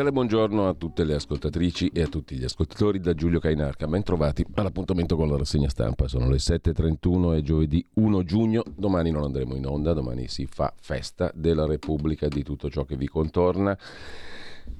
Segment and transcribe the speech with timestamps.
[0.00, 3.86] Cordiale buongiorno a tutte le ascoltatrici e a tutti gli ascoltatori da Giulio Cainarca.
[3.86, 6.08] Ben trovati all'appuntamento con la rassegna stampa.
[6.08, 8.62] Sono le 7.31 e giovedì 1 giugno.
[8.74, 12.96] Domani non andremo in onda, domani si fa festa della Repubblica di tutto ciò che
[12.96, 13.76] vi contorna.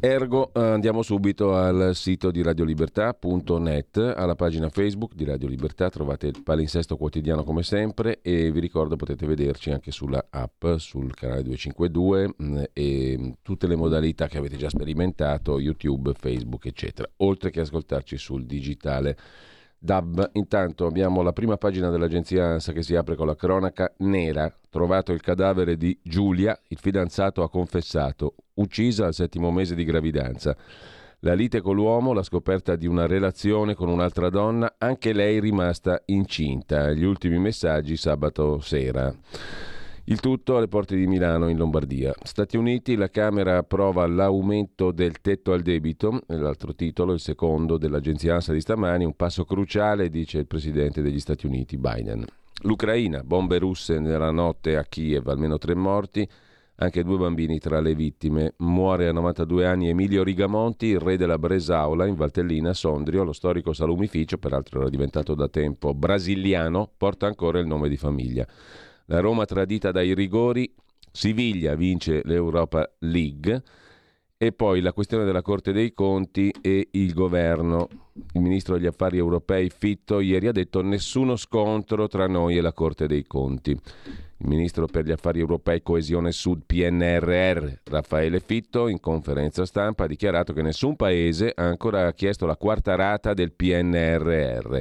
[0.03, 6.29] Ergo eh, andiamo subito al sito di radiolibertà.net, alla pagina Facebook di Radio Libertà, trovate
[6.29, 11.43] il palinsesto quotidiano come sempre e vi ricordo potete vederci anche sulla app, sul canale
[11.43, 17.51] 252 mh, mm, e tutte le modalità che avete già sperimentato, YouTube, Facebook eccetera, oltre
[17.51, 19.17] che ascoltarci sul digitale.
[19.81, 20.31] DAB.
[20.35, 24.53] Intanto abbiamo la prima pagina dell'agenzia ANSA che si apre con la cronaca nera.
[24.69, 30.57] Trovato il cadavere di Giulia, il fidanzato ha confessato, uccisa al settimo mese di gravidanza.
[31.21, 36.03] La lite con l'uomo, la scoperta di una relazione con un'altra donna, anche lei rimasta
[36.07, 36.93] incinta.
[36.93, 39.15] Gli ultimi messaggi sabato sera.
[40.11, 42.13] Il tutto alle porte di Milano, in Lombardia.
[42.25, 48.35] Stati Uniti, la Camera approva l'aumento del tetto al debito, l'altro titolo, il secondo dell'agenzia
[48.35, 52.25] ANSA di stamani, un passo cruciale, dice il presidente degli Stati Uniti, Biden.
[52.63, 56.29] L'Ucraina, bombe russe nella notte a Kiev, almeno tre morti,
[56.79, 58.55] anche due bambini tra le vittime.
[58.57, 63.73] Muore a 92 anni Emilio Rigamonti, il re della Bresaola, in Valtellina, Sondrio, lo storico
[63.73, 68.45] salumificio, peraltro era diventato da tempo brasiliano, porta ancora il nome di famiglia.
[69.11, 70.73] La Roma tradita dai rigori,
[71.11, 73.61] Siviglia vince l'Europa League
[74.37, 77.89] e poi la questione della Corte dei Conti e il governo.
[78.35, 82.73] Il ministro degli affari europei Fitto ieri ha detto nessuno scontro tra noi e la
[82.73, 83.73] Corte dei Conti.
[83.73, 90.07] Il ministro per gli affari europei Coesione Sud PNRR Raffaele Fitto in conferenza stampa ha
[90.07, 94.79] dichiarato che nessun paese ha ancora chiesto la quarta rata del PNRR.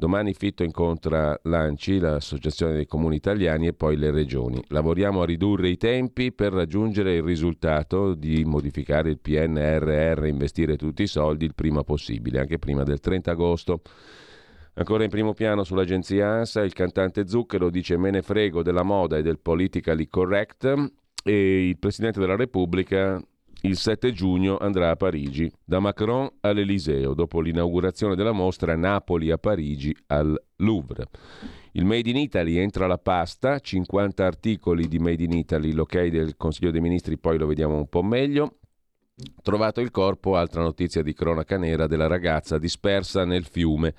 [0.00, 4.58] Domani Fitto incontra l'ANCI, l'Associazione dei Comuni Italiani e poi le regioni.
[4.68, 11.02] Lavoriamo a ridurre i tempi per raggiungere il risultato di modificare il PNRR investire tutti
[11.02, 13.82] i soldi il prima possibile, anche prima del 30 agosto.
[14.72, 19.18] Ancora in primo piano sull'agenzia ANSA il cantante Zucchero dice me ne frego della moda
[19.18, 20.64] e del politically correct
[21.22, 23.22] e il Presidente della Repubblica
[23.62, 29.36] il 7 giugno andrà a Parigi, da Macron all'Eliseo, dopo l'inaugurazione della mostra Napoli a
[29.36, 31.06] Parigi al Louvre.
[31.72, 36.36] Il Made in Italy entra la pasta, 50 articoli di Made in Italy, l'ok del
[36.36, 38.56] Consiglio dei Ministri, poi lo vediamo un po' meglio.
[39.42, 43.94] Trovato il corpo, altra notizia di cronaca nera della ragazza dispersa nel fiume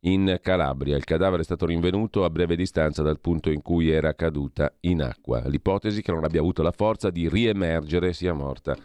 [0.00, 0.96] in Calabria.
[0.96, 5.02] Il cadavere è stato rinvenuto a breve distanza dal punto in cui era caduta in
[5.02, 5.46] acqua.
[5.46, 8.76] L'ipotesi che non abbia avuto la forza di riemergere sia morta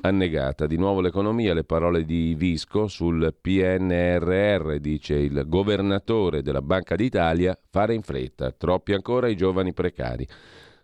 [0.00, 0.66] annegata.
[0.66, 7.58] Di nuovo l'economia, le parole di Visco sul PNRR, dice il governatore della Banca d'Italia,
[7.70, 10.26] fare in fretta, troppi ancora i giovani precari.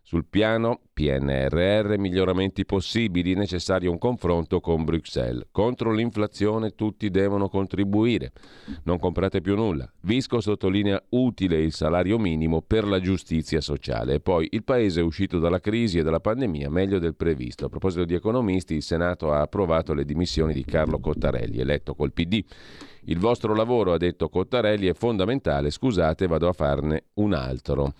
[0.06, 5.47] Sul piano PNRR miglioramenti possibili, necessario un confronto con Bruxelles.
[5.50, 8.32] Contro l'inflazione tutti devono contribuire.
[8.82, 9.91] Non comprate più nulla.
[10.03, 14.16] Visco sottolinea utile il salario minimo per la giustizia sociale.
[14.16, 17.65] E poi il Paese è uscito dalla crisi e dalla pandemia meglio del previsto.
[17.65, 22.12] A proposito di economisti, il Senato ha approvato le dimissioni di Carlo Cottarelli, eletto col
[22.12, 22.45] PD.
[23.06, 25.71] Il vostro lavoro, ha detto Cottarelli, è fondamentale.
[25.71, 27.95] Scusate, vado a farne un altro.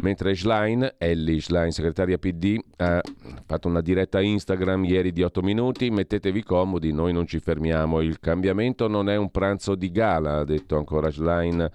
[0.00, 3.00] Mentre Schlein, Ellie Schlein, segretaria PD, ha
[3.46, 8.18] fatto una diretta Instagram ieri di 8 minuti, mettetevi comodi, noi non ci fermiamo, il
[8.20, 11.70] cambiamento non è un pranzo di gala, ha detto ancora Schlein,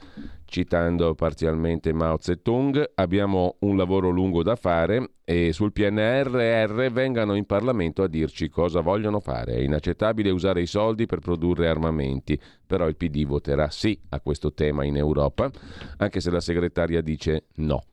[0.50, 7.46] citando parzialmente Mao Zedong, abbiamo un lavoro lungo da fare e sul PNRR vengano in
[7.46, 9.54] Parlamento a dirci cosa vogliono fare.
[9.54, 14.54] È inaccettabile usare i soldi per produrre armamenti, però il PD voterà sì a questo
[14.54, 15.52] tema in Europa,
[15.98, 17.84] anche se la segretaria dice no.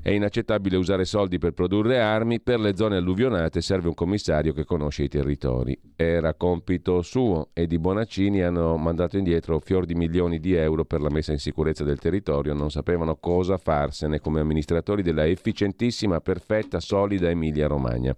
[0.00, 4.64] È inaccettabile usare soldi per produrre armi, per le zone alluvionate serve un commissario che
[4.64, 5.76] conosce i territori.
[5.96, 11.00] Era compito suo e di Bonaccini hanno mandato indietro fior di milioni di euro per
[11.00, 16.80] la messa in sicurezza del territorio, non sapevano cosa farsene come amministratori della efficientissima, perfetta,
[16.80, 18.14] solida Emilia Romagna.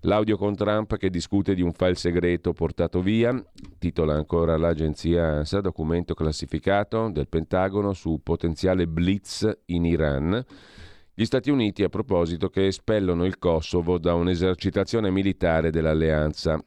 [0.00, 3.34] L'audio con Trump che discute di un file segreto portato via,
[3.78, 10.44] titola ancora l'agenzia ANSA, documento classificato del Pentagono su potenziale blitz in Iran.
[11.12, 16.62] Gli Stati Uniti a proposito che espellono il Kosovo da un'esercitazione militare dell'alleanza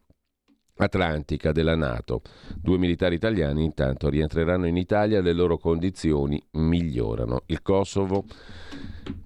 [0.80, 2.22] atlantica della Nato.
[2.56, 7.44] Due militari italiani intanto rientreranno in Italia, le loro condizioni migliorano.
[7.48, 8.26] Il Kosovo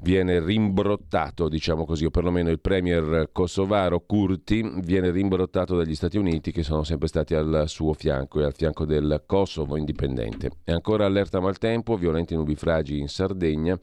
[0.01, 6.51] viene rimbrottato, diciamo così, o perlomeno il premier kosovaro Kurti viene rimbrottato dagli Stati Uniti
[6.51, 10.51] che sono sempre stati al suo fianco e al fianco del Kosovo indipendente.
[10.63, 13.77] E ancora allerta maltempo, violenti nubifragi in Sardegna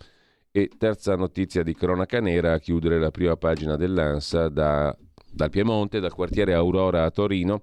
[0.52, 4.96] e terza notizia di cronaca nera a chiudere la prima pagina dell'ANSA da,
[5.30, 7.62] dal Piemonte, dal quartiere Aurora a Torino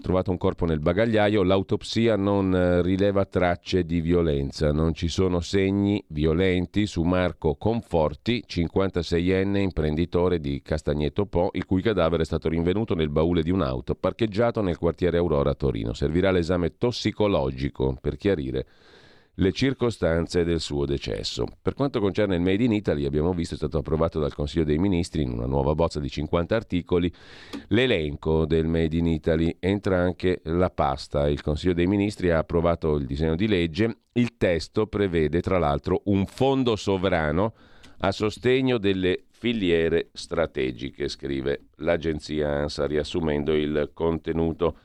[0.00, 5.40] trovato un corpo nel bagagliaio, l'autopsia non eh, rileva tracce di violenza, non ci sono
[5.40, 12.48] segni violenti su Marco Conforti, 56enne imprenditore di Castagneto Po, il cui cadavere è stato
[12.48, 15.92] rinvenuto nel baule di un'auto parcheggiato nel quartiere Aurora a Torino.
[15.92, 18.66] Servirà l'esame tossicologico per chiarire
[19.36, 21.46] le circostanze del suo decesso.
[21.60, 24.78] Per quanto concerne il Made in Italy, abbiamo visto è stato approvato dal Consiglio dei
[24.78, 27.12] Ministri in una nuova bozza di 50 articoli
[27.68, 29.56] l'elenco del Made in Italy.
[29.58, 31.28] Entra anche la pasta.
[31.28, 33.96] Il Consiglio dei Ministri ha approvato il disegno di legge.
[34.12, 37.54] Il testo prevede tra l'altro un fondo sovrano
[38.04, 44.76] a sostegno delle filiere strategiche, scrive l'agenzia ANSA riassumendo il contenuto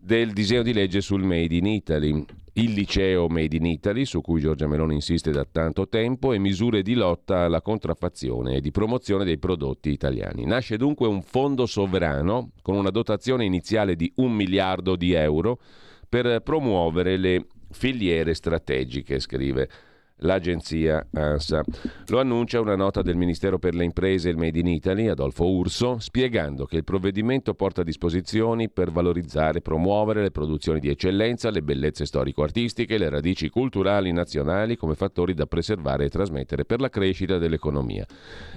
[0.00, 2.24] del disegno di legge sul Made in Italy
[2.54, 6.82] il liceo Made in Italy, su cui Giorgia Meloni insiste da tanto tempo, e misure
[6.82, 10.44] di lotta alla contraffazione e di promozione dei prodotti italiani.
[10.44, 15.60] Nasce dunque un fondo sovrano con una dotazione iniziale di un miliardo di euro
[16.08, 19.68] per promuovere le filiere strategiche, scrive
[20.20, 21.62] l'agenzia ANSA.
[22.08, 25.48] Lo annuncia una nota del Ministero per le Imprese e il Made in Italy, Adolfo
[25.48, 31.50] Urso, spiegando che il provvedimento porta disposizioni per valorizzare e promuovere le produzioni di eccellenza,
[31.50, 36.88] le bellezze storico-artistiche, le radici culturali nazionali come fattori da preservare e trasmettere per la
[36.88, 38.06] crescita dell'economia.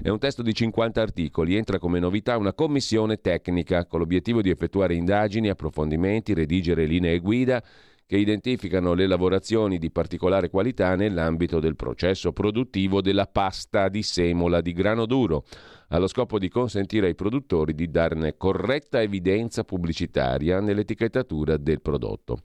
[0.02, 4.50] È un testo di 50 articoli, entra come novità una commissione tecnica con l'obiettivo di
[4.50, 7.64] effettuare indagini, approfondimenti, redigere linee guida
[8.06, 14.62] che identificano le lavorazioni di particolare qualità nell'ambito del processo produttivo della pasta di semola
[14.62, 15.46] di grano duro,
[15.90, 22.40] allo scopo di consentire ai produttori di darne corretta evidenza pubblicitaria nell'etichettatura del prodotto.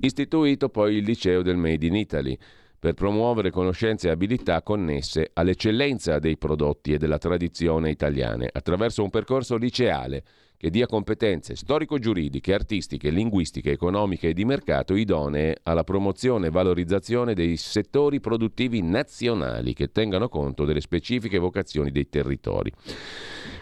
[0.00, 2.36] Istituito poi il liceo del Made in Italy
[2.78, 9.10] per promuovere conoscenze e abilità connesse all'eccellenza dei prodotti e della tradizione italiane, attraverso un
[9.10, 10.22] percorso liceale
[10.56, 17.34] che dia competenze storico-giuridiche, artistiche, linguistiche, economiche e di mercato idonee alla promozione e valorizzazione
[17.34, 22.72] dei settori produttivi nazionali che tengano conto delle specifiche vocazioni dei territori.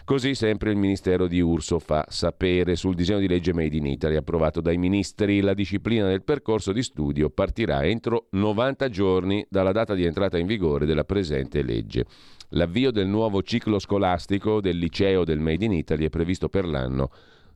[0.05, 4.17] Così sempre il Ministero di Urso fa sapere sul disegno di legge Made in Italy
[4.17, 5.39] approvato dai ministri.
[5.39, 10.45] La disciplina del percorso di studio partirà entro 90 giorni dalla data di entrata in
[10.45, 12.03] vigore della presente legge.
[12.49, 17.09] L'avvio del nuovo ciclo scolastico del liceo del Made in Italy è previsto per l'anno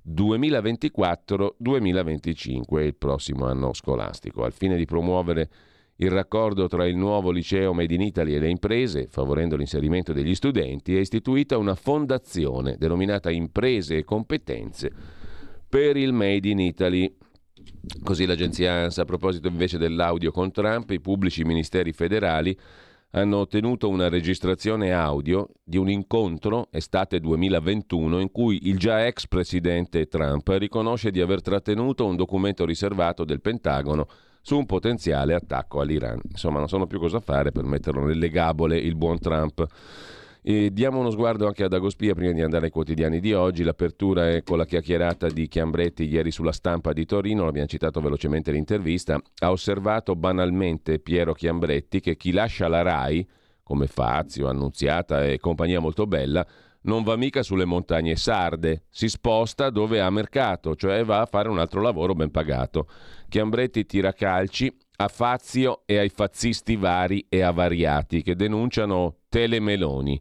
[0.10, 5.50] 2024-2025, il prossimo anno scolastico, al fine di promuovere
[5.98, 10.36] il raccordo tra il nuovo liceo Made in Italy e le imprese, favorendo l'inserimento degli
[10.36, 14.92] studenti, è istituita una fondazione denominata Imprese e Competenze
[15.68, 17.16] per il Made in Italy.
[18.04, 22.58] Così l'agenzia ANSA, a proposito invece dell'audio con Trump, i pubblici ministeri federali
[23.12, 29.28] hanno ottenuto una registrazione audio di un incontro estate 2021 in cui il già ex
[29.28, 34.08] presidente Trump riconosce di aver trattenuto un documento riservato del Pentagono
[34.48, 36.22] su un potenziale attacco all'Iran.
[36.30, 39.66] Insomma, non sanno più cosa fare per metterlo nelle gabole il buon Trump.
[40.42, 43.64] E diamo uno sguardo anche ad Agospia prima di andare ai quotidiani di oggi.
[43.64, 48.54] L'apertura è con la chiacchierata di Chiambretti ieri sulla stampa di Torino, l'abbiamo citato velocemente
[48.54, 49.20] l'intervista.
[49.40, 53.28] Ha osservato banalmente Piero Chiambretti che chi lascia la RAI,
[53.64, 56.48] come Fazio, Annunziata e compagnia molto bella,
[56.88, 61.50] non va mica sulle montagne sarde, si sposta dove ha mercato, cioè va a fare
[61.50, 62.88] un altro lavoro ben pagato.
[63.30, 70.18] Chiambretti tira calci a Fazio e ai fazzisti vari e avariati che denunciano telemeloni.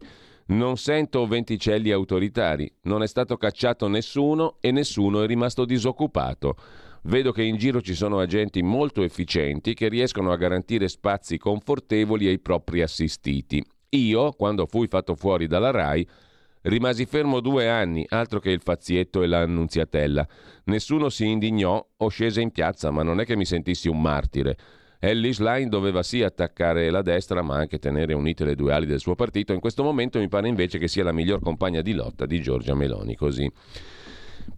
[0.47, 6.55] Non sento venticelli autoritari, non è stato cacciato nessuno e nessuno è rimasto disoccupato.
[7.03, 12.27] Vedo che in giro ci sono agenti molto efficienti che riescono a garantire spazi confortevoli
[12.27, 13.63] ai propri assistiti.
[13.91, 16.07] Io, quando fui fatto fuori dalla RAI,
[16.67, 20.27] rimasi fermo due anni, altro che il fazietto e l'annunziatella.
[20.65, 24.57] Nessuno si indignò o scese in piazza, ma non è che mi sentissi un martire.
[24.99, 28.99] Ellis Line doveva sì attaccare la destra, ma anche tenere unite le due ali del
[28.99, 29.53] suo partito.
[29.53, 32.73] In questo momento mi pare invece che sia la miglior compagna di lotta di Giorgia
[32.73, 33.15] Meloni.
[33.15, 33.51] Così.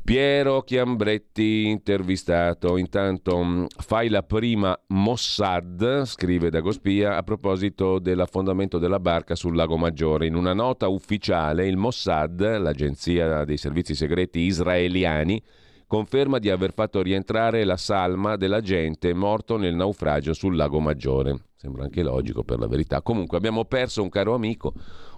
[0.03, 2.77] Piero Chiambretti intervistato.
[2.77, 9.77] Intanto mm, fai la prima Mossad, scrive Dagospia, a proposito dell'affondamento della barca sul Lago
[9.77, 10.25] Maggiore.
[10.25, 15.41] In una nota ufficiale, il Mossad, l'agenzia dei servizi segreti israeliani,
[15.89, 21.46] conferma di aver fatto rientrare la salma dell'agente morto nel naufragio sul Lago Maggiore.
[21.55, 23.01] Sembra anche logico per la verità.
[23.01, 24.72] Comunque abbiamo perso un caro amico,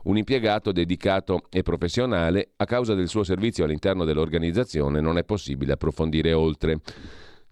[0.03, 2.51] un impiegato dedicato e professionale.
[2.55, 6.79] A causa del suo servizio all'interno dell'organizzazione non è possibile approfondire oltre.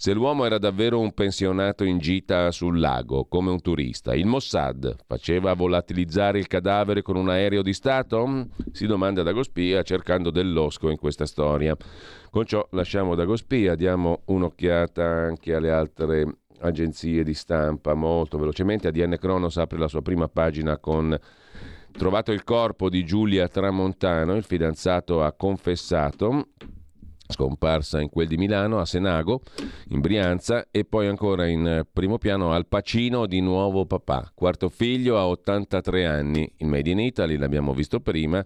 [0.01, 4.95] Se l'uomo era davvero un pensionato in gita sul lago, come un turista, il Mossad
[5.05, 8.47] faceva volatilizzare il cadavere con un aereo di Stato?
[8.71, 11.75] Si domanda Dagospia cercando dell'osco in questa storia.
[12.29, 18.87] Con ciò lasciamo Dagospia, diamo un'occhiata anche alle altre agenzie di stampa molto velocemente.
[18.87, 21.13] ADN Cronos apre la sua prima pagina con
[21.91, 26.51] trovato il corpo di Giulia Tramontano, il fidanzato ha confessato
[27.31, 29.41] scomparsa in quel di Milano, a Senago,
[29.89, 35.17] in Brianza e poi ancora in primo piano Al Pacino di nuovo papà, quarto figlio
[35.17, 38.43] a 83 anni, il Made in Italy l'abbiamo visto prima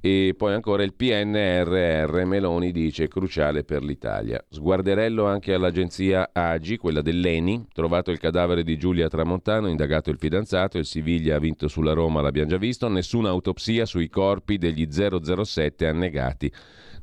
[0.00, 4.44] e poi ancora il PNRR, Meloni dice cruciale per l'Italia.
[4.48, 10.78] Sguarderello anche all'agenzia AGI, quella dell'ENI, trovato il cadavere di Giulia Tramontano, indagato il fidanzato,
[10.78, 15.86] il Siviglia ha vinto sulla Roma, l'abbiamo già visto, nessuna autopsia sui corpi degli 007
[15.86, 16.52] annegati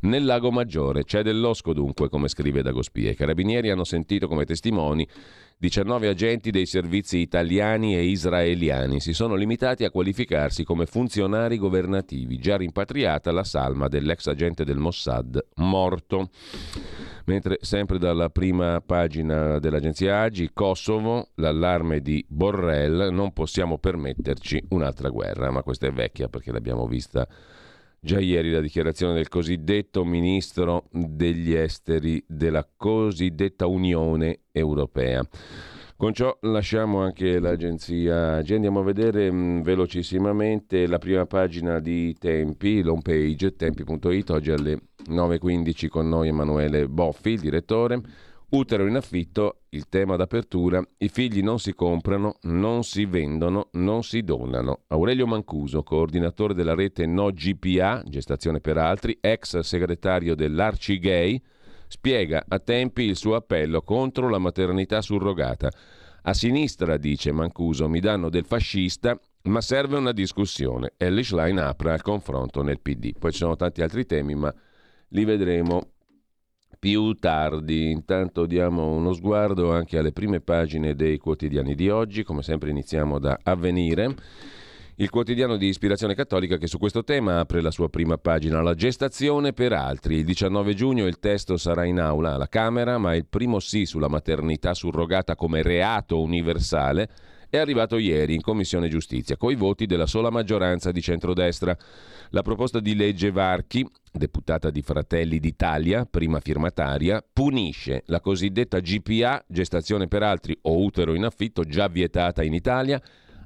[0.03, 1.03] nel Lago Maggiore.
[1.03, 3.11] C'è dell'osco dunque, come scrive Dagospia.
[3.11, 5.07] I carabinieri hanno sentito come testimoni
[5.57, 8.99] 19 agenti dei servizi italiani e israeliani.
[8.99, 14.77] Si sono limitati a qualificarsi come funzionari governativi, già rimpatriata la salma dell'ex agente del
[14.77, 16.29] Mossad morto.
[17.25, 25.07] Mentre sempre dalla prima pagina dell'agenzia Agi, Kosovo, l'allarme di Borrell, non possiamo permetterci un'altra
[25.07, 27.25] guerra, ma questa è vecchia perché l'abbiamo vista
[28.05, 35.25] Già ieri la dichiarazione del cosiddetto ministro degli esteri della cosiddetta Unione Europea.
[35.95, 38.43] Con ciò lasciamo anche l'agenzia.
[38.45, 44.51] Andiamo a vedere mh, mm, velocissimamente la prima pagina di Tempi, l'home page, tempi.it, oggi
[44.51, 48.01] alle 9.15 con noi Emanuele Boffi, il direttore.
[48.53, 54.03] Utero in affitto, il tema d'apertura, i figli non si comprano, non si vendono, non
[54.03, 54.83] si donano.
[54.89, 61.41] Aurelio Mancuso, coordinatore della rete No GPA, gestazione per altri, ex segretario dell'Arci Gay,
[61.87, 65.71] spiega a tempi il suo appello contro la maternità surrogata.
[66.21, 70.93] A sinistra, dice Mancuso, mi danno del fascista, ma serve una discussione.
[70.97, 73.17] Ellis Line apre al confronto nel PD.
[73.17, 74.53] Poi ci sono tanti altri temi, ma
[75.07, 75.92] li vedremo
[76.83, 77.91] più tardi.
[77.91, 83.19] Intanto diamo uno sguardo anche alle prime pagine dei quotidiani di oggi, come sempre iniziamo
[83.19, 84.13] da Avvenire.
[84.95, 88.73] Il quotidiano di ispirazione cattolica che su questo tema apre la sua prima pagina, la
[88.73, 90.17] gestazione per altri.
[90.17, 94.09] Il 19 giugno il testo sarà in aula alla Camera, ma il primo sì sulla
[94.09, 97.07] maternità surrogata come reato universale
[97.57, 101.77] è arrivato ieri in Commissione Giustizia, coi voti della sola maggioranza di centrodestra.
[102.29, 109.45] La proposta di legge Varchi, deputata di Fratelli d'Italia, prima firmataria, punisce la cosiddetta GPA,
[109.47, 112.99] gestazione per altri o utero in affitto, già vietata in Italia,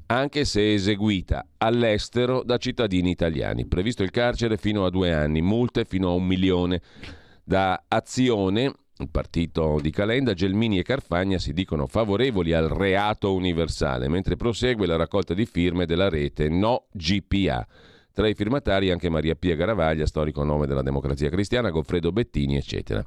[0.06, 3.66] anche se eseguita all'estero da cittadini italiani.
[3.66, 6.82] Previsto il carcere fino a due anni, multe fino a un milione.
[7.44, 14.08] Da azione il partito di Calenda, Gelmini e Carfagna si dicono favorevoli al reato universale,
[14.08, 17.66] mentre prosegue la raccolta di firme della rete No GPA.
[18.12, 23.06] Tra i firmatari anche Maria Pia Garavaglia, storico nome della democrazia cristiana, Goffredo Bettini, eccetera.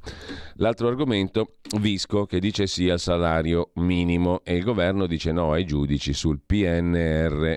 [0.55, 5.65] L'altro argomento, Visco, che dice sì al salario minimo e il governo dice no ai
[5.65, 7.55] giudici sul PNR.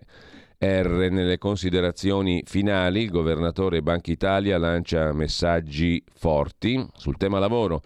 [0.59, 1.09] R.
[1.11, 7.83] Nelle considerazioni finali il governatore Banca Italia lancia messaggi forti sul tema lavoro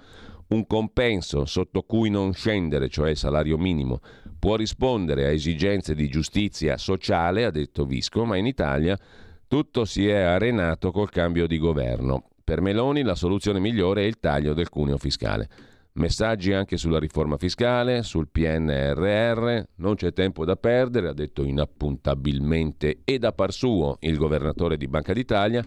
[0.48, 4.00] un compenso sotto cui non scendere, cioè il salario minimo,
[4.38, 8.98] può rispondere a esigenze di giustizia sociale, ha detto Visco, ma in Italia
[9.46, 12.24] tutto si è arenato col cambio di governo.
[12.44, 15.48] Per Meloni la soluzione migliore è il taglio del cuneo fiscale.
[15.98, 23.00] Messaggi anche sulla riforma fiscale, sul PNRR, non c'è tempo da perdere, ha detto inappuntabilmente
[23.04, 25.64] e da par suo il governatore di Banca d'Italia.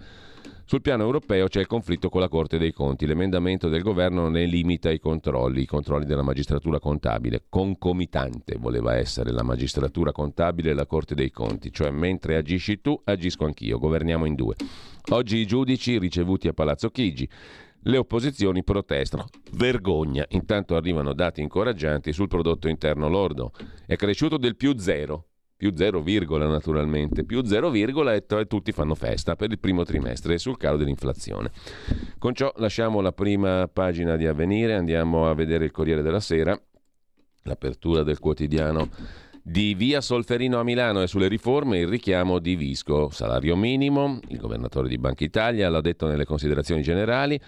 [0.66, 3.06] Sul piano europeo c'è il conflitto con la Corte dei Conti.
[3.06, 7.44] L'emendamento del governo ne limita i controlli, i controlli della magistratura contabile.
[7.50, 13.00] Concomitante voleva essere la magistratura contabile e la Corte dei Conti, cioè mentre agisci tu,
[13.04, 14.56] agisco anch'io, governiamo in due.
[15.10, 17.28] Oggi i giudici ricevuti a Palazzo Chigi.
[17.84, 19.26] Le opposizioni protestano.
[19.54, 20.24] Vergogna.
[20.30, 23.52] Intanto arrivano dati incoraggianti sul prodotto interno lordo.
[23.88, 25.31] È cresciuto del più zero,
[25.62, 26.02] più 0,
[26.48, 30.76] naturalmente, più 0, e, t- e tutti fanno festa per il primo trimestre sul calo
[30.76, 31.52] dell'inflazione.
[32.18, 36.60] Con ciò lasciamo la prima pagina di avvenire, andiamo a vedere il Corriere della Sera,
[37.44, 38.90] l'apertura del quotidiano
[39.44, 44.38] di via Solferino a Milano e sulle riforme il richiamo di Visco, salario minimo, il
[44.38, 47.40] governatore di Banca Italia l'ha detto nelle considerazioni generali,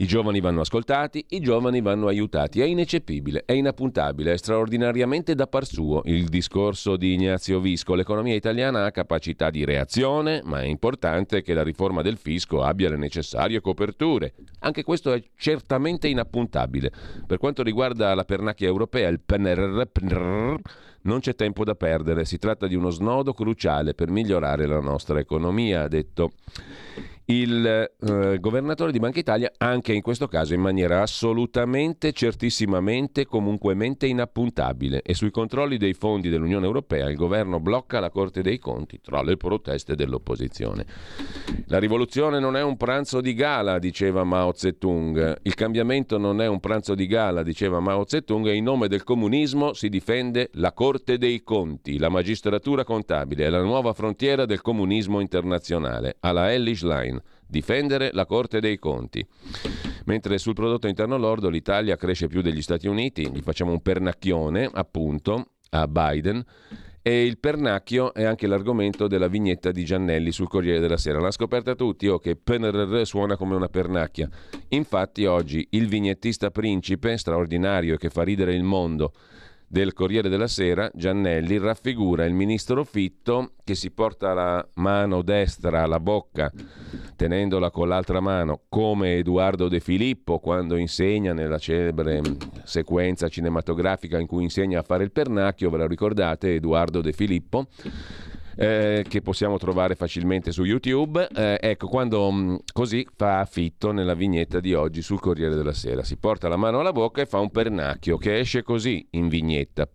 [0.00, 2.62] i giovani vanno ascoltati, i giovani vanno aiutati.
[2.62, 7.94] È ineccepibile, è inappuntabile, è straordinariamente da par suo il discorso di Ignazio Visco.
[7.94, 12.88] L'economia italiana ha capacità di reazione, ma è importante che la riforma del fisco abbia
[12.88, 14.32] le necessarie coperture.
[14.60, 16.90] Anche questo è certamente inappuntabile.
[17.26, 20.54] Per quanto riguarda la pernacchia europea, il PNRR, PNRR
[21.02, 25.18] non c'è tempo da perdere, si tratta di uno snodo cruciale per migliorare la nostra
[25.18, 26.32] economia, ha detto
[27.30, 34.06] il eh, governatore di Banca Italia, anche in questo caso in maniera assolutamente, certissimamente, comunquemente
[34.06, 35.02] inappuntabile.
[35.02, 39.22] E sui controlli dei fondi dell'Unione Europea il governo blocca la Corte dei Conti tra
[39.22, 40.84] le proteste dell'opposizione.
[41.66, 45.38] La rivoluzione non è un pranzo di gala, diceva Mao Zedong.
[45.42, 49.04] Il cambiamento non è un pranzo di gala, diceva Mao Zedong, e in nome del
[49.04, 55.20] comunismo si difende la Corte dei Conti, la magistratura contabile, la nuova frontiera del comunismo
[55.20, 56.16] internazionale.
[56.20, 57.19] Alla Ellis Line
[57.50, 59.26] difendere la Corte dei Conti.
[60.04, 64.70] Mentre sul prodotto interno lordo l'Italia cresce più degli Stati Uniti, gli facciamo un pernacchione
[64.72, 66.44] appunto a Biden
[67.02, 71.18] e il pernacchio è anche l'argomento della vignetta di Giannelli sul Corriere della Sera.
[71.18, 74.28] L'ha scoperta tutti o oh, che PNRR suona come una pernacchia.
[74.68, 79.12] Infatti oggi il vignettista principe, straordinario e che fa ridere il mondo,
[79.72, 85.84] del Corriere della Sera, Giannelli raffigura il ministro Fitto che si porta la mano destra
[85.84, 86.50] alla bocca
[87.14, 92.20] tenendola con l'altra mano come Edoardo De Filippo quando insegna nella celebre
[92.64, 97.68] sequenza cinematografica in cui insegna a fare il pernacchio, ve la ricordate Edoardo De Filippo?
[98.60, 101.26] Eh, che possiamo trovare facilmente su YouTube.
[101.34, 106.02] Eh, ecco, quando mm, così fa affitto nella vignetta di oggi sul Corriere della Sera.
[106.02, 109.88] Si porta la mano alla bocca e fa un pernacchio che esce così in vignetta.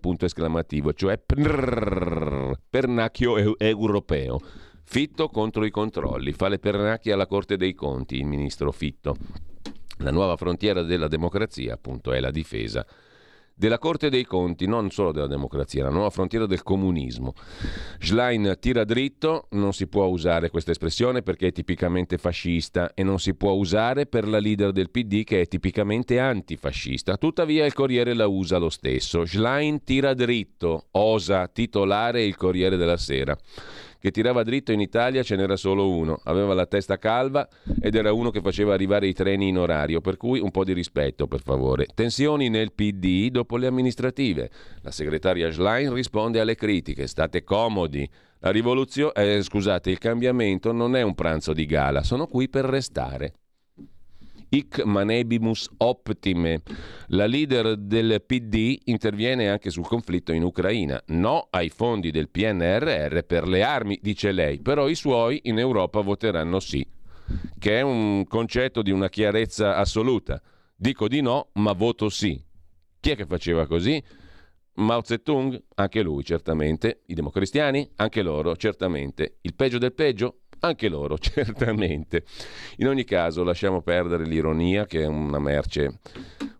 [0.00, 1.22] Punto esclamativo, cioè
[2.68, 4.40] pernacchio europeo.
[4.82, 9.14] Fitto contro i controlli, fa le pernacchie alla Corte dei Conti, il ministro Fitto.
[9.98, 12.84] La nuova frontiera della democrazia, appunto, è la difesa
[13.58, 17.34] della Corte dei Conti, non solo della democrazia, la nuova frontiera del comunismo.
[17.98, 23.18] Schlein tira dritto, non si può usare questa espressione perché è tipicamente fascista e non
[23.18, 27.16] si può usare per la leader del PD che è tipicamente antifascista.
[27.16, 29.26] Tuttavia il Corriere la usa lo stesso.
[29.26, 33.36] Schlein tira dritto, osa titolare il Corriere della Sera
[33.98, 37.48] che tirava dritto in Italia ce n'era solo uno, aveva la testa calva
[37.80, 40.72] ed era uno che faceva arrivare i treni in orario, per cui un po' di
[40.72, 41.86] rispetto per favore.
[41.94, 44.50] Tensioni nel PD dopo le amministrative.
[44.82, 48.08] La segretaria Schlein risponde alle critiche, state comodi.
[48.40, 52.64] La rivoluzione, eh, scusate, il cambiamento non è un pranzo di gala, sono qui per
[52.64, 53.32] restare.
[54.50, 56.62] Hic manebimus optime.
[57.08, 61.02] La leader del PD interviene anche sul conflitto in Ucraina.
[61.08, 66.00] No ai fondi del PNRR per le armi, dice lei, però i suoi in Europa
[66.00, 66.86] voteranno sì,
[67.58, 70.40] che è un concetto di una chiarezza assoluta.
[70.74, 72.40] Dico di no, ma voto sì.
[73.00, 74.02] Chi è che faceva così?
[74.74, 79.38] Mao Zedong, anche lui certamente, i democristiani, anche loro certamente.
[79.42, 80.42] Il peggio del peggio?
[80.60, 82.24] Anche loro, certamente.
[82.76, 86.00] In ogni caso, lasciamo perdere l'ironia, che è una merce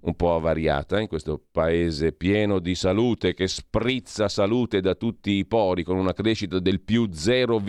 [0.01, 5.47] un po' avariata in questo paese pieno di salute, che sprizza salute da tutti i
[5.47, 7.61] pori, con una crescita del più 0,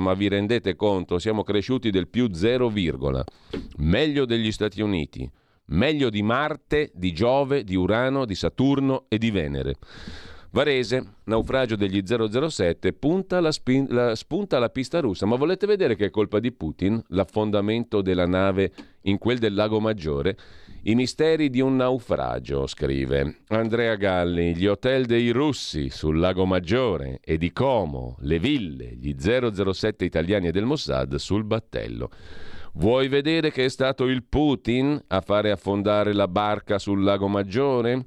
[0.00, 2.72] ma vi rendete conto, siamo cresciuti del più 0,
[3.76, 5.30] meglio degli Stati Uniti,
[5.66, 9.76] meglio di Marte, di Giove, di Urano, di Saturno e di Venere.
[10.50, 15.26] Varese, naufragio degli 007, punta la, spin- la, spunta la pista russa.
[15.26, 19.78] Ma volete vedere che è colpa di Putin l'affondamento della nave in quel del Lago
[19.78, 20.36] Maggiore?
[20.84, 27.20] I misteri di un naufragio, scrive Andrea Galli, gli hotel dei russi sul Lago Maggiore
[27.22, 32.10] e di Como, le ville, gli 007 italiani e del Mossad sul battello.
[32.74, 38.06] Vuoi vedere che è stato il Putin a fare affondare la barca sul lago Maggiore?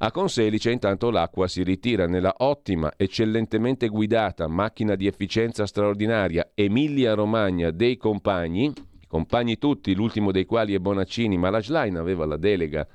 [0.00, 7.14] A Conselice intanto l'acqua si ritira nella ottima, eccellentemente guidata macchina di efficienza straordinaria Emilia
[7.14, 8.72] Romagna dei compagni,
[9.08, 12.86] compagni tutti, l'ultimo dei quali è Bonaccini, ma la Schlein aveva la delega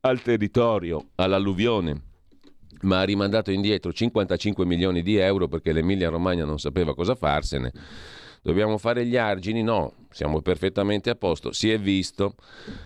[0.00, 2.02] al territorio, all'alluvione,
[2.82, 7.72] ma ha rimandato indietro 55 milioni di euro perché l'Emilia Romagna non sapeva cosa farsene
[8.42, 9.62] Dobbiamo fare gli argini?
[9.62, 11.52] No, siamo perfettamente a posto.
[11.52, 12.34] Si è visto.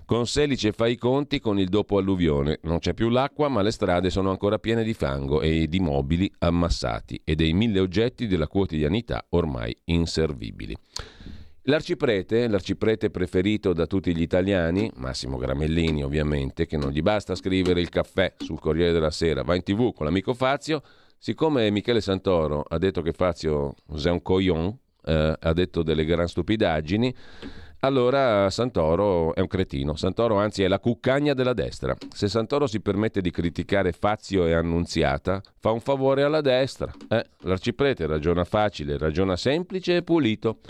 [0.04, 2.58] Con Selice fa i conti con il dopo alluvione.
[2.62, 6.30] Non c'è più l'acqua, ma le strade sono ancora piene di fango e di mobili
[6.38, 10.76] ammassati e dei mille oggetti della quotidianità ormai inservibili.
[11.66, 17.80] L'arciprete, l'arciprete preferito da tutti gli italiani, Massimo Gramellini ovviamente, che non gli basta scrivere
[17.80, 20.82] il caffè sul Corriere della Sera, va in tv con l'amico Fazio,
[21.16, 26.26] siccome Michele Santoro ha detto che Fazio è un coglion, eh, ha detto delle gran
[26.28, 27.14] stupidaggini,
[27.84, 29.94] allora Santoro è un cretino.
[29.94, 31.94] Santoro anzi è la cuccagna della destra.
[32.08, 36.90] Se Santoro si permette di criticare Fazio e Annunziata, fa un favore alla destra.
[37.08, 40.60] Eh, l'arciprete ragiona facile, ragiona semplice e pulito.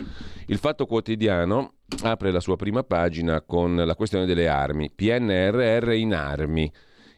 [0.47, 4.91] Il Fatto Quotidiano apre la sua prima pagina con la questione delle armi.
[4.91, 6.73] PNRR in armi.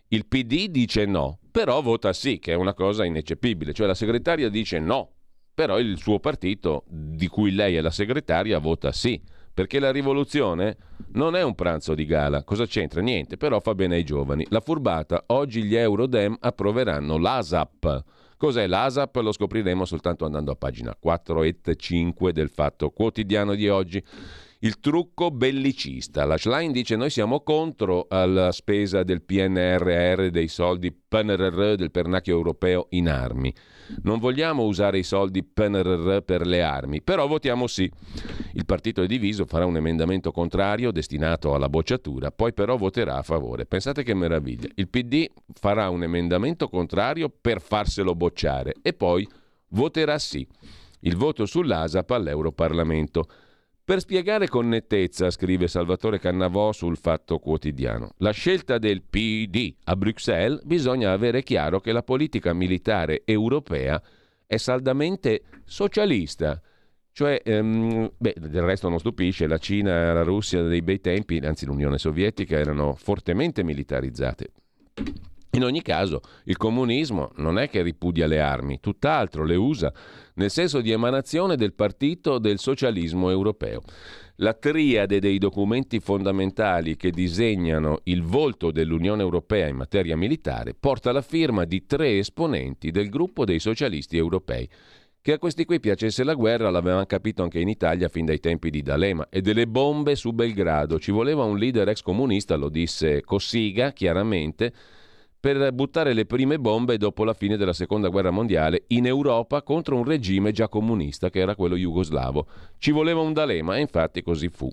[0.09, 3.73] Il PD dice no, però vota sì, che è una cosa ineccepibile.
[3.73, 5.13] Cioè la segretaria dice no,
[5.57, 9.19] però il suo partito, di cui lei è la segretaria, vota sì,
[9.55, 10.77] perché la rivoluzione
[11.15, 12.45] non è un pranzo di gala.
[12.45, 13.01] Cosa c'entra?
[13.01, 14.47] Niente, però fa bene ai giovani.
[14.51, 18.05] La furbata, oggi gli Eurodem approveranno l'ASAP.
[18.37, 19.17] Cos'è l'ASAP?
[19.17, 24.05] Lo scopriremo soltanto andando a pagina 4 e 5 del Fatto Quotidiano di oggi.
[24.61, 26.25] Il trucco bellicista.
[26.25, 32.35] La Schlein dice noi siamo contro la spesa del PNRR, dei soldi PNRR del pernacchio
[32.35, 33.55] europeo in armi.
[34.03, 37.91] Non vogliamo usare i soldi PNRR per le armi, però votiamo sì.
[38.55, 43.23] Il partito è diviso, farà un emendamento contrario destinato alla bocciatura, poi però voterà a
[43.23, 43.67] favore.
[43.67, 44.69] Pensate che meraviglia.
[44.77, 49.29] Il PD farà un emendamento contrario per farselo bocciare e poi
[49.69, 50.49] voterà sì.
[51.01, 53.29] Il voto sull'ASAP all'Europarlamento.
[53.87, 59.95] Per spiegare con nettezza, scrive Salvatore Cannavò sul Fatto Quotidiano, la scelta del PD a
[59.95, 64.03] Bruxelles bisogna avere chiaro che la politica militare europea
[64.45, 66.61] è saldamente socialista.
[67.13, 71.37] Cioè, ehm, beh, del resto non stupisce, la Cina e la Russia dei bei tempi,
[71.37, 74.51] anzi l'Unione Sovietica, erano fortemente militarizzate.
[75.57, 79.91] In ogni caso, il comunismo non è che ripudia le armi, tutt'altro le usa
[80.35, 83.81] nel senso di emanazione del partito del socialismo europeo.
[84.37, 91.11] La triade dei documenti fondamentali che disegnano il volto dell'Unione Europea in materia militare porta
[91.11, 94.69] la firma di tre esponenti del gruppo dei socialisti europei.
[95.23, 98.69] Che a questi qui piacesse la guerra l'avevano capito anche in Italia fin dai tempi
[98.69, 100.99] di D'Alema e delle bombe su Belgrado.
[100.99, 104.73] Ci voleva un leader ex comunista, lo disse Cossiga chiaramente,
[105.39, 109.97] per buttare le prime bombe dopo la fine della seconda guerra mondiale in Europa contro
[109.97, 112.47] un regime già comunista che era quello jugoslavo.
[112.79, 114.71] Ci voleva un D'Alema e infatti così fu.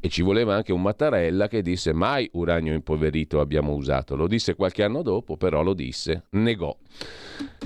[0.00, 4.16] E ci voleva anche un Mattarella che disse mai uranio impoverito abbiamo usato.
[4.16, 6.76] Lo disse qualche anno dopo, però lo disse, negò.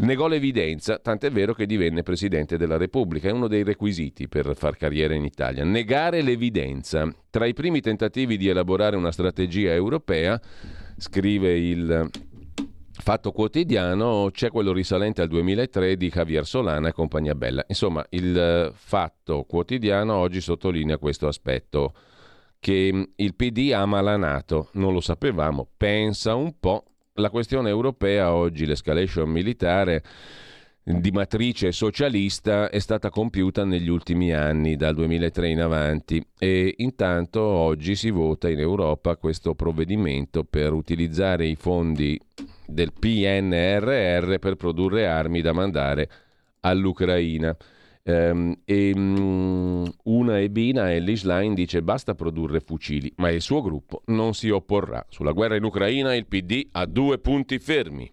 [0.01, 3.29] Negò l'evidenza, tant'è vero che divenne Presidente della Repubblica.
[3.29, 5.65] È uno dei requisiti per far carriera in Italia.
[5.65, 7.13] Negare l'evidenza.
[7.29, 10.41] Tra i primi tentativi di elaborare una strategia europea,
[10.97, 12.09] scrive il
[13.01, 17.65] Fatto quotidiano c'è quello risalente al 2003 di Javier Solana e compagnia bella.
[17.69, 21.95] Insomma, il eh, Fatto quotidiano oggi sottolinea questo aspetto
[22.59, 26.85] che mm, il PD ama la Nato, non lo sapevamo, pensa un po'.
[27.15, 30.03] La questione europea oggi, l'escalation militare
[30.97, 37.43] di matrice socialista è stata compiuta negli ultimi anni, dal 2003 in avanti, e intanto
[37.43, 42.19] oggi si vota in Europa questo provvedimento per utilizzare i fondi
[42.67, 46.09] del PNRR per produrre armi da mandare
[46.61, 47.55] all'Ucraina.
[48.05, 54.03] Um, e um, una ebina, Ellis Line, dice basta produrre fucili, ma il suo gruppo
[54.07, 55.05] non si opporrà.
[55.11, 58.11] Sulla guerra in Ucraina il PD ha due punti fermi.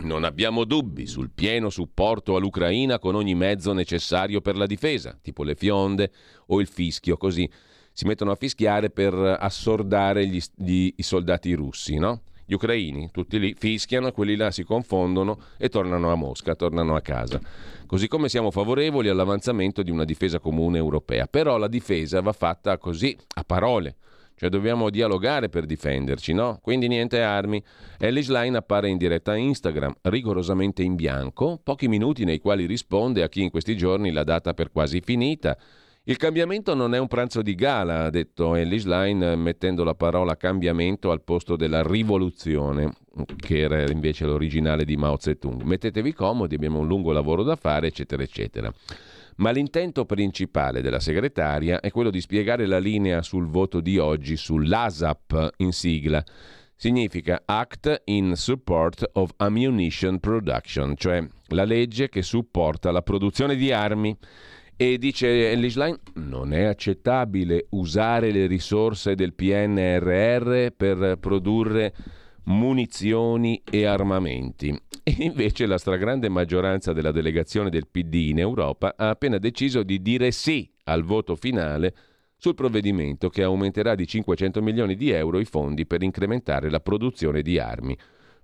[0.00, 5.42] Non abbiamo dubbi sul pieno supporto all'Ucraina con ogni mezzo necessario per la difesa, tipo
[5.42, 6.10] le fionde
[6.46, 7.48] o il fischio, così
[7.92, 12.22] si mettono a fischiare per assordare gli, gli, i soldati russi, no?
[12.50, 17.02] Gli ucraini, tutti lì, fischiano, quelli là si confondono e tornano a Mosca, tornano a
[17.02, 17.38] casa.
[17.84, 21.26] Così come siamo favorevoli all'avanzamento di una difesa comune europea.
[21.26, 23.96] Però la difesa va fatta così, a parole.
[24.34, 26.58] Cioè dobbiamo dialogare per difenderci, no?
[26.62, 27.62] Quindi niente armi.
[27.98, 33.22] Ellis Line appare in diretta a Instagram, rigorosamente in bianco, pochi minuti nei quali risponde
[33.22, 35.54] a chi in questi giorni l'ha data per quasi finita
[36.08, 40.38] Il cambiamento non è un pranzo di gala, ha detto Ellis Line, mettendo la parola
[40.38, 42.94] cambiamento al posto della rivoluzione,
[43.36, 45.60] che era invece l'originale di Mao Zedong.
[45.64, 48.72] Mettetevi comodi, abbiamo un lungo lavoro da fare, eccetera, eccetera.
[49.36, 54.38] Ma l'intento principale della segretaria è quello di spiegare la linea sul voto di oggi
[54.38, 56.24] sull'ASAP in sigla.
[56.74, 63.72] Significa Act in Support of Ammunition Production, cioè la legge che supporta la produzione di
[63.72, 64.16] armi.
[64.80, 71.92] E dice Line, non è accettabile usare le risorse del PNRR per produrre
[72.44, 74.68] munizioni e armamenti.
[75.02, 80.00] E invece la stragrande maggioranza della delegazione del PD in Europa ha appena deciso di
[80.00, 81.92] dire sì al voto finale
[82.36, 87.42] sul provvedimento che aumenterà di 500 milioni di euro i fondi per incrementare la produzione
[87.42, 87.98] di armi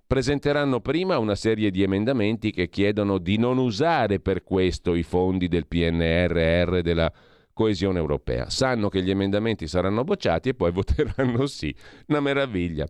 [0.07, 5.47] presenteranno prima una serie di emendamenti che chiedono di non usare per questo i fondi
[5.47, 7.11] del PNRR della
[7.55, 8.49] coesione europea.
[8.49, 11.73] Sanno che gli emendamenti saranno bocciati e poi voteranno sì.
[12.07, 12.85] Una meraviglia,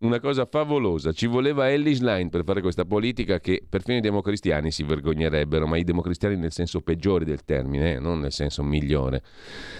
[0.00, 1.12] una cosa favolosa.
[1.12, 5.76] Ci voleva Ellis Line per fare questa politica che perfino i democristiani si vergognerebbero, ma
[5.76, 7.98] i democristiani nel senso peggiore del termine, eh?
[8.00, 9.22] non nel senso migliore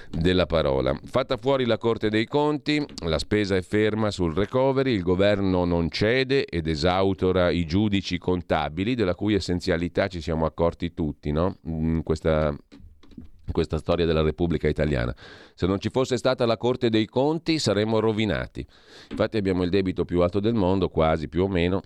[0.09, 0.97] della parola.
[1.05, 5.91] Fatta fuori la Corte dei Conti, la spesa è ferma sul recovery, il governo non
[5.91, 11.57] cede ed esautora i giudici contabili, della cui essenzialità ci siamo accorti tutti, no?
[11.65, 12.57] In questa
[13.53, 15.15] questa storia della Repubblica Italiana.
[15.55, 18.67] Se non ci fosse stata la Corte dei Conti saremmo rovinati.
[19.11, 21.83] Infatti abbiamo il debito più alto del mondo, quasi più o meno,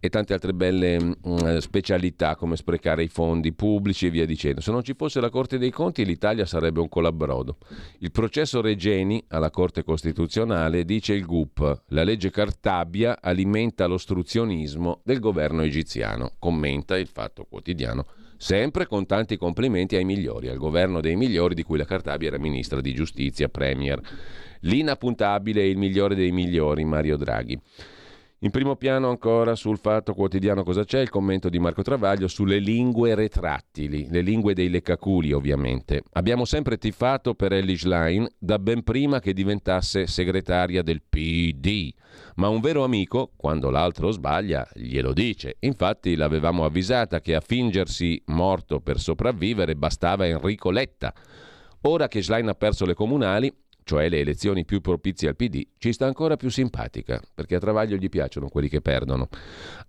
[0.00, 4.62] e tante altre belle mh, mm, specialità come sprecare i fondi pubblici e via dicendo.
[4.62, 7.58] Se non ci fosse la Corte dei Conti l'Italia sarebbe un colabrodo.
[7.98, 15.20] Il processo Regeni alla Corte Costituzionale dice il GUP, la legge Cartabia alimenta l'ostruzionismo del
[15.20, 18.06] governo egiziano, commenta il Fatto Quotidiano
[18.40, 22.38] sempre con tanti complimenti ai migliori, al governo dei migliori di cui la Cartabia era
[22.38, 24.00] ministra di giustizia, premier.
[24.60, 27.60] L'inappuntabile e il migliore dei migliori, Mario Draghi.
[28.42, 32.58] In primo piano ancora sul fatto quotidiano cosa c'è, il commento di Marco Travaglio sulle
[32.58, 36.04] lingue retrattili, le lingue dei leccaculi ovviamente.
[36.12, 41.92] Abbiamo sempre tifato per Ellie Schlein da ben prima che diventasse segretaria del PD,
[42.36, 45.56] ma un vero amico, quando l'altro sbaglia, glielo dice.
[45.60, 51.12] Infatti l'avevamo avvisata che a fingersi morto per sopravvivere bastava Enrico Letta.
[51.82, 53.54] Ora che Schlein ha perso le comunali,
[53.90, 57.96] cioè le elezioni più propizie al PD, ci sta ancora più simpatica, perché a Travaglio
[57.96, 59.26] gli piacciono quelli che perdono.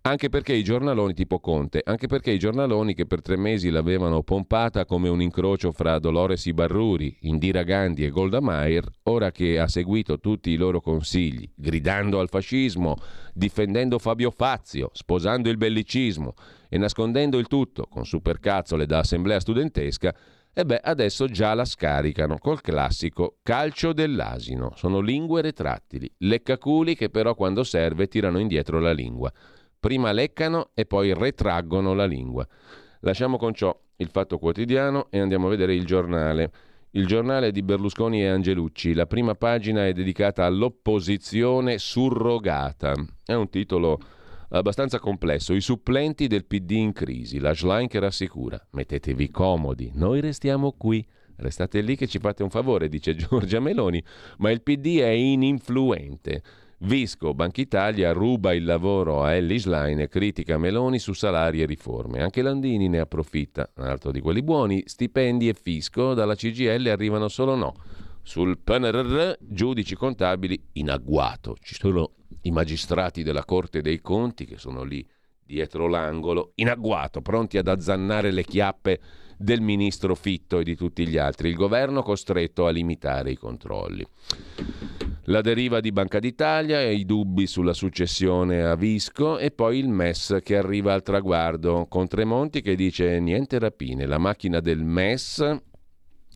[0.02, 4.24] Anche perché i giornaloni tipo Conte, anche perché i giornaloni che per tre mesi l'avevano
[4.24, 9.68] pompata come un incrocio fra Dolores Ibarruri, Indira Gandhi e Golda Meir, ora che ha
[9.68, 12.98] seguito tutti i loro consigli, gridando al fascismo,
[13.36, 16.34] difendendo Fabio Fazio, sposando il bellicismo
[16.70, 20.12] e nascondendo il tutto con supercazzole da assemblea studentesca,
[20.54, 24.74] e beh, adesso già la scaricano col classico calcio dell'asino.
[24.76, 29.32] Sono lingue retrattili, leccaculi che però quando serve tirano indietro la lingua.
[29.80, 32.46] Prima leccano e poi retraggono la lingua.
[33.00, 36.52] Lasciamo con ciò il fatto quotidiano e andiamo a vedere il giornale.
[36.92, 38.94] Il giornale di Berlusconi e Angelucci.
[38.94, 42.94] La prima pagina è dedicata all'opposizione surrogata.
[43.26, 44.00] È un titolo
[44.60, 45.54] abbastanza complesso.
[45.54, 48.60] I supplenti del PD in crisi, la Schlein che rassicura.
[48.72, 51.06] Mettetevi comodi, noi restiamo qui.
[51.38, 54.04] Restate lì che ci fate un favore, dice Giorgia Meloni,
[54.38, 56.44] ma il PD è ininfluente.
[56.84, 61.68] Visco, Banca Italia, ruba il lavoro a Ellis Line e critica Meloni su salari e
[61.68, 62.22] riforme.
[62.22, 64.82] Anche Landini ne approfitta, un altro di quelli buoni.
[64.86, 67.74] Stipendi e fisco dalla CGL arrivano solo no.
[68.24, 71.56] Sul PNRR, giudici contabili in agguato.
[71.60, 75.08] Ci sono i magistrati della Corte dei Conti che sono lì
[75.44, 79.00] dietro l'angolo, in agguato, pronti ad azzannare le chiappe
[79.38, 81.50] del ministro Fitto e di tutti gli altri.
[81.50, 84.06] Il governo costretto a limitare i controlli.
[85.26, 89.90] La deriva di Banca d'Italia e i dubbi sulla successione a Visco e poi il
[89.90, 95.58] MES che arriva al traguardo con Tremonti che dice niente rapine, la macchina del MES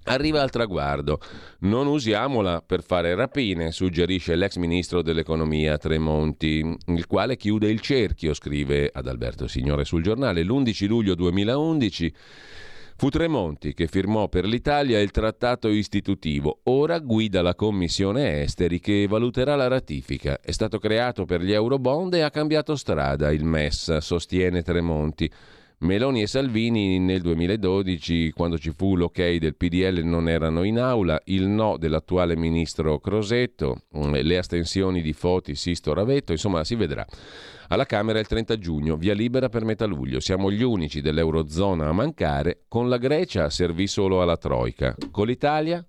[0.07, 1.19] Arriva al traguardo.
[1.61, 8.33] Non usiamola per fare rapine, suggerisce l'ex ministro dell'economia Tremonti, il quale chiude il cerchio,
[8.35, 10.43] scrive ad Alberto Signore sul giornale.
[10.43, 12.13] L'11 luglio 2011
[12.97, 16.59] fu Tremonti che firmò per l'Italia il trattato istitutivo.
[16.65, 20.39] Ora guida la commissione esteri che valuterà la ratifica.
[20.39, 25.29] È stato creato per gli eurobond e ha cambiato strada il MES, sostiene Tremonti
[25.85, 31.21] Meloni e Salvini nel 2012, quando ci fu l'ok del PDL, non erano in aula,
[31.25, 37.05] il no dell'attuale ministro Crosetto, mm, le astensioni di Foti, Sisto, Ravetto, insomma si vedrà.
[37.67, 40.19] Alla Camera il 30 giugno, via libera per metà luglio.
[40.19, 45.85] Siamo gli unici dell'Eurozona a mancare, con la Grecia servì solo alla Troica, con l'Italia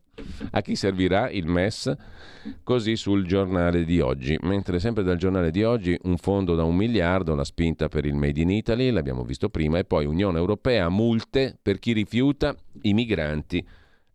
[0.50, 1.94] a chi servirà il MES?
[2.62, 4.38] Così sul giornale di oggi.
[4.42, 8.14] Mentre sempre dal giornale di oggi un fondo da un miliardo, la spinta per il
[8.14, 12.94] Made in Italy, l'abbiamo visto prima, e poi Unione Europea, multe per chi rifiuta i
[12.94, 13.66] migranti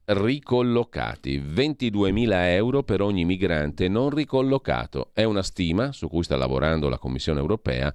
[0.05, 1.39] ricollocati.
[1.39, 5.11] 22.000 euro per ogni migrante non ricollocato.
[5.13, 7.93] È una stima su cui sta lavorando la Commissione Europea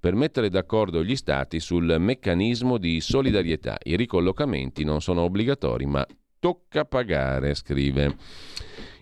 [0.00, 3.78] per mettere d'accordo gli Stati sul meccanismo di solidarietà.
[3.82, 6.06] I ricollocamenti non sono obbligatori, ma
[6.38, 8.16] tocca pagare, scrive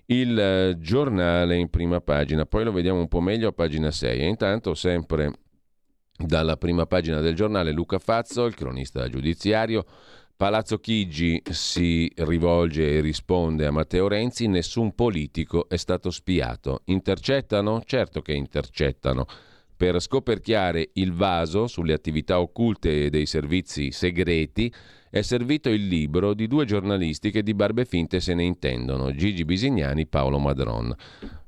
[0.06, 4.20] il eh, giornale in prima pagina, poi lo vediamo un po' meglio a pagina 6
[4.20, 5.32] e intanto sempre
[6.16, 9.84] dalla prima pagina del giornale Luca Fazzo, il cronista giudiziario,
[10.36, 16.82] Palazzo Chigi si rivolge e risponde a Matteo Renzi, nessun politico è stato spiato.
[16.86, 17.80] Intercettano?
[17.86, 19.24] Certo che intercettano.
[19.74, 24.70] Per scoperchiare il vaso sulle attività occulte dei servizi segreti,
[25.18, 29.44] è servito il libro di due giornalisti che di barbe finte se ne intendono, Gigi
[29.44, 30.94] Bisignani e Paolo Madron.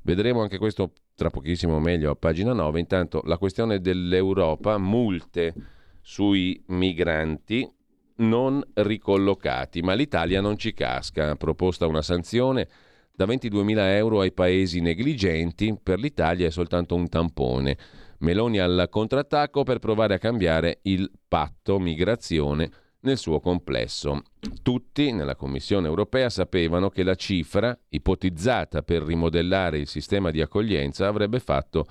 [0.02, 2.80] Vedremo anche questo tra pochissimo meglio a pagina 9.
[2.80, 5.52] Intanto la questione dell'Europa, multe
[6.00, 7.70] sui migranti
[8.16, 11.34] non ricollocati, ma l'Italia non ci casca.
[11.36, 12.68] Proposta una sanzione
[13.14, 17.76] da 22.000 euro ai paesi negligenti, per l'Italia è soltanto un tampone.
[18.20, 24.22] Meloni al contrattacco per provare a cambiare il patto migrazione nel suo complesso.
[24.62, 31.06] Tutti nella Commissione europea sapevano che la cifra ipotizzata per rimodellare il sistema di accoglienza
[31.06, 31.86] avrebbe fatto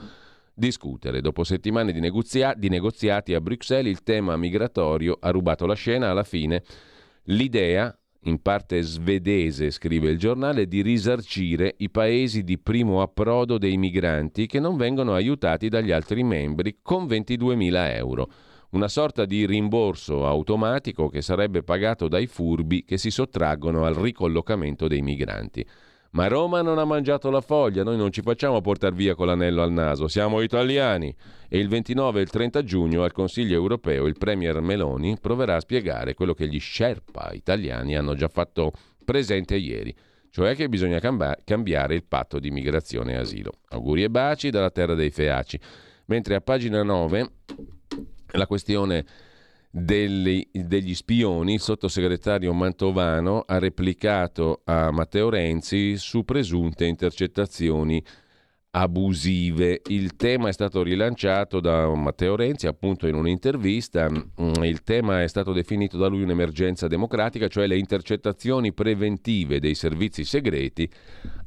[0.53, 1.21] discutere.
[1.21, 6.09] Dopo settimane di, negozia- di negoziati a Bruxelles il tema migratorio ha rubato la scena
[6.09, 6.63] alla fine.
[7.25, 13.77] L'idea, in parte svedese, scrive il giornale, di risarcire i paesi di primo approdo dei
[13.77, 18.29] migranti che non vengono aiutati dagli altri membri con 22.000 euro
[18.77, 24.87] una sorta di rimborso automatico che sarebbe pagato dai furbi che si sottraggono al ricollocamento
[24.87, 25.65] dei migranti.
[26.11, 29.63] Ma Roma non ha mangiato la foglia, noi non ci facciamo portare via con l'anello
[29.63, 31.13] al naso, siamo italiani.
[31.49, 35.59] E il 29 e il 30 giugno al Consiglio europeo il Premier Meloni proverà a
[35.59, 38.71] spiegare quello che gli Sherpa italiani hanno già fatto
[39.03, 39.93] presente ieri,
[40.29, 43.53] cioè che bisogna cambiare il patto di migrazione e asilo.
[43.69, 45.59] Auguri e baci dalla terra dei feaci.
[46.05, 47.31] Mentre a pagina 9
[48.31, 49.05] la questione
[49.69, 58.03] degli, degli spioni, il sottosegretario Mantovano ha replicato a Matteo Renzi su presunte intercettazioni
[58.71, 59.81] abusive.
[59.87, 64.09] Il tema è stato rilanciato da Matteo Renzi appunto in un'intervista.
[64.09, 69.75] Mm, il tema è stato definito da lui un'emergenza democratica, cioè le intercettazioni preventive dei
[69.75, 70.89] servizi segreti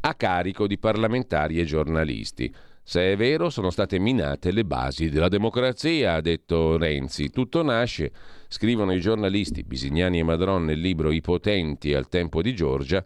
[0.01, 2.53] a carico di parlamentari e giornalisti.
[2.91, 7.31] Se è vero, sono state minate le basi della democrazia, ha detto Renzi.
[7.31, 8.11] Tutto nasce,
[8.49, 13.05] scrivono i giornalisti Bisignani e Madron nel libro I potenti al tempo di Giorgia,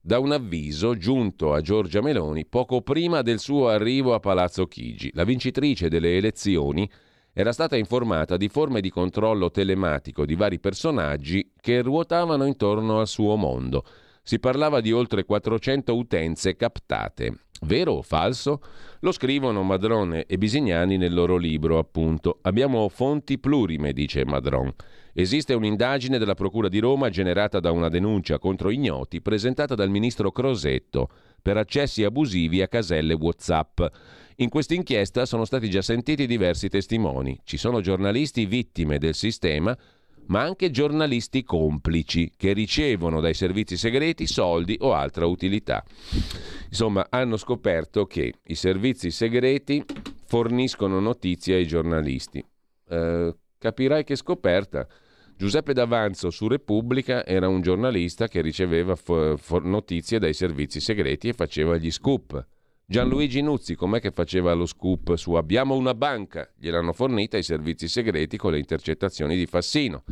[0.00, 5.10] da un avviso giunto a Giorgia Meloni poco prima del suo arrivo a Palazzo Chigi.
[5.12, 6.90] La vincitrice delle elezioni
[7.34, 13.06] era stata informata di forme di controllo telematico di vari personaggi che ruotavano intorno al
[13.06, 13.84] suo mondo.
[14.22, 17.45] Si parlava di oltre 400 utenze captate.
[17.62, 18.60] Vero o falso?
[19.00, 22.38] Lo scrivono Madron e Bisignani nel loro libro, appunto.
[22.42, 24.72] Abbiamo fonti plurime, dice Madron.
[25.12, 30.30] Esiste un'indagine della Procura di Roma generata da una denuncia contro ignoti presentata dal ministro
[30.30, 31.08] Crosetto
[31.40, 33.80] per accessi abusivi a caselle WhatsApp.
[34.36, 37.40] In questa inchiesta sono stati già sentiti diversi testimoni.
[37.44, 39.74] Ci sono giornalisti vittime del sistema
[40.26, 45.84] ma anche giornalisti complici che ricevono dai servizi segreti soldi o altra utilità.
[46.68, 49.84] Insomma, hanno scoperto che i servizi segreti
[50.26, 52.44] forniscono notizie ai giornalisti.
[52.88, 54.86] Eh, capirai che scoperta.
[55.36, 61.28] Giuseppe D'Avanzo su Repubblica era un giornalista che riceveva fo- fo- notizie dai servizi segreti
[61.28, 62.46] e faceva gli scoop.
[62.88, 66.48] Gianluigi Nuzzi, com'è che faceva lo scoop su Abbiamo una banca?
[66.56, 70.04] Gliel'hanno fornita i servizi segreti con le intercettazioni di Fassino.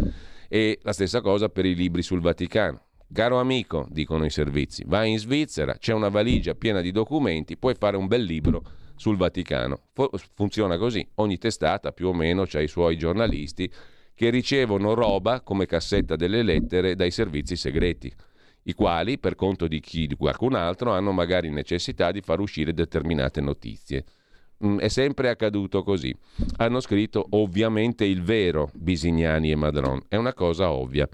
[0.48, 2.86] E la stessa cosa per i libri sul Vaticano.
[3.12, 7.76] Caro amico, dicono i servizi, vai in Svizzera, c'è una valigia piena di documenti, puoi
[7.78, 8.64] fare un bel libro
[8.96, 9.82] sul Vaticano.
[10.34, 13.70] funziona così, ogni testata più o meno ha i suoi giornalisti
[14.14, 18.12] che ricevono roba come cassetta delle lettere dai servizi segreti
[18.64, 22.72] i quali, per conto di chi di qualcun altro, hanno magari necessità di far uscire
[22.72, 24.04] determinate notizie.
[24.64, 26.14] Mm, è sempre accaduto così.
[26.56, 30.02] Hanno scritto ovviamente il vero Bisignani e Madron.
[30.08, 31.08] È una cosa ovvia.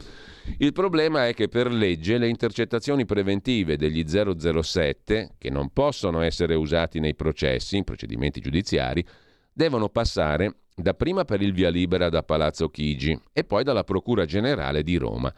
[0.59, 6.55] Il problema è che per legge le intercettazioni preventive degli 007, che non possono essere
[6.55, 9.05] usati nei processi, in procedimenti giudiziari,
[9.53, 14.83] devono passare dapprima per il via libera da Palazzo Chigi e poi dalla Procura Generale
[14.83, 15.33] di Roma.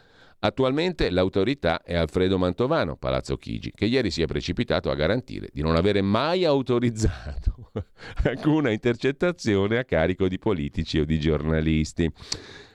[0.45, 5.63] Attualmente l'autorità è Alfredo Mantovano, Palazzo Chigi, che ieri si è precipitato a garantire di
[5.63, 7.71] non avere mai autorizzato
[8.25, 12.11] alcuna intercettazione a carico di politici o di giornalisti.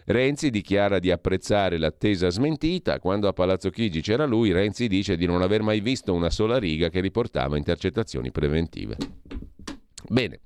[0.06, 3.00] Renzi dichiara di apprezzare l'attesa smentita.
[3.00, 6.58] Quando a Palazzo Chigi c'era lui, Renzi dice di non aver mai visto una sola
[6.58, 8.96] riga che riportava intercettazioni preventive.
[10.08, 10.40] Bene.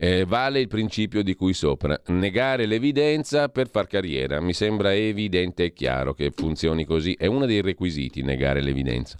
[0.00, 2.00] Eh, vale il principio di cui sopra.
[2.06, 4.40] Negare l'evidenza per far carriera.
[4.40, 7.14] Mi sembra evidente e chiaro che funzioni così.
[7.18, 9.16] È uno dei requisiti negare l'evidenza.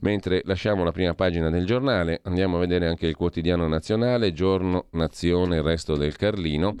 [0.00, 4.86] Mentre lasciamo la prima pagina del giornale, andiamo a vedere anche il quotidiano nazionale, giorno,
[4.90, 6.76] nazione, il resto del Carlino.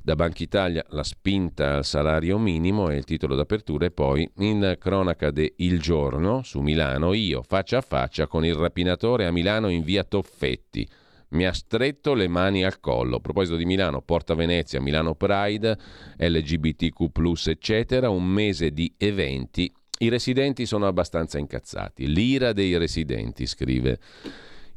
[0.00, 4.76] Da Banca Italia la spinta al salario minimo è il titolo d'apertura e poi in
[4.78, 9.68] cronaca de Il Giorno su Milano, io faccia a faccia con il rapinatore a Milano
[9.68, 10.88] in via Toffetti
[11.34, 13.16] mi ha stretto le mani al collo.
[13.16, 15.78] A proposito di Milano, Porta Venezia, Milano Pride,
[16.16, 19.72] LGBTQ, eccetera, un mese di eventi.
[19.98, 22.06] I residenti sono abbastanza incazzati.
[22.08, 23.98] L'ira dei residenti, scrive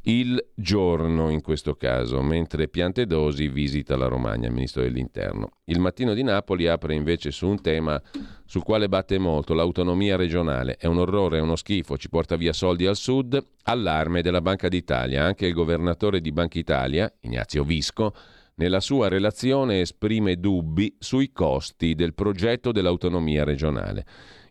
[0.07, 5.49] il giorno in questo caso, mentre Piantedosi visita la Romagna, ministro dell'Interno.
[5.65, 8.01] Il mattino di Napoli apre invece su un tema
[8.45, 10.77] sul quale batte molto, l'autonomia regionale.
[10.77, 13.37] È un orrore, è uno schifo, ci porta via soldi al sud.
[13.63, 15.25] Allarme della Banca d'Italia.
[15.25, 18.13] Anche il governatore di Banca Italia, Ignazio Visco,
[18.55, 24.05] nella sua relazione esprime dubbi sui costi del progetto dell'autonomia regionale.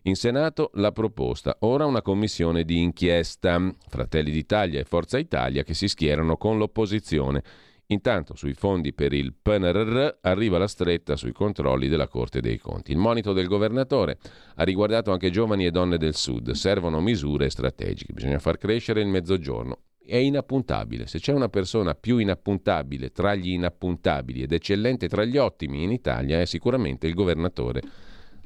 [0.07, 5.73] In Senato la proposta, ora una commissione di inchiesta, Fratelli d'Italia e Forza Italia che
[5.73, 7.43] si schierano con l'opposizione.
[7.87, 12.93] Intanto sui fondi per il PNRR arriva la stretta sui controlli della Corte dei Conti.
[12.93, 14.17] Il monito del governatore
[14.55, 16.51] ha riguardato anche giovani e donne del Sud.
[16.51, 19.79] Servono misure strategiche, bisogna far crescere il mezzogiorno.
[20.01, 21.05] È inappuntabile.
[21.07, 25.91] Se c'è una persona più inappuntabile tra gli inappuntabili ed eccellente tra gli ottimi in
[25.91, 27.81] Italia è sicuramente il governatore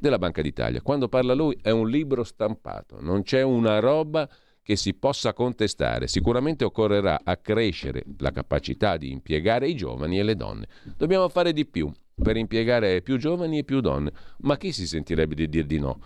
[0.02, 0.82] della Banca d'Italia.
[0.82, 4.28] Quando parla lui è un libro stampato, non c'è una roba
[4.64, 6.08] che si possa contestare.
[6.08, 10.68] Sicuramente occorrerà accrescere la capacità di impiegare i giovani e le donne.
[10.98, 11.92] Dobbiamo fare di più
[12.22, 14.12] per impiegare più giovani e più donne.
[14.40, 16.00] Ma chi si sentirebbe di dir di no?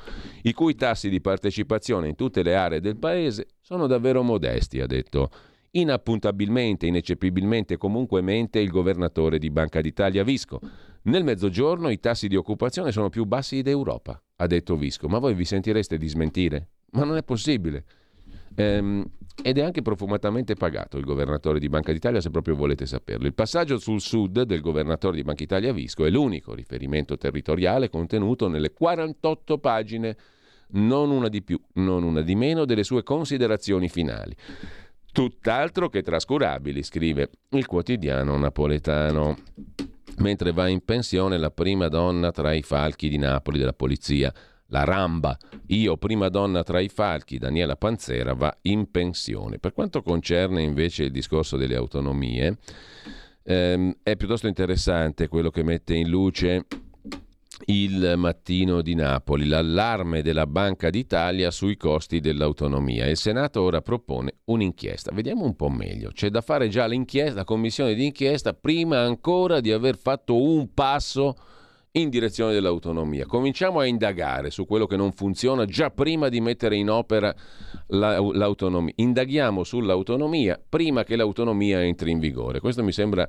[0.43, 4.87] I cui tassi di partecipazione in tutte le aree del paese sono davvero modesti, ha
[4.87, 5.29] detto
[5.76, 10.59] inappuntabilmente, ineccepibilmente, comunque mente il governatore di Banca d'Italia Visco.
[11.03, 15.07] Nel mezzogiorno i tassi di occupazione sono più bassi d'Europa, ha detto Visco.
[15.07, 16.69] Ma voi vi sentireste di smentire?
[16.91, 17.84] Ma non è possibile.
[18.55, 19.05] Ehm,
[19.43, 23.28] ed è anche profumatamente pagato il governatore di Banca d'Italia, se proprio volete saperlo.
[23.28, 28.47] Il passaggio sul sud del governatore di Banca Italia Visco è l'unico riferimento territoriale contenuto
[28.47, 30.17] nelle 48 pagine,
[30.69, 34.34] non una di più, non una di meno, delle sue considerazioni finali.
[35.16, 39.38] Tutt'altro che trascurabili, scrive il quotidiano napoletano
[40.18, 44.34] mentre va in pensione la prima donna tra i falchi di Napoli della polizia,
[44.68, 45.38] la Ramba.
[45.68, 49.57] Io, prima donna tra i falchi, Daniela Panzera, va in pensione.
[49.57, 52.57] Per quanto concerne invece il discorso delle autonomie,
[53.43, 56.66] ehm, è piuttosto interessante quello che mette in luce
[57.66, 63.08] il mattino di Napoli, l'allarme della Banca d'Italia sui costi dell'autonomia.
[63.08, 65.12] Il Senato ora propone un'inchiesta.
[65.14, 66.12] Vediamo un po' meglio.
[66.12, 71.36] C'è da fare già l'inchiesta, la commissione d'inchiesta, prima ancora di aver fatto un passo
[71.93, 73.26] in direzione dell'autonomia.
[73.26, 77.34] Cominciamo a indagare su quello che non funziona già prima di mettere in opera
[77.88, 78.93] la, l'autonomia.
[78.97, 82.60] Indaghiamo sull'autonomia prima che l'autonomia entri in vigore.
[82.60, 83.28] Questo mi sembra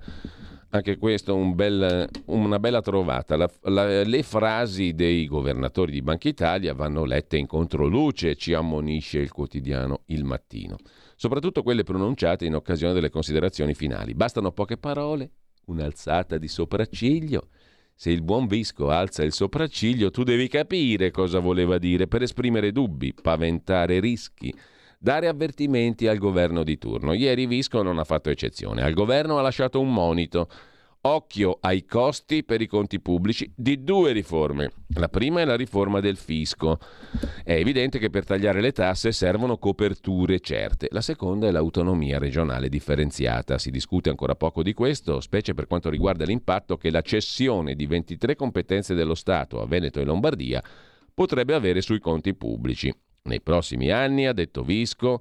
[0.70, 3.36] anche questo un bel, una bella trovata.
[3.36, 9.18] La, la, le frasi dei governatori di Banca Italia vanno lette in controluce, ci ammonisce
[9.18, 10.76] il quotidiano Il Mattino.
[11.14, 14.14] Soprattutto quelle pronunciate in occasione delle considerazioni finali.
[14.14, 15.30] Bastano poche parole,
[15.66, 17.48] un'alzata di sopracciglio.
[17.94, 22.70] Se il buon Visco alza il sopracciglio, tu devi capire cosa voleva dire per esprimere
[22.70, 24.54] dubbi, paventare rischi
[24.98, 27.12] dare avvertimenti al governo di turno.
[27.12, 28.82] Ieri Visco non ha fatto eccezione.
[28.82, 30.48] Al governo ha lasciato un monito.
[31.06, 34.72] Occhio ai costi per i conti pubblici di due riforme.
[34.96, 36.80] La prima è la riforma del fisco.
[37.44, 40.88] È evidente che per tagliare le tasse servono coperture certe.
[40.90, 43.56] La seconda è l'autonomia regionale differenziata.
[43.56, 47.86] Si discute ancora poco di questo, specie per quanto riguarda l'impatto che la cessione di
[47.86, 50.60] 23 competenze dello Stato a Veneto e Lombardia
[51.14, 52.92] potrebbe avere sui conti pubblici.
[53.26, 55.20] Nei prossimi anni, ha detto Visco,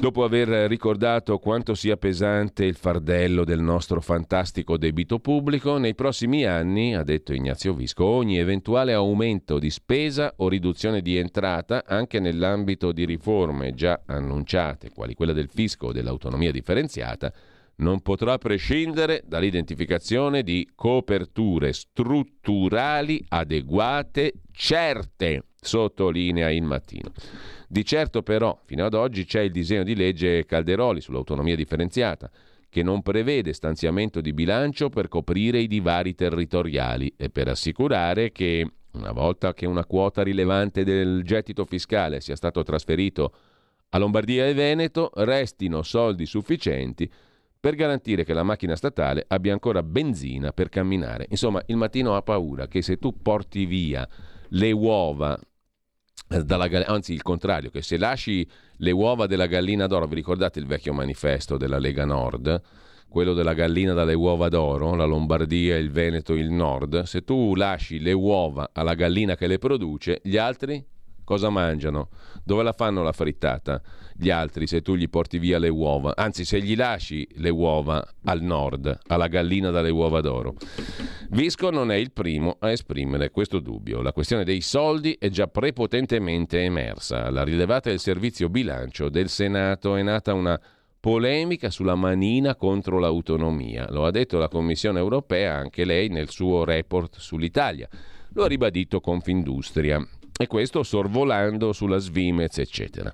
[0.00, 6.46] Dopo aver ricordato quanto sia pesante il fardello del nostro fantastico debito pubblico, nei prossimi
[6.46, 12.18] anni, ha detto Ignazio Visco, ogni eventuale aumento di spesa o riduzione di entrata, anche
[12.18, 17.30] nell'ambito di riforme già annunciate, quali quella del fisco o dell'autonomia differenziata,
[17.76, 27.12] non potrà prescindere dall'identificazione di coperture strutturali adeguate, certe, sottolinea il mattino.
[27.68, 32.30] Di certo però, fino ad oggi c'è il disegno di legge Calderoli sull'autonomia differenziata,
[32.68, 38.66] che non prevede stanziamento di bilancio per coprire i divari territoriali e per assicurare che,
[38.92, 43.34] una volta che una quota rilevante del gettito fiscale sia stato trasferito
[43.90, 47.10] a Lombardia e Veneto, restino soldi sufficienti
[47.58, 51.26] per garantire che la macchina statale abbia ancora benzina per camminare.
[51.28, 54.08] Insomma, il mattino ha paura che se tu porti via
[54.50, 55.38] le uova
[56.26, 60.66] dalla, anzi il contrario, che se lasci le uova della gallina d'oro, vi ricordate il
[60.66, 62.62] vecchio manifesto della Lega Nord,
[63.08, 67.98] quello della gallina dalle uova d'oro, la Lombardia, il Veneto, il Nord, se tu lasci
[67.98, 70.84] le uova alla gallina che le produce, gli altri
[71.30, 72.08] cosa mangiano?
[72.42, 73.80] Dove la fanno la frittata?
[74.16, 78.04] Gli altri se tu gli porti via le uova, anzi se gli lasci le uova
[78.24, 80.56] al nord, alla gallina dalle uova d'oro.
[81.28, 84.02] Visco non è il primo a esprimere questo dubbio.
[84.02, 87.26] La questione dei soldi è già prepotentemente emersa.
[87.26, 90.60] Alla rilevata del servizio bilancio del Senato è nata una
[90.98, 93.86] polemica sulla manina contro l'autonomia.
[93.90, 97.88] Lo ha detto la Commissione europea, anche lei, nel suo report sull'Italia.
[98.32, 100.04] Lo ha ribadito Confindustria.
[100.36, 103.12] E questo sorvolando sulla Svimez, eccetera.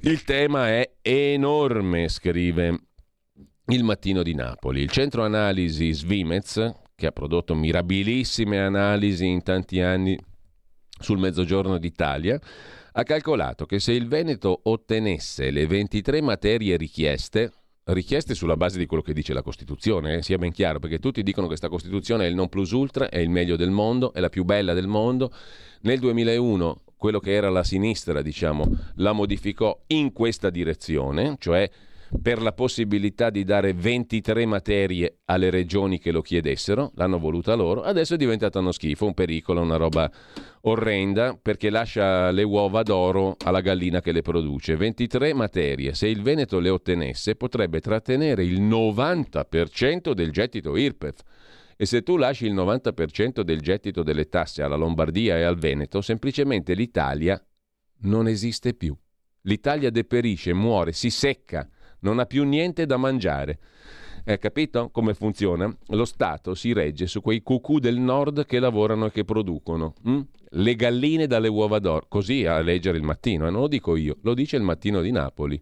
[0.00, 2.80] Il tema è enorme, scrive
[3.66, 4.82] il Mattino di Napoli.
[4.82, 10.18] Il centro analisi Svimez, che ha prodotto mirabilissime analisi in tanti anni
[10.98, 12.38] sul mezzogiorno d'Italia,
[12.92, 17.52] ha calcolato che se il Veneto ottenesse le 23 materie richieste,
[17.92, 21.22] richieste sulla base di quello che dice la Costituzione, eh, sia ben chiaro, perché tutti
[21.22, 24.20] dicono che questa Costituzione è il non plus ultra, è il meglio del mondo, è
[24.20, 25.32] la più bella del mondo,
[25.82, 31.68] nel 2001 quello che era la sinistra, diciamo, la modificò in questa direzione, cioè
[32.20, 37.82] per la possibilità di dare 23 materie alle regioni che lo chiedessero, l'hanno voluta loro,
[37.82, 40.10] adesso è diventato uno schifo, un pericolo, una roba
[40.62, 44.76] orrenda perché lascia le uova d'oro alla gallina che le produce.
[44.76, 51.20] 23 materie, se il Veneto le ottenesse potrebbe trattenere il 90% del gettito IRPEF.
[51.76, 56.02] E se tu lasci il 90% del gettito delle tasse alla Lombardia e al Veneto,
[56.02, 57.42] semplicemente l'Italia
[58.02, 58.94] non esiste più.
[59.44, 61.66] L'Italia deperisce, muore, si secca,
[62.00, 63.58] non ha più niente da mangiare.
[64.24, 65.74] Eh, capito come funziona?
[65.88, 69.94] Lo Stato si regge su quei cucù del nord che lavorano e che producono.
[70.04, 70.20] Hm?
[70.50, 72.06] Le galline dalle uova d'oro.
[72.08, 75.10] Così a leggere il mattino, e non lo dico io, lo dice il mattino di
[75.10, 75.60] Napoli.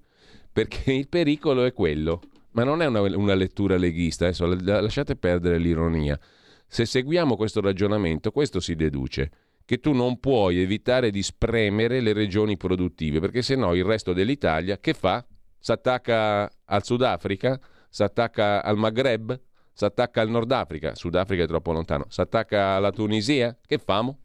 [0.53, 2.21] Perché il pericolo è quello.
[2.53, 6.19] Ma non è una, una lettura leghista, adesso lasciate perdere l'ironia.
[6.67, 9.31] Se seguiamo questo ragionamento, questo si deduce
[9.65, 14.15] che tu non puoi evitare di spremere le regioni produttive, perché se no il resto
[14.15, 15.25] dell'Italia che fa?
[15.59, 17.59] Si attacca al Sudafrica?
[17.89, 19.41] Si attacca al Maghreb?
[19.73, 20.95] Si attacca al Nord Africa?
[20.95, 22.07] Sudafrica è troppo lontano.
[22.09, 23.57] Si attacca alla Tunisia?
[23.65, 24.19] Che famo?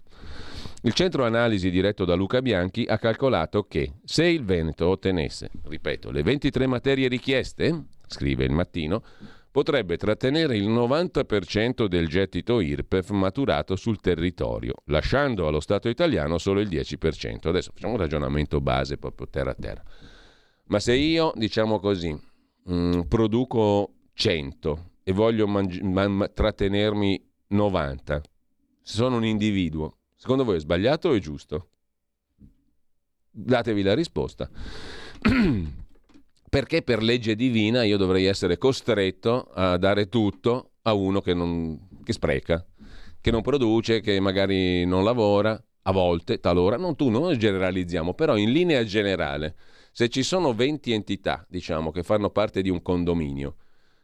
[0.86, 6.12] Il centro analisi diretto da Luca Bianchi ha calcolato che se il Veneto ottenesse, ripeto,
[6.12, 9.02] le 23 materie richieste, scrive il mattino,
[9.50, 16.60] potrebbe trattenere il 90% del gettito IRPEF maturato sul territorio, lasciando allo Stato italiano solo
[16.60, 17.48] il 10%.
[17.48, 19.84] Adesso facciamo un ragionamento base proprio terra a terra.
[20.66, 28.22] Ma se io, diciamo così, mh, mm, produco 100 e voglio mangi- man- trattenermi 90,
[28.82, 31.68] se sono un individuo, Secondo voi è sbagliato o è giusto?
[33.30, 34.50] Datevi la risposta.
[36.50, 41.90] Perché per legge divina io dovrei essere costretto a dare tutto a uno che, non,
[42.06, 42.66] che spreca,
[43.20, 48.38] che non produce, che magari non lavora, a volte, talora, non tu, non generalizziamo, però
[48.38, 49.56] in linea generale,
[49.94, 53.58] se ci sono 20 entità, diciamo, che fanno parte di un condominio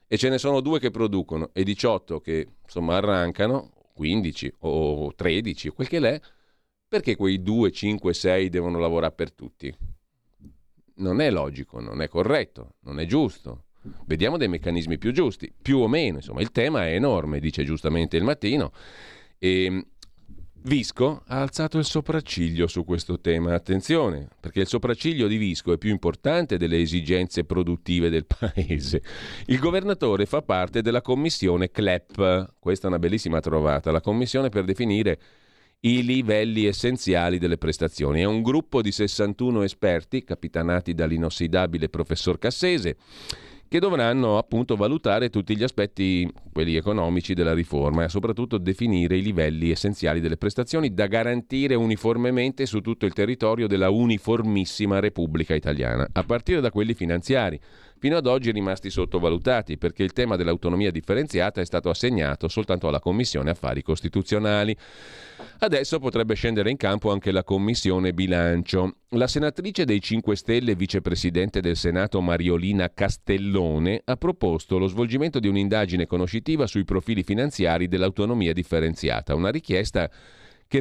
[0.08, 5.70] e ce ne sono due che producono e 18 che insomma arrancano, 15 o 13,
[5.70, 6.22] quel che l'è,
[6.88, 9.76] perché quei 2, 5, 6 devono lavorare per tutti?
[10.98, 13.66] Non è logico, non è corretto, non è giusto.
[14.06, 18.16] Vediamo dei meccanismi più giusti, più o meno, insomma, il tema è enorme, dice giustamente
[18.16, 18.72] il mattino.
[19.40, 19.86] E ehm,
[20.64, 25.78] Visco ha alzato il sopracciglio su questo tema, attenzione, perché il sopracciglio di Visco è
[25.78, 29.02] più importante delle esigenze produttive del paese.
[29.46, 34.66] Il governatore fa parte della commissione CLEP, questa è una bellissima trovata, la commissione per
[34.66, 35.20] definire
[35.82, 38.22] i livelli essenziali delle prestazioni.
[38.22, 42.98] È un gruppo di 61 esperti, capitanati dall'inossidabile professor Cassese,
[43.70, 49.22] che dovranno appunto valutare tutti gli aspetti, quelli economici della riforma e soprattutto definire i
[49.22, 56.08] livelli essenziali delle prestazioni da garantire uniformemente su tutto il territorio della uniformissima Repubblica Italiana,
[56.12, 57.60] a partire da quelli finanziari
[58.00, 63.00] fino ad oggi rimasti sottovalutati perché il tema dell'autonomia differenziata è stato assegnato soltanto alla
[63.00, 64.76] Commissione Affari Costituzionali.
[65.60, 68.96] Adesso potrebbe scendere in campo anche la Commissione Bilancio.
[69.10, 75.48] La senatrice dei 5 Stelle, vicepresidente del Senato Mariolina Castellone, ha proposto lo svolgimento di
[75.48, 80.10] un'indagine conoscitiva sui profili finanziari dell'autonomia differenziata, una richiesta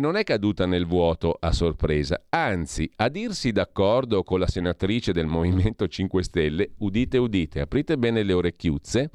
[0.00, 5.24] non è caduta nel vuoto a sorpresa, anzi, a dirsi d'accordo con la senatrice del
[5.24, 9.10] Movimento 5 Stelle, udite udite, aprite bene le orecchiuzze,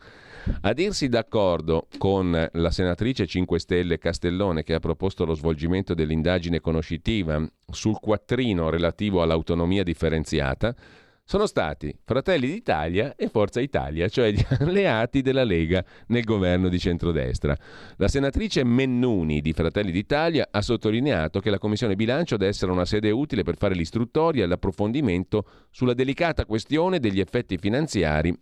[0.61, 6.59] a dirsi d'accordo con la senatrice 5 Stelle Castellone che ha proposto lo svolgimento dell'indagine
[6.59, 10.75] conoscitiva sul quattrino relativo all'autonomia differenziata,
[11.25, 16.77] sono stati Fratelli d'Italia e Forza Italia, cioè gli alleati della Lega nel governo di
[16.77, 17.55] centrodestra.
[17.95, 22.85] La senatrice Mennuni di Fratelli d'Italia ha sottolineato che la Commissione Bilancio deve essere una
[22.85, 28.37] sede utile per fare l'istruttoria e l'approfondimento sulla delicata questione degli effetti finanziari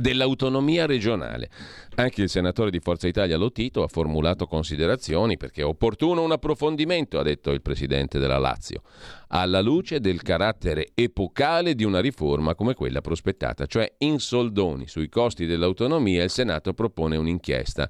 [0.00, 1.48] dell'autonomia regionale.
[1.96, 7.18] Anche il senatore di Forza Italia Lotito ha formulato considerazioni perché è opportuno un approfondimento,
[7.18, 8.82] ha detto il presidente della Lazio,
[9.28, 15.08] alla luce del carattere epocale di una riforma come quella prospettata, cioè in soldoni sui
[15.08, 17.88] costi dell'autonomia il Senato propone un'inchiesta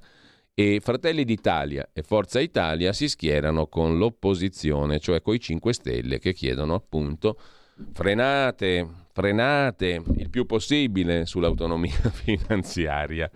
[0.53, 6.33] e Fratelli d'Italia e Forza Italia si schierano con l'opposizione, cioè coi 5 Stelle che
[6.33, 7.37] chiedono appunto
[7.91, 13.31] frenate, frenate il più possibile sull'autonomia finanziaria.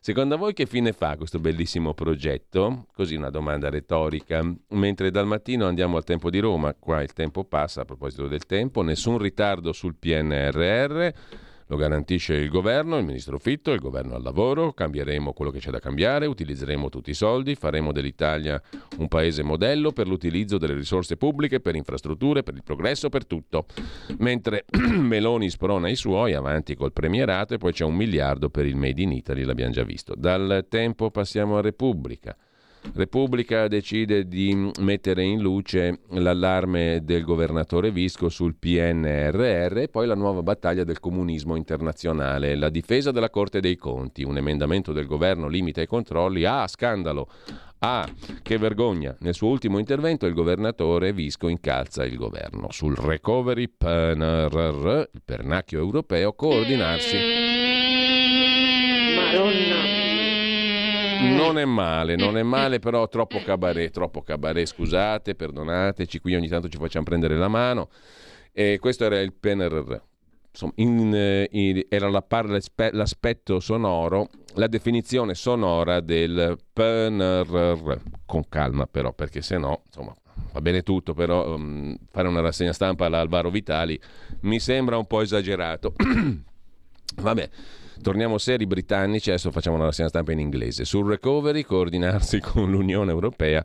[0.00, 2.86] Secondo voi che fine fa questo bellissimo progetto?
[2.94, 4.42] Così una domanda retorica.
[4.70, 8.46] Mentre dal mattino andiamo al tempo di Roma, qua il tempo passa a proposito del
[8.46, 11.08] tempo, nessun ritardo sul PNRR
[11.68, 15.70] lo garantisce il governo, il ministro Fitto, il governo al lavoro, cambieremo quello che c'è
[15.70, 18.60] da cambiare, utilizzeremo tutti i soldi, faremo dell'Italia
[18.98, 23.66] un paese modello per l'utilizzo delle risorse pubbliche, per infrastrutture, per il progresso, per tutto.
[24.18, 28.76] Mentre Meloni sprona i suoi avanti col premierato e poi c'è un miliardo per il
[28.76, 30.14] Made in Italy, l'abbiamo già visto.
[30.16, 32.36] Dal tempo passiamo a Repubblica.
[32.94, 40.14] Repubblica decide di mettere in luce l'allarme del governatore Visco sul PNRR e poi la
[40.14, 45.48] nuova battaglia del comunismo internazionale, la difesa della Corte dei Conti, un emendamento del governo
[45.48, 47.28] limita i controlli, ah scandalo,
[47.80, 48.08] ah
[48.42, 52.70] che vergogna, nel suo ultimo intervento il governatore Visco incalza il governo.
[52.70, 57.16] Sul recovery PNRR, il pernacchio europeo, coordinarsi.
[59.14, 59.77] Maronna.
[61.20, 66.48] Non è male, non è male, però troppo cabaret, troppo cabaret, scusate, perdonateci, qui ogni
[66.48, 67.88] tanto ci facciamo prendere la mano.
[68.52, 70.00] E questo era il PNRR.
[70.50, 77.96] Insomma, in, eh, in, era la par, l'aspetto sonoro, la definizione sonora del PNRR.
[78.24, 80.14] Con calma però, perché se no, insomma,
[80.52, 84.00] va bene tutto, però um, fare una rassegna stampa all'Alvaro Vitali
[84.40, 85.94] mi sembra un po' esagerato.
[87.16, 87.50] Vabbè.
[88.00, 90.84] Torniamo seri britannici, adesso facciamo una rassegna stampa in inglese.
[90.84, 93.64] Sul recovery, coordinarsi con l'Unione Europea,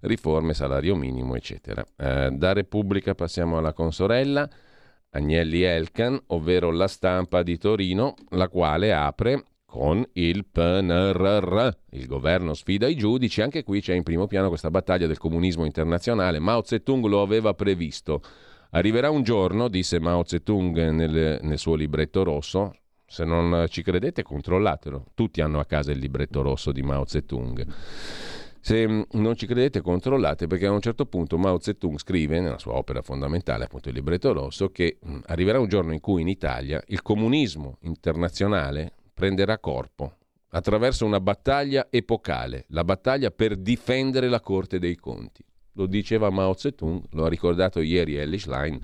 [0.00, 1.84] riforme, salario minimo, eccetera.
[1.96, 4.48] Eh, da Repubblica passiamo alla consorella.
[5.10, 11.68] Agnelli Elkan, ovvero la stampa di Torino, la quale apre con il PNRR.
[11.90, 15.64] Il governo sfida i giudici, anche qui c'è in primo piano questa battaglia del comunismo
[15.64, 16.38] internazionale.
[16.38, 18.22] Mao Zedong lo aveva previsto.
[18.70, 22.72] Arriverà un giorno, disse Mao Zedong nel, nel suo libretto rosso,
[23.06, 25.06] se non ci credete, controllatelo.
[25.14, 27.66] Tutti hanno a casa il libretto rosso di Mao Zedong.
[28.60, 32.58] Se mm, non ci credete, controllate perché a un certo punto Mao Zedong scrive nella
[32.58, 36.28] sua opera fondamentale, appunto il libretto rosso, che mm, arriverà un giorno in cui in
[36.28, 40.16] Italia il comunismo internazionale prenderà corpo
[40.48, 45.44] attraverso una battaglia epocale, la battaglia per difendere la Corte dei Conti.
[45.72, 48.80] Lo diceva Mao Zedong, lo ha ricordato ieri Ellie Schlein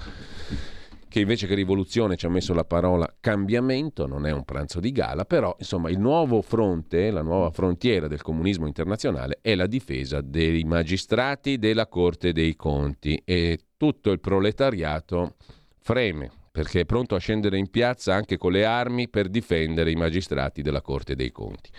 [1.10, 4.92] che invece che rivoluzione ci ha messo la parola cambiamento, non è un pranzo di
[4.92, 10.20] gala, però insomma il nuovo fronte, la nuova frontiera del comunismo internazionale è la difesa
[10.20, 15.34] dei magistrati della Corte dei Conti e tutto il proletariato
[15.80, 19.96] freme perché è pronto a scendere in piazza anche con le armi per difendere i
[19.96, 21.70] magistrati della Corte dei Conti.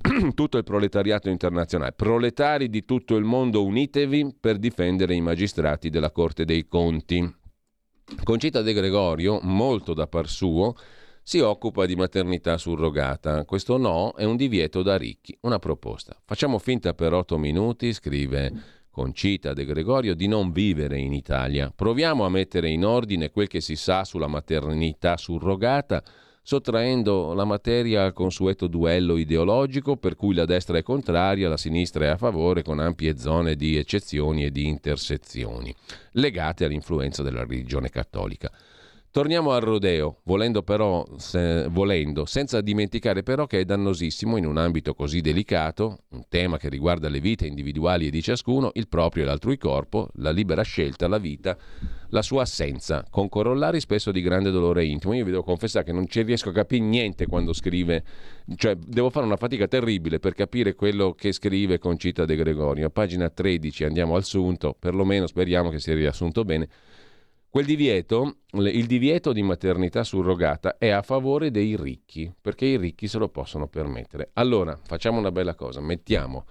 [0.34, 6.10] tutto il proletariato internazionale, proletari di tutto il mondo unitevi per difendere i magistrati della
[6.10, 7.38] Corte dei Conti.
[8.22, 10.74] Concita De Gregorio, molto da par suo,
[11.22, 13.44] si occupa di maternità surrogata.
[13.44, 16.16] Questo no è un divieto da ricchi, una proposta.
[16.24, 18.52] Facciamo finta per otto minuti, scrive
[18.90, 21.72] Concita De Gregorio, di non vivere in Italia.
[21.74, 26.02] Proviamo a mettere in ordine quel che si sa sulla maternità surrogata,
[26.42, 32.04] sottraendo la materia al consueto duello ideologico per cui la destra è contraria, la sinistra
[32.06, 35.74] è a favore, con ampie zone di eccezioni e di intersezioni,
[36.12, 38.50] legate all'influenza della religione cattolica.
[39.12, 44.56] Torniamo al rodeo, volendo, però, se, volendo, senza dimenticare però che è dannosissimo in un
[44.56, 49.24] ambito così delicato, un tema che riguarda le vite individuali e di ciascuno, il proprio
[49.24, 51.58] e l'altrui corpo, la libera scelta, la vita,
[52.10, 55.14] la sua assenza, con corollari spesso di grande dolore intimo.
[55.14, 58.04] Io vi devo confessare che non ci riesco a capire niente quando scrive,
[58.54, 62.86] cioè devo fare una fatica terribile per capire quello che scrive Concita De Gregorio.
[62.86, 66.68] A pagina 13 andiamo al sunto, perlomeno speriamo che sia riassunto bene
[67.50, 73.08] Quel divieto, il divieto di maternità surrogata è a favore dei ricchi, perché i ricchi
[73.08, 74.30] se lo possono permettere.
[74.34, 76.46] Allora, facciamo una bella cosa, mettiamo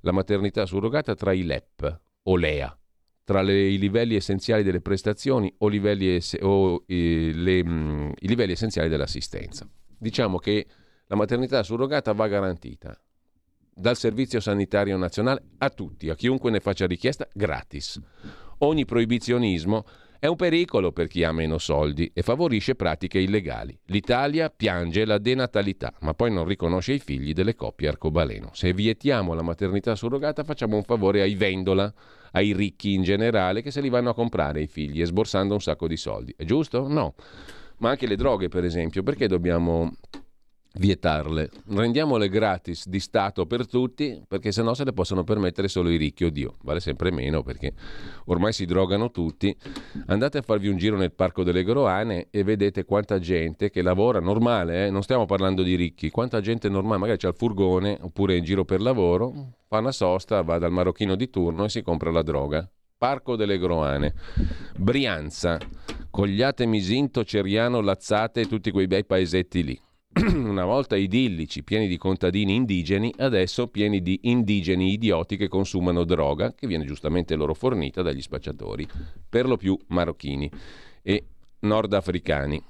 [0.00, 2.76] la maternità surrogata tra i LEP o LEA,
[3.22, 8.50] tra le, i livelli essenziali delle prestazioni o, livelli o i, le, mh, i livelli
[8.50, 9.70] essenziali dell'assistenza.
[9.96, 10.66] Diciamo che
[11.06, 13.00] la maternità surrogata va garantita
[13.72, 18.00] dal Servizio Sanitario Nazionale a tutti, a chiunque ne faccia richiesta, gratis.
[18.58, 19.84] Ogni proibizionismo
[20.20, 23.76] è un pericolo per chi ha meno soldi e favorisce pratiche illegali.
[23.86, 28.50] L'Italia piange la denatalità, ma poi non riconosce i figli delle coppie arcobaleno.
[28.52, 31.90] Se vietiamo la maternità surrogata facciamo un favore ai vendola,
[32.32, 35.88] ai ricchi in generale, che se li vanno a comprare i figli, esborsando un sacco
[35.88, 36.34] di soldi.
[36.36, 36.86] È giusto?
[36.86, 37.14] No.
[37.78, 39.90] Ma anche le droghe, per esempio, perché dobbiamo
[40.74, 41.50] vietarle.
[41.68, 46.24] Rendiamole gratis di Stato per tutti, perché sennò se le possono permettere solo i ricchi.
[46.24, 47.72] Oddio, vale sempre meno perché
[48.26, 49.54] ormai si drogano tutti.
[50.06, 54.20] Andate a farvi un giro nel Parco delle Groane e vedete quanta gente che lavora
[54.20, 54.90] normale, eh?
[54.90, 58.64] non stiamo parlando di ricchi, quanta gente normale, magari c'è il furgone oppure in giro
[58.64, 62.68] per lavoro, fa una sosta, va dal marocchino di turno e si compra la droga.
[62.96, 64.12] Parco delle Groane,
[64.76, 65.58] Brianza,
[66.10, 69.80] Cogliate Misinto, Ceriano, Lazzate e tutti quei bei paesetti lì
[70.34, 76.52] una volta idillici, pieni di contadini indigeni, adesso pieni di indigeni idioti che consumano droga,
[76.52, 78.88] che viene giustamente loro fornita dagli spacciatori,
[79.28, 80.50] per lo più marocchini
[81.02, 81.24] e
[81.60, 82.60] nordafricani.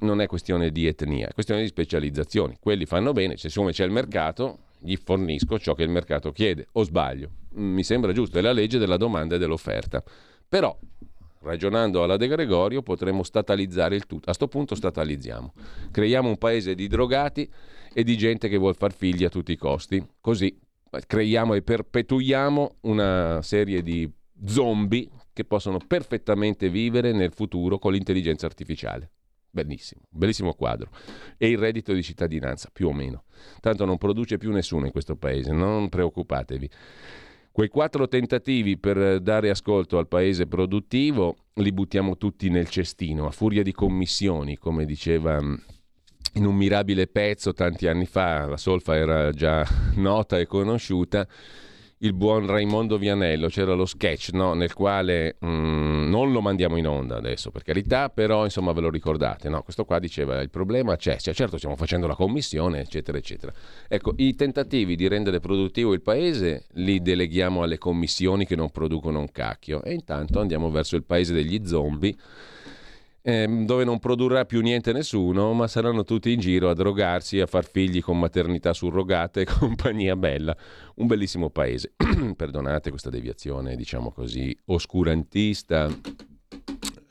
[0.00, 2.56] Non è questione di etnia, è questione di specializzazioni.
[2.60, 6.68] Quelli fanno bene, siccome c'è il mercato, gli fornisco ciò che il mercato chiede.
[6.72, 7.30] O sbaglio?
[7.54, 10.04] Mi sembra giusto, è la legge della domanda e dell'offerta.
[10.46, 10.78] Però
[11.42, 14.22] Ragionando alla De Gregorio potremmo statalizzare il tutto.
[14.22, 15.52] A questo punto statalizziamo.
[15.90, 17.50] Creiamo un paese di drogati
[17.92, 20.04] e di gente che vuole far figli a tutti i costi.
[20.20, 20.56] Così
[21.06, 24.10] creiamo e perpetuiamo una serie di
[24.44, 29.10] zombie che possono perfettamente vivere nel futuro con l'intelligenza artificiale.
[29.50, 30.90] Bellissimo, bellissimo quadro.
[31.36, 33.24] E il reddito di cittadinanza, più o meno.
[33.60, 36.70] Tanto non produce più nessuno in questo paese, non preoccupatevi.
[37.52, 43.30] Quei quattro tentativi per dare ascolto al paese produttivo li buttiamo tutti nel cestino, a
[43.30, 45.54] furia di commissioni, come diceva mm,
[46.34, 51.28] in un mirabile pezzo tanti anni fa, la solfa era già nota e conosciuta
[52.02, 54.54] il buon Raimondo Vianello, c'era lo sketch no?
[54.54, 58.80] nel quale mh, mm, non lo mandiamo in onda adesso per carità, però insomma ve
[58.80, 59.62] lo ricordate, no?
[59.62, 63.52] questo qua diceva il problema c'è, cioè, certo stiamo facendo la commissione eccetera eccetera.
[63.86, 69.20] Ecco, i tentativi di rendere produttivo il paese li deleghiamo alle commissioni che non producono
[69.20, 72.16] un cacchio e intanto andiamo verso il paese degli zombie
[73.22, 77.46] eh, dove non produrrà più niente nessuno, ma saranno tutti in giro a drogarsi, a
[77.46, 80.56] far figli con maternità surrogate e compagnia bella.
[80.96, 81.92] Un bellissimo paese.
[82.36, 85.88] Perdonate questa deviazione, diciamo così, oscurantista,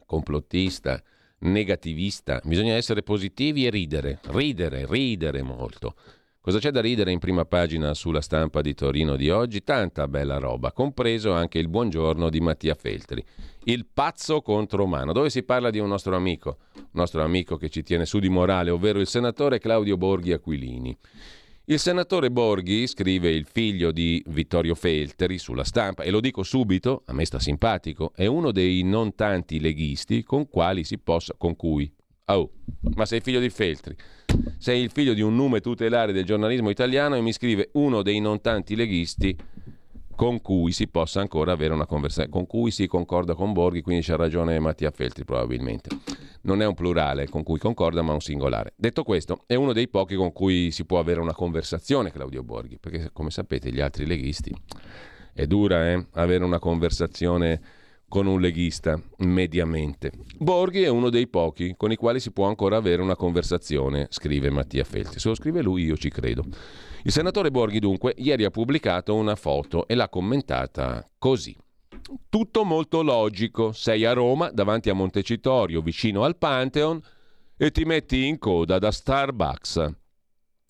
[0.05, 1.01] complottista,
[1.39, 2.41] negativista.
[2.43, 5.95] Bisogna essere positivi e ridere, ridere, ridere molto.
[6.41, 9.63] Cosa c'è da ridere in prima pagina sulla stampa di Torino di oggi?
[9.63, 13.23] Tanta bella roba, compreso anche il buongiorno di Mattia Feltri.
[13.65, 17.69] Il pazzo contro umano, dove si parla di un nostro amico, un nostro amico che
[17.69, 20.97] ci tiene su di morale, ovvero il senatore Claudio Borghi Aquilini.
[21.65, 27.03] Il senatore Borghi, scrive il figlio di Vittorio Feltri sulla stampa, e lo dico subito,
[27.05, 30.49] a me sta simpatico, è uno dei non tanti leghisti con,
[31.03, 31.93] possa, con cui
[32.25, 32.49] Oh,
[32.95, 33.95] ma sei figlio di Feltri.
[34.57, 38.19] Sei il figlio di un nume tutelare del giornalismo italiano e mi scrive uno dei
[38.19, 39.35] non tanti leghisti
[40.21, 44.05] con cui si possa ancora avere una conversazione, con cui si concorda con Borghi, quindi
[44.05, 45.89] c'ha ragione Mattia Feltri probabilmente.
[46.41, 48.73] Non è un plurale con cui concorda, ma un singolare.
[48.75, 52.77] Detto questo, è uno dei pochi con cui si può avere una conversazione Claudio Borghi,
[52.77, 54.55] perché come sapete gli altri leghisti
[55.33, 57.59] è dura eh, avere una conversazione
[58.07, 60.11] con un leghista, mediamente.
[60.37, 64.51] Borghi è uno dei pochi con i quali si può ancora avere una conversazione, scrive
[64.51, 65.17] Mattia Felti.
[65.17, 66.45] Se lo scrive lui io ci credo.
[67.03, 71.55] Il senatore Borghi dunque ieri ha pubblicato una foto e l'ha commentata così.
[72.29, 77.01] Tutto molto logico, sei a Roma, davanti a Montecitorio, vicino al Pantheon,
[77.57, 79.93] e ti metti in coda da Starbucks.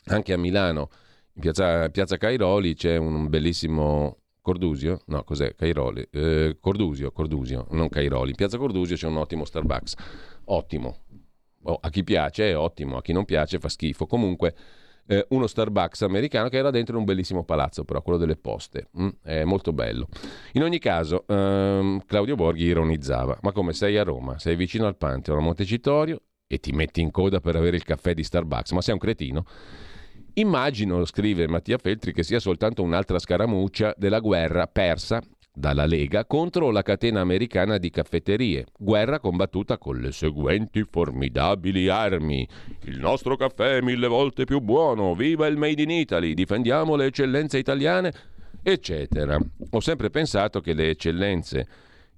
[0.05, 0.89] Anche a Milano,
[1.33, 5.01] in piazza, piazza Cairoli, c'è un bellissimo Cordusio?
[5.07, 5.53] No, cos'è?
[5.55, 6.07] Cairoli.
[6.11, 8.31] Eh, Cordusio, Cordusio, non Cairoli.
[8.31, 9.95] In piazza Cordusio c'è un ottimo Starbucks.
[10.45, 10.97] Ottimo.
[11.63, 14.07] Oh, a chi piace è ottimo, a chi non piace fa schifo.
[14.07, 14.55] Comunque,
[15.07, 18.89] eh, uno Starbucks americano che era dentro un bellissimo palazzo, però quello delle poste.
[18.99, 19.09] Mm?
[19.21, 20.07] È molto bello.
[20.53, 24.39] In ogni caso, ehm, Claudio Borghi ironizzava: Ma come sei a Roma?
[24.39, 28.13] Sei vicino al Pantheon, a Montecitorio e ti metti in coda per avere il caffè
[28.13, 28.71] di Starbucks?
[28.71, 29.45] Ma sei un cretino?
[30.35, 35.21] Immagino, scrive Mattia Feltri, che sia soltanto un'altra scaramuccia della guerra persa
[35.53, 42.47] dalla Lega contro la catena americana di caffetterie, guerra combattuta con le seguenti formidabili armi.
[42.85, 47.05] Il nostro caffè è mille volte più buono, viva il Made in Italy, difendiamo le
[47.05, 48.13] eccellenze italiane,
[48.63, 49.37] eccetera.
[49.71, 51.67] Ho sempre pensato che le eccellenze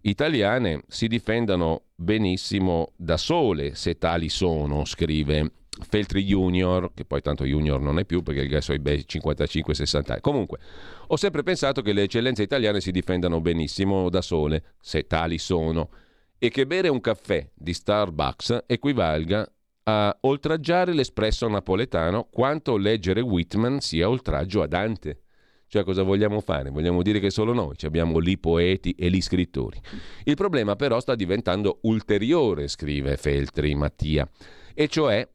[0.01, 5.51] italiane si difendano benissimo da sole, se tali sono, scrive
[5.81, 10.21] Feltri Junior, che poi tanto Junior non è più perché il gas è 55-60 anni.
[10.21, 10.59] Comunque,
[11.07, 15.89] ho sempre pensato che le eccellenze italiane si difendano benissimo da sole, se tali sono,
[16.37, 19.49] e che bere un caffè di Starbucks equivalga
[19.85, 25.21] a oltraggiare l'espresso napoletano quanto leggere Whitman sia oltraggio a Dante.
[25.67, 26.69] Cioè cosa vogliamo fare?
[26.69, 29.81] Vogliamo dire che solo noi abbiamo lì poeti e gli scrittori.
[30.23, 34.29] Il problema però sta diventando ulteriore, scrive Feltri Mattia,
[34.75, 35.27] e cioè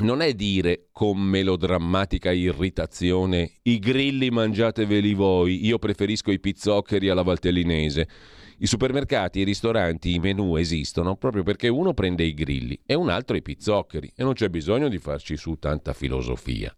[0.00, 7.22] non è dire con melodrammatica irritazione i grilli mangiateveli voi, io preferisco i pizzoccheri alla
[7.22, 8.08] valtellinese.
[8.58, 13.08] I supermercati, i ristoranti, i menù esistono proprio perché uno prende i grilli e un
[13.08, 16.74] altro i pizzoccheri e non c'è bisogno di farci su tanta filosofia.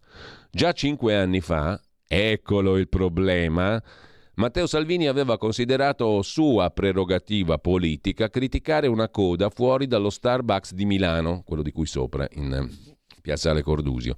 [0.49, 3.81] Già cinque anni fa, eccolo il problema,
[4.35, 11.43] Matteo Salvini aveva considerato sua prerogativa politica criticare una coda fuori dallo Starbucks di Milano,
[11.45, 12.92] quello di cui sopra in
[13.23, 14.17] Piazzale Cordusio.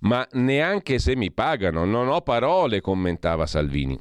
[0.00, 3.98] Ma neanche se mi pagano, non ho parole, commentava Salvini.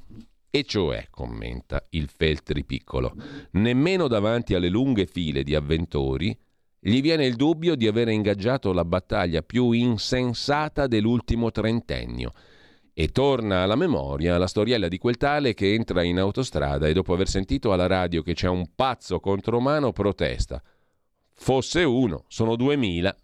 [0.50, 3.16] E cioè, commenta il Feltri piccolo,
[3.52, 6.38] nemmeno davanti alle lunghe file di avventori
[6.86, 12.34] gli viene il dubbio di aver ingaggiato la battaglia più insensata dell'ultimo trentennio.
[12.94, 17.14] E torna alla memoria la storiella di quel tale che entra in autostrada e dopo
[17.14, 20.62] aver sentito alla radio che c'è un pazzo contro mano protesta.
[21.32, 23.16] Fosse uno, sono duemila.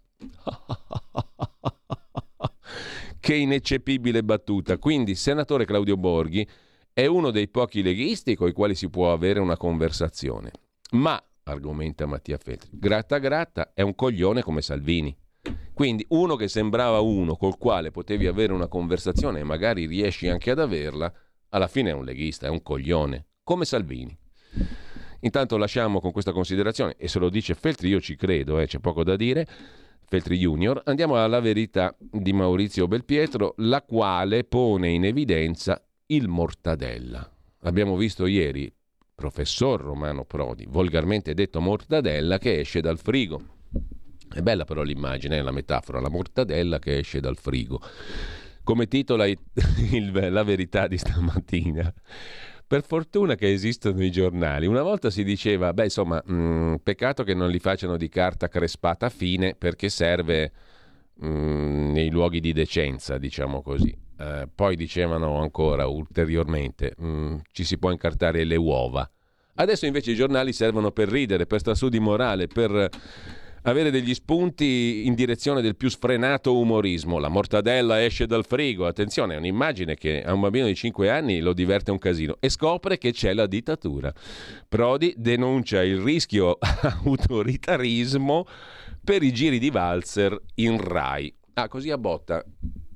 [3.20, 4.78] Che ineccepibile battuta.
[4.78, 6.46] Quindi, senatore Claudio Borghi
[6.92, 10.50] è uno dei pochi leghisti con i quali si può avere una conversazione.
[10.92, 15.16] Ma, argomenta Mattia Feltri, gratta gratta è un coglione come Salvini.
[15.72, 20.50] Quindi uno che sembrava uno col quale potevi avere una conversazione e magari riesci anche
[20.50, 21.10] ad averla,
[21.50, 24.16] alla fine è un leghista, è un coglione, come Salvini.
[25.20, 28.78] Intanto lasciamo con questa considerazione, e se lo dice Feltri io ci credo, eh, c'è
[28.78, 29.46] poco da dire,
[30.10, 37.30] Feltri Junior, andiamo alla verità di Maurizio Belpietro, la quale pone in evidenza il mortadella.
[37.60, 38.74] Abbiamo visto ieri
[39.14, 43.40] professor Romano Prodi, volgarmente detto mortadella, che esce dal frigo.
[44.28, 47.80] È bella però l'immagine, la metafora, la mortadella che esce dal frigo.
[48.64, 49.38] Come titola il,
[49.92, 51.94] il, la verità di stamattina.
[52.70, 54.64] Per fortuna che esistono i giornali.
[54.64, 58.46] Una volta si diceva, beh insomma, mh, mm, peccato che non li facciano di carta
[58.46, 60.52] crespata fine perché serve
[61.14, 63.92] mh, mm, nei luoghi di decenza, diciamo così.
[64.16, 69.10] Eh, poi dicevano ancora ulteriormente, mh, mm, ci si può incartare le uova.
[69.54, 72.88] Adesso invece i giornali servono per ridere, per star su di morale, per
[73.62, 77.18] avere degli spunti in direzione del più sfrenato umorismo.
[77.18, 81.40] La mortadella esce dal frigo, attenzione, è un'immagine che a un bambino di 5 anni
[81.40, 84.12] lo diverte un casino e scopre che c'è la dittatura.
[84.68, 86.58] Prodi denuncia il rischio
[87.04, 88.46] autoritarismo
[89.02, 91.32] per i giri di valzer in Rai.
[91.54, 92.44] Ah, così a botta.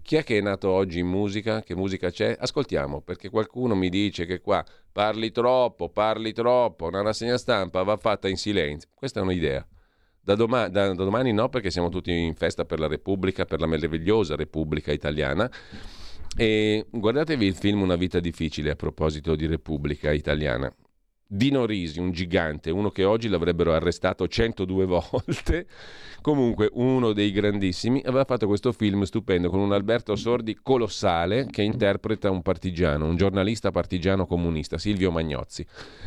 [0.02, 1.62] Chi è che è nato oggi in musica?
[1.62, 2.36] Che musica c'è?
[2.38, 4.62] Ascoltiamo, perché qualcuno mi dice che qua
[4.92, 8.90] parli troppo, parli troppo, una rassegna stampa va fatta in silenzio.
[8.94, 9.66] Questa è un'idea.
[10.24, 13.60] Da, doma- da, da, domani no, perché siamo tutti in festa per la Repubblica, per
[13.60, 15.50] la meravigliosa Repubblica italiana.
[16.36, 20.72] E guardatevi il film Una vita difficile a proposito di Repubblica italiana.
[21.26, 25.66] Dino Risi, un gigante, uno che oggi l'avrebbero arrestato 102 volte,
[26.20, 31.62] comunque uno dei grandissimi, aveva fatto questo film stupendo con un Alberto Sordi colossale che
[31.62, 35.66] interpreta un partigiano, un giornalista partigiano comunista, Silvio Magnozzi,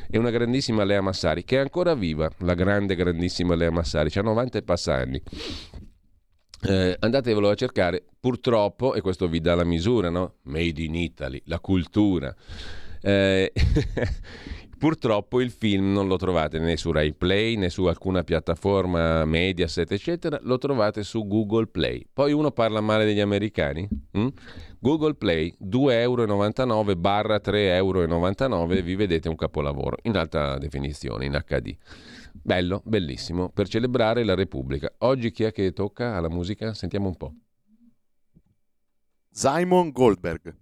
[0.09, 4.22] e una grandissima Lea Massari, che è ancora viva, la grande, grandissima Lea Massari, ha
[4.22, 5.22] 90 e passa anni.
[6.61, 10.36] Eh, andatevelo a cercare, purtroppo, e questo vi dà la misura, no?
[10.43, 12.36] Made in Italy, la cultura.
[13.01, 13.51] Eh,
[14.78, 19.91] Purtroppo il film non lo trovate né su Rai Play né su alcuna piattaforma Mediaset,
[19.91, 22.05] eccetera, lo trovate su Google Play.
[22.13, 23.88] Poi uno parla male degli americani?
[24.15, 24.28] Mm?
[24.80, 31.43] Google Play 2,99 euro barra 3,99 euro vi vedete un capolavoro in alta definizione, in
[31.43, 31.75] HD.
[32.34, 34.93] Bello, bellissimo, per celebrare la Repubblica.
[34.99, 36.75] Oggi chi è che tocca alla musica?
[36.75, 37.34] Sentiamo un po'.
[39.32, 40.55] Simon Goldberg.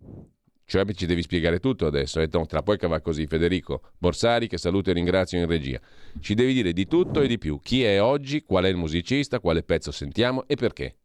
[0.67, 3.27] Cioè ci devi spiegare tutto adesso, e tra poi che va così.
[3.27, 5.79] Federico Borsari, che saluto e ringrazio in regia.
[6.19, 7.59] Ci devi dire di tutto e di più.
[7.61, 10.95] Chi è oggi, qual è il musicista, quale pezzo sentiamo e perché.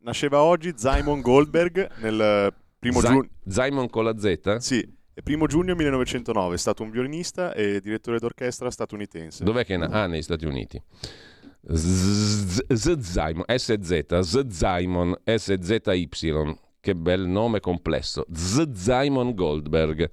[0.00, 3.28] Nasceva oggi Simon Goldberg nel primo giugno.
[3.46, 4.56] Simon con la Z?
[4.56, 6.54] Sì, primo giugno 1909.
[6.54, 9.44] È stato un violinista e direttore d'orchestra statunitense.
[9.44, 9.94] Dov'è che è nato?
[9.94, 10.82] Ah, negli Stati Uniti.
[11.72, 16.08] Z-Simon, SZ, Z-Simon, SZY
[16.80, 18.24] che bel nome complesso.
[18.32, 18.72] Z.
[18.72, 20.10] Simon Goldberg.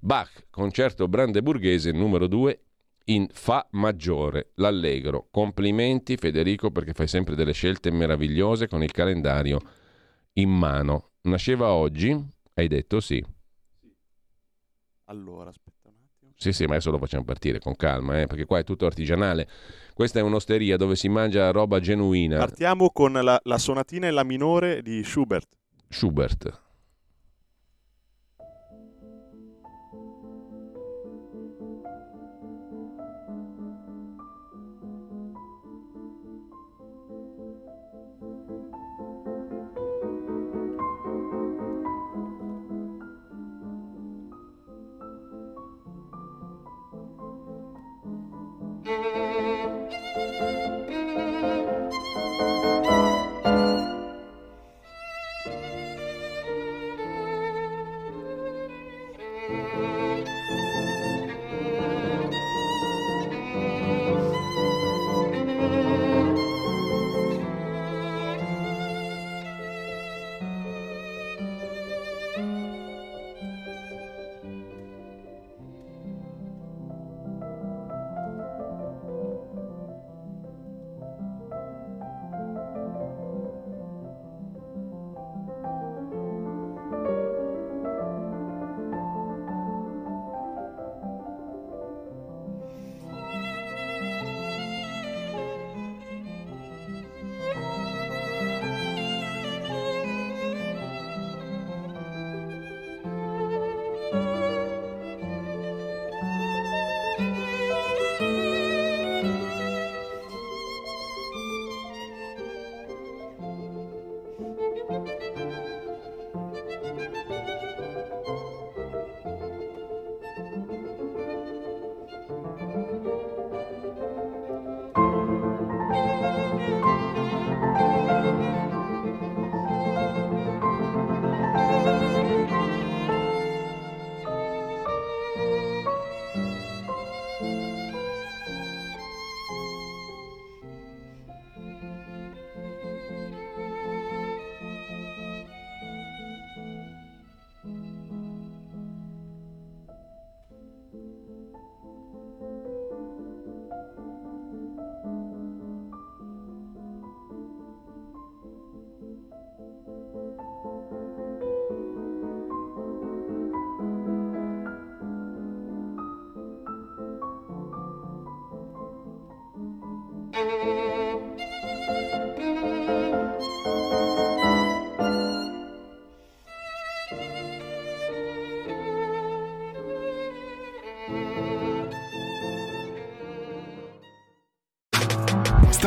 [0.00, 2.62] Bach, concerto brandeburghese numero 2
[3.08, 5.28] in Fa maggiore, l'allegro.
[5.30, 9.60] Complimenti Federico perché fai sempre delle scelte meravigliose con il calendario
[10.34, 11.10] in mano.
[11.22, 12.16] Nasceva oggi?
[12.54, 13.24] Hai detto sì.
[15.04, 16.32] Allora, aspetta un attimo.
[16.36, 19.48] Sì, sì, ma adesso lo facciamo partire con calma, eh, perché qua è tutto artigianale.
[19.94, 22.38] Questa è un'osteria dove si mangia roba genuina.
[22.38, 25.57] Partiamo con la, la sonatina e la minore di Schubert.
[25.90, 26.58] Schubert.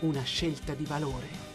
[0.00, 1.48] una scelta di valore.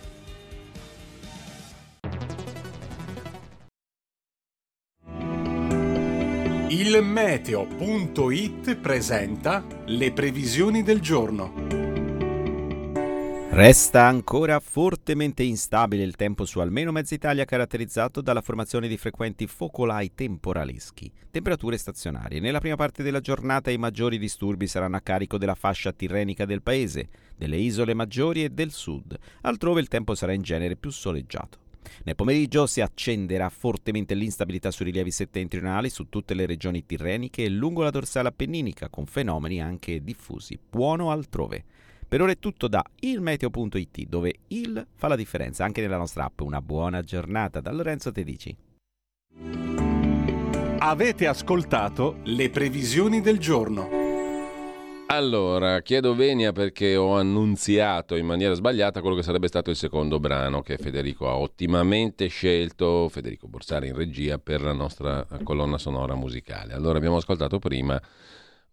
[6.69, 11.64] Il meteo.it presenta le previsioni del giorno.
[13.55, 19.47] Resta ancora fortemente instabile il tempo su almeno mezza Italia caratterizzato dalla formazione di frequenti
[19.47, 21.09] focolai temporaleschi.
[21.31, 22.41] Temperature stazionarie.
[22.41, 26.61] Nella prima parte della giornata i maggiori disturbi saranno a carico della fascia tirrenica del
[26.61, 29.17] paese, delle isole maggiori e del sud.
[29.43, 31.59] Altrove il tempo sarà in genere più soleggiato.
[32.03, 37.49] Nel pomeriggio si accenderà fortemente l'instabilità sui rilievi settentrionali su tutte le regioni tirreniche e
[37.49, 40.59] lungo la dorsale appenninica, con fenomeni anche diffusi.
[40.69, 41.63] Buono altrove.
[42.07, 46.41] Per ora è tutto da ilmeteo.it, dove il fa la differenza anche nella nostra app.
[46.41, 48.55] Una buona giornata da Lorenzo Tedici.
[50.77, 54.03] Avete ascoltato le previsioni del giorno.
[55.07, 60.19] Allora, chiedo venia perché ho annunziato in maniera sbagliata quello che sarebbe stato il secondo
[60.19, 66.15] brano che Federico ha ottimamente scelto, Federico Borsari in regia, per la nostra colonna sonora
[66.15, 66.73] musicale.
[66.73, 68.01] Allora, abbiamo ascoltato prima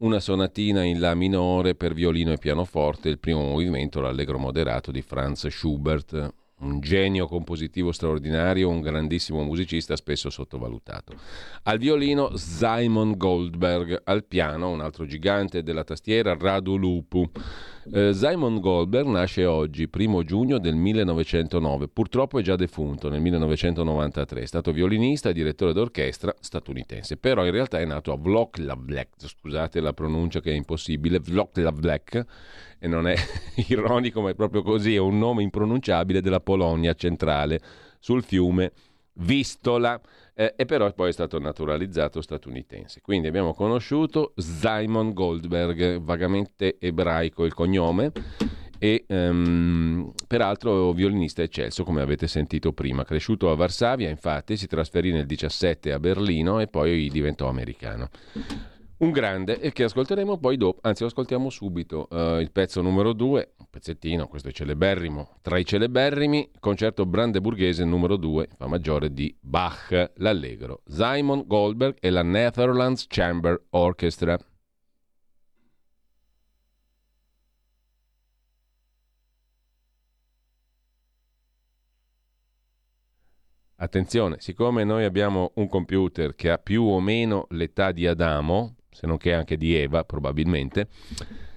[0.02, 5.00] una sonatina in La minore per violino e pianoforte, il primo movimento, l'allegro moderato di
[5.00, 11.14] Franz Schubert, un genio compositivo straordinario, un grandissimo musicista spesso sottovalutato.
[11.64, 17.28] Al violino Simon Goldberg, al piano un altro gigante della tastiera Radu Lupu.
[17.92, 24.42] Eh, Simon Goldberg nasce oggi, primo giugno del 1909, purtroppo è già defunto nel 1993,
[24.42, 29.80] è stato violinista e direttore d'orchestra statunitense, però in realtà è nato a Vloklavlek, scusate
[29.80, 32.24] la pronuncia che è impossibile, Vloklavlek,
[32.82, 33.14] e non è
[33.68, 37.60] ironico ma è proprio così, è un nome impronunciabile della Polonia centrale
[38.00, 38.72] sul fiume
[39.14, 40.00] Vistola
[40.34, 43.00] eh, e però poi è stato naturalizzato statunitense.
[43.00, 48.10] Quindi abbiamo conosciuto Simon Goldberg, vagamente ebraico il cognome,
[48.78, 53.04] e um, peraltro violinista eccelso come avete sentito prima.
[53.04, 58.08] Cresciuto a Varsavia, infatti, si trasferì nel 17 a Berlino e poi diventò americano.
[59.02, 63.12] Un grande e che ascolteremo poi dopo, anzi lo ascoltiamo subito, uh, il pezzo numero
[63.12, 69.12] 2, un pezzettino, questo è celeberrimo, tra i celeberrimi, concerto brandeburghese numero 2, fa maggiore
[69.12, 74.38] di Bach, l'Allegro, Simon Goldberg e la Netherlands Chamber Orchestra.
[83.74, 89.06] Attenzione, siccome noi abbiamo un computer che ha più o meno l'età di Adamo, se
[89.06, 90.88] non che anche di Eva probabilmente,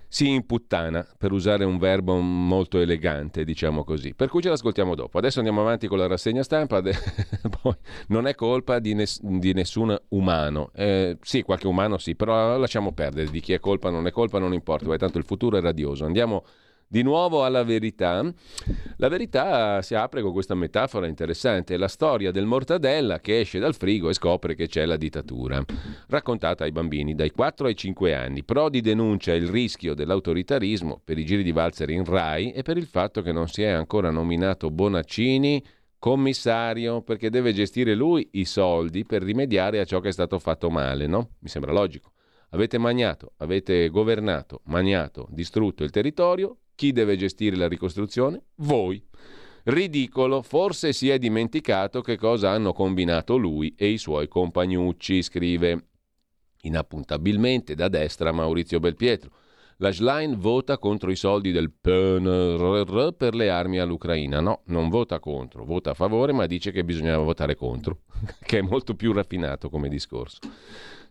[0.08, 4.14] si imputtana, per usare un verbo molto elegante, diciamo così.
[4.14, 5.18] Per cui ce l'ascoltiamo dopo.
[5.18, 6.82] Adesso andiamo avanti con la rassegna stampa.
[8.08, 10.72] Non è colpa di, ness- di nessun umano.
[10.74, 13.30] Eh, sì, qualche umano sì, però lasciamo perdere.
[13.30, 14.96] Di chi è colpa, non è colpa, non importa.
[14.96, 16.06] Tanto il futuro è radioso.
[16.06, 16.46] Andiamo
[16.96, 18.24] di nuovo alla verità.
[18.96, 23.76] La verità si apre con questa metafora interessante, la storia del mortadella che esce dal
[23.76, 25.62] frigo e scopre che c'è la dittatura,
[26.08, 28.46] raccontata ai bambini dai 4 ai 5 anni.
[28.46, 32.86] Prodi denuncia il rischio dell'autoritarismo per i giri di valzer in Rai e per il
[32.86, 35.62] fatto che non si è ancora nominato Bonaccini
[36.00, 40.70] commissario perché deve gestire lui i soldi per rimediare a ciò che è stato fatto
[40.70, 41.32] male, no?
[41.40, 42.14] Mi sembra logico.
[42.52, 48.42] Avete magnato, avete governato, magnato, distrutto il territorio, chi deve gestire la ricostruzione?
[48.56, 49.04] Voi.
[49.64, 55.88] Ridicolo, forse si è dimenticato che cosa hanno combinato lui e i suoi compagnucci, scrive
[56.62, 59.32] inappuntabilmente da destra Maurizio Belpietro.
[59.78, 64.40] La Schlein vota contro i soldi del PNRR per le armi all'Ucraina.
[64.40, 68.02] No, non vota contro, vota a favore, ma dice che bisognava votare contro,
[68.42, 70.40] che è molto più raffinato come discorso.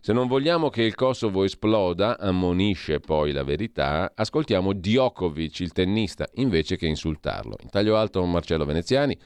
[0.05, 6.27] Se non vogliamo che il Kosovo esploda, ammonisce poi la verità, ascoltiamo Djokovic, il tennista,
[6.35, 7.55] invece che insultarlo.
[7.63, 9.17] In taglio alto Marcello Veneziani.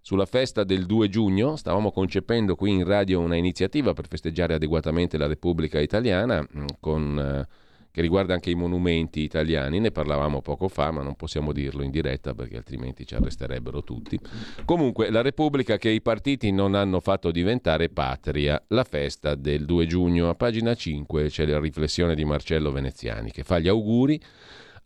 [0.00, 5.18] Sulla festa del 2 giugno stavamo concependo qui in radio una iniziativa per festeggiare adeguatamente
[5.18, 7.18] la Repubblica Italiana mm, con...
[7.18, 7.66] Eh,
[7.98, 11.90] che riguarda anche i monumenti italiani, ne parlavamo poco fa, ma non possiamo dirlo in
[11.90, 14.16] diretta perché altrimenti ci arresterebbero tutti.
[14.64, 19.86] Comunque, la Repubblica che i partiti non hanno fatto diventare patria, la festa del 2
[19.86, 24.20] giugno, a pagina 5 c'è la riflessione di Marcello Veneziani che fa gli auguri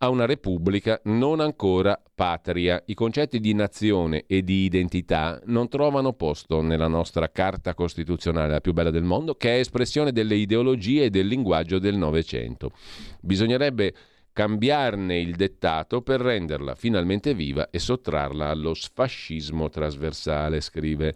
[0.03, 2.83] a una repubblica non ancora patria.
[2.87, 8.59] I concetti di nazione e di identità non trovano posto nella nostra Carta Costituzionale, la
[8.59, 12.71] più bella del mondo, che è espressione delle ideologie e del linguaggio del Novecento.
[13.21, 13.93] Bisognerebbe
[14.33, 21.15] cambiarne il dettato per renderla finalmente viva e sottrarla allo sfascismo trasversale, scrive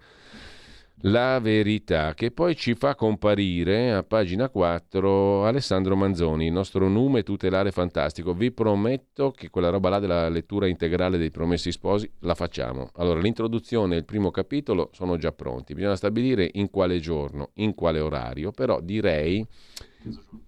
[1.02, 7.22] la verità, che poi ci fa comparire a pagina 4 Alessandro Manzoni, il nostro nume
[7.22, 8.34] tutelare fantastico.
[8.34, 12.90] Vi prometto che quella roba là della lettura integrale dei promessi sposi la facciamo.
[12.96, 17.76] Allora, l'introduzione e il primo capitolo sono già pronti, bisogna stabilire in quale giorno, in
[17.76, 19.46] quale orario, però direi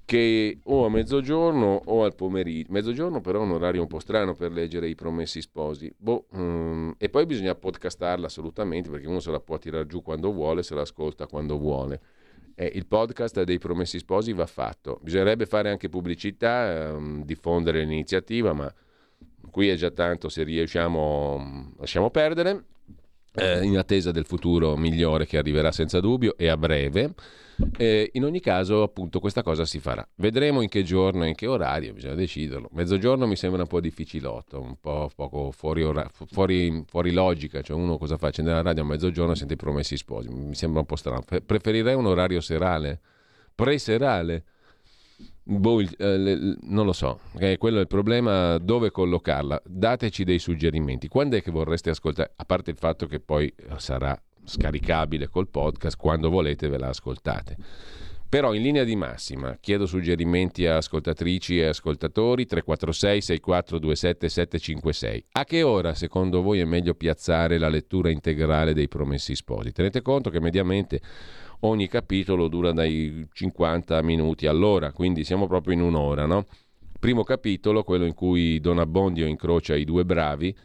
[0.05, 2.71] che o a mezzogiorno o al pomeriggio.
[2.71, 5.93] Mezzogiorno però è un orario un po' strano per leggere i promessi sposi.
[5.95, 10.31] Boh, um, e poi bisogna podcastarla assolutamente perché uno se la può tirare giù quando
[10.31, 12.01] vuole, se l'ascolta quando vuole.
[12.55, 14.99] Eh, il podcast dei promessi sposi va fatto.
[15.01, 18.73] Bisognerebbe fare anche pubblicità, um, diffondere l'iniziativa, ma
[19.51, 22.65] qui è già tanto, se riusciamo lasciamo perdere.
[23.31, 27.13] Eh, in attesa del futuro migliore che arriverà senza dubbio e a breve.
[27.77, 30.07] Eh, in ogni caso, appunto, questa cosa si farà.
[30.15, 32.69] Vedremo in che giorno e in che orario, bisogna deciderlo.
[32.73, 37.61] Mezzogiorno mi sembra un po' difficilotto, un po' poco fuori, ora- fuori, fuori logica.
[37.61, 38.27] Cioè, uno cosa fa?
[38.27, 40.29] Accende la radio a mezzogiorno e sente i promessi sposi.
[40.29, 41.23] Mi sembra un po' strano.
[41.45, 42.99] Preferirei un orario serale,
[43.53, 44.43] pre-serale.
[45.43, 49.63] Boh, eh, non lo so, eh, quello è il problema, dove collocarla?
[49.65, 51.07] Dateci dei suggerimenti.
[51.07, 52.33] Quando è che vorreste ascoltare?
[52.35, 54.19] A parte il fatto che poi sarà
[54.49, 57.55] scaricabile col podcast, quando volete ve la ascoltate.
[58.29, 65.25] Però in linea di massima chiedo suggerimenti a ascoltatrici e ascoltatori 346 6427 756.
[65.31, 69.71] A che ora secondo voi è meglio piazzare la lettura integrale dei Promessi Sposi?
[69.71, 71.01] Tenete conto che mediamente
[71.61, 76.45] ogni capitolo dura dai 50 minuti all'ora, quindi siamo proprio in un'ora, no?
[76.99, 80.55] Primo capitolo, quello in cui Don Abbondio incrocia i due bravi,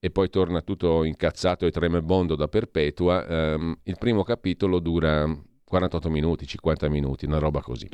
[0.00, 5.26] e poi torna tutto incazzato e tremebondo da perpetua, ehm, il primo capitolo dura
[5.64, 7.88] 48 minuti, 50 minuti, una roba così.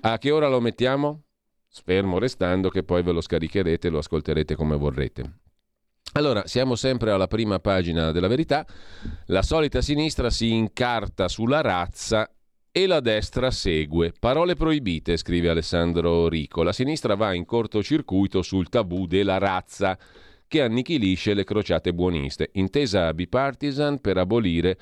[0.00, 1.22] A che ora lo mettiamo?
[1.68, 5.38] Sfermo restando che poi ve lo scaricherete e lo ascolterete come vorrete.
[6.12, 8.66] Allora, siamo sempre alla prima pagina della verità.
[9.26, 12.30] La solita sinistra si incarta sulla razza
[12.70, 14.14] e la destra segue.
[14.18, 16.62] Parole proibite, scrive Alessandro Rico.
[16.62, 19.98] La sinistra va in cortocircuito sul tabù della razza
[20.48, 24.78] che annichilisce le crociate buoniste, intesa bipartisan per abolire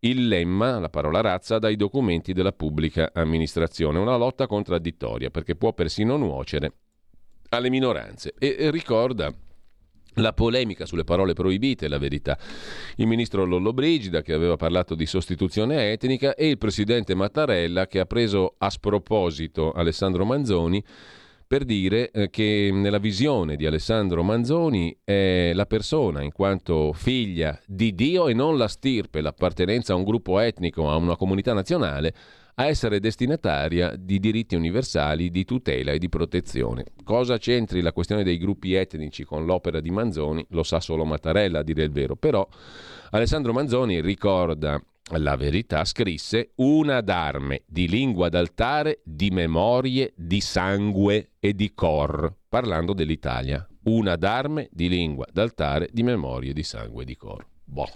[0.00, 3.98] il lemma, la parola razza, dai documenti della pubblica amministrazione.
[3.98, 6.72] Una lotta contraddittoria perché può persino nuocere
[7.50, 8.34] alle minoranze.
[8.38, 9.32] E ricorda
[10.14, 12.38] la polemica sulle parole proibite, la verità.
[12.96, 18.06] Il ministro Lollobrigida che aveva parlato di sostituzione etnica e il presidente Mattarella che ha
[18.06, 20.82] preso a sproposito Alessandro Manzoni
[21.48, 27.58] per dire eh, che nella visione di Alessandro Manzoni è la persona in quanto figlia
[27.66, 32.14] di Dio e non la stirpe, l'appartenenza a un gruppo etnico, a una comunità nazionale,
[32.56, 36.84] a essere destinataria di diritti universali di tutela e di protezione.
[37.02, 41.60] Cosa c'entri la questione dei gruppi etnici con l'opera di Manzoni lo sa solo Mattarella
[41.60, 42.46] a dire il vero, però
[43.10, 44.78] Alessandro Manzoni ricorda
[45.16, 52.34] la verità scrisse una d'arme di lingua d'altare, di memorie, di sangue e di cor,
[52.48, 53.66] parlando dell'Italia.
[53.84, 57.46] Una d'arme di lingua d'altare, di memorie, di sangue e di cor.
[57.64, 57.88] Boh.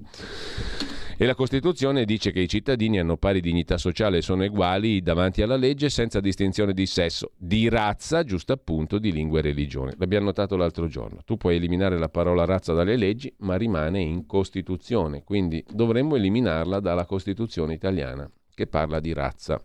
[1.23, 5.40] E la Costituzione dice che i cittadini hanno pari dignità sociale e sono uguali davanti
[5.40, 9.94] alla legge senza distinzione di sesso, di razza, giusto appunto, di lingua e religione.
[9.99, 11.20] L'abbiamo notato l'altro giorno.
[11.24, 15.23] Tu puoi eliminare la parola razza dalle leggi, ma rimane in Costituzione.
[15.23, 19.62] Quindi dovremmo eliminarla dalla Costituzione italiana, che parla di razza.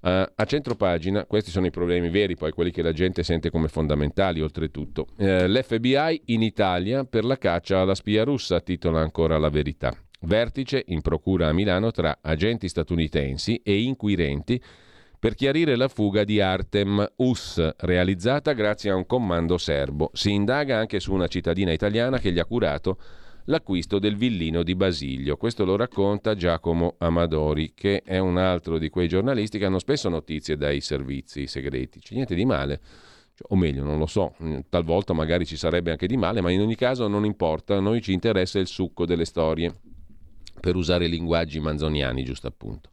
[0.00, 3.50] Uh, a centro pagina, questi sono i problemi veri, poi quelli che la gente sente
[3.50, 5.08] come fondamentali, oltretutto.
[5.18, 9.94] Uh, L'FBI in Italia per la caccia alla spia russa, titola ancora la verità.
[10.24, 14.62] Vertice in procura a Milano tra agenti statunitensi e inquirenti
[15.18, 20.10] per chiarire la fuga di Artem Us, realizzata grazie a un comando serbo.
[20.12, 22.98] Si indaga anche su una cittadina italiana che gli ha curato
[23.46, 25.36] l'acquisto del villino di Basilio.
[25.36, 30.08] Questo lo racconta Giacomo Amadori, che è un altro di quei giornalisti che hanno spesso
[30.08, 31.98] notizie dai servizi segreti.
[31.98, 32.80] C'è niente di male,
[33.34, 34.34] cioè, o meglio, non lo so,
[34.68, 38.00] talvolta magari ci sarebbe anche di male, ma in ogni caso non importa, a noi
[38.00, 39.72] ci interessa il succo delle storie
[40.62, 42.88] per usare linguaggi manzoniani, giusto appunto.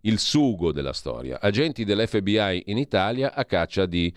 [0.00, 1.38] Il sugo della storia.
[1.38, 4.12] Agenti dell'FBI in Italia a caccia di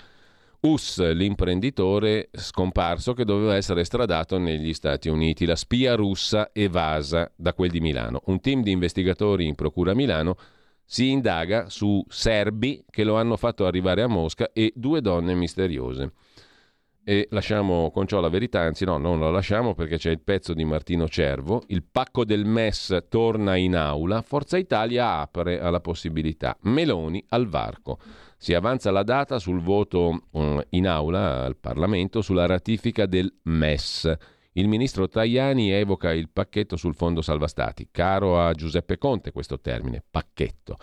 [0.62, 5.46] Us, l'imprenditore scomparso che doveva essere estradato negli Stati Uniti.
[5.46, 8.22] La spia russa evasa da quel di Milano.
[8.28, 10.38] Un team di investigatori in Procura Milano
[10.86, 16.14] si indaga su serbi che lo hanno fatto arrivare a Mosca e due donne misteriose.
[17.06, 20.54] E lasciamo con ciò la verità, anzi no, non la lasciamo perché c'è il pezzo
[20.54, 26.58] di Martino Cervo, il pacco del MES torna in aula, Forza Italia apre alla possibilità,
[26.62, 28.00] Meloni al varco.
[28.38, 34.12] Si avanza la data sul voto mm, in aula al Parlamento sulla ratifica del MES.
[34.54, 39.60] Il ministro Tajani evoca il pacchetto sul fondo salva stati, caro a Giuseppe Conte questo
[39.60, 40.78] termine, pacchetto.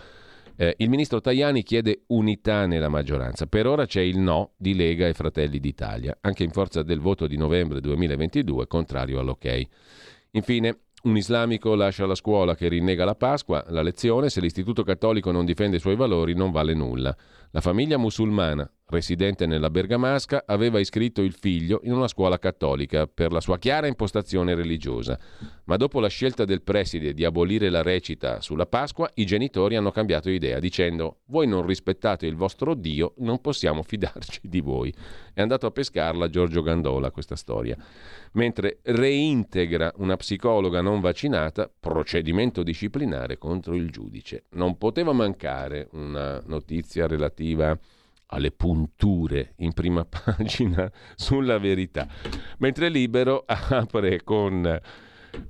[0.61, 3.47] Eh, il ministro Tajani chiede unità nella maggioranza.
[3.47, 7.25] Per ora c'è il no di Lega e Fratelli d'Italia, anche in forza del voto
[7.25, 9.65] di novembre 2022 contrario all'ok.
[10.33, 15.31] Infine, un islamico lascia la scuola che rinnega la Pasqua, la lezione, se l'istituto cattolico
[15.31, 17.17] non difende i suoi valori non vale nulla.
[17.53, 23.33] La famiglia musulmana, residente nella Bergamasca, aveva iscritto il figlio in una scuola cattolica per
[23.33, 25.19] la sua chiara impostazione religiosa.
[25.65, 29.91] Ma dopo la scelta del preside di abolire la recita sulla Pasqua, i genitori hanno
[29.91, 34.93] cambiato idea, dicendo: Voi non rispettate il vostro Dio, non possiamo fidarci di voi.
[35.33, 37.75] È andato a pescarla Giorgio Gandola questa storia.
[38.33, 44.45] Mentre reintegra una psicologa non vaccinata, procedimento disciplinare contro il giudice.
[44.51, 47.77] Non poteva mancare una notizia relativa relativa
[48.27, 52.07] alle punture in prima pagina sulla verità,
[52.59, 54.79] mentre Libero apre con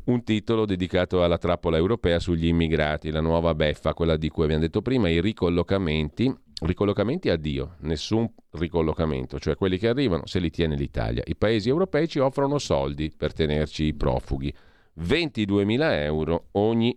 [0.06, 4.62] un titolo dedicato alla trappola europea sugli immigrati, la nuova beffa, quella di cui abbiamo
[4.62, 6.34] detto prima, i ricollocamenti.
[6.64, 11.24] Ricollocamenti a Dio, nessun ricollocamento, cioè quelli che arrivano se li tiene l'Italia.
[11.26, 14.54] I paesi europei ci offrono soldi per tenerci i profughi,
[15.00, 16.96] 22.000 euro ogni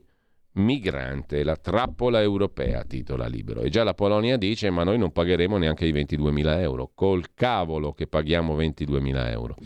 [0.55, 3.61] migrante, la trappola europea, titola libero.
[3.61, 6.91] E già la Polonia dice: Ma noi non pagheremo neanche i 22.000 euro.
[6.95, 9.57] Col cavolo che paghiamo 22.000 euro.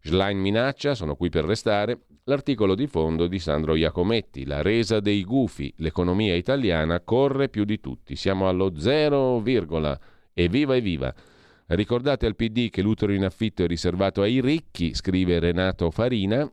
[0.00, 2.00] Schlein minaccia, sono qui per restare.
[2.24, 7.78] L'articolo di fondo di Sandro Iacometti, la resa dei gufi, l'economia italiana corre più di
[7.78, 11.14] tutti, siamo allo 0, e viva e viva.
[11.66, 16.48] Ricordate al PD che l'utero in affitto è riservato ai ricchi, scrive Renato Farina,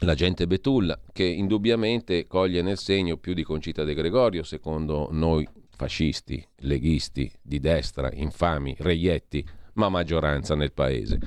[0.00, 5.46] l'agente Betulla, che indubbiamente coglie nel segno più di Concita De Gregorio, secondo noi
[5.76, 11.18] fascisti, leghisti, di destra, infami, reietti, ma maggioranza nel paese.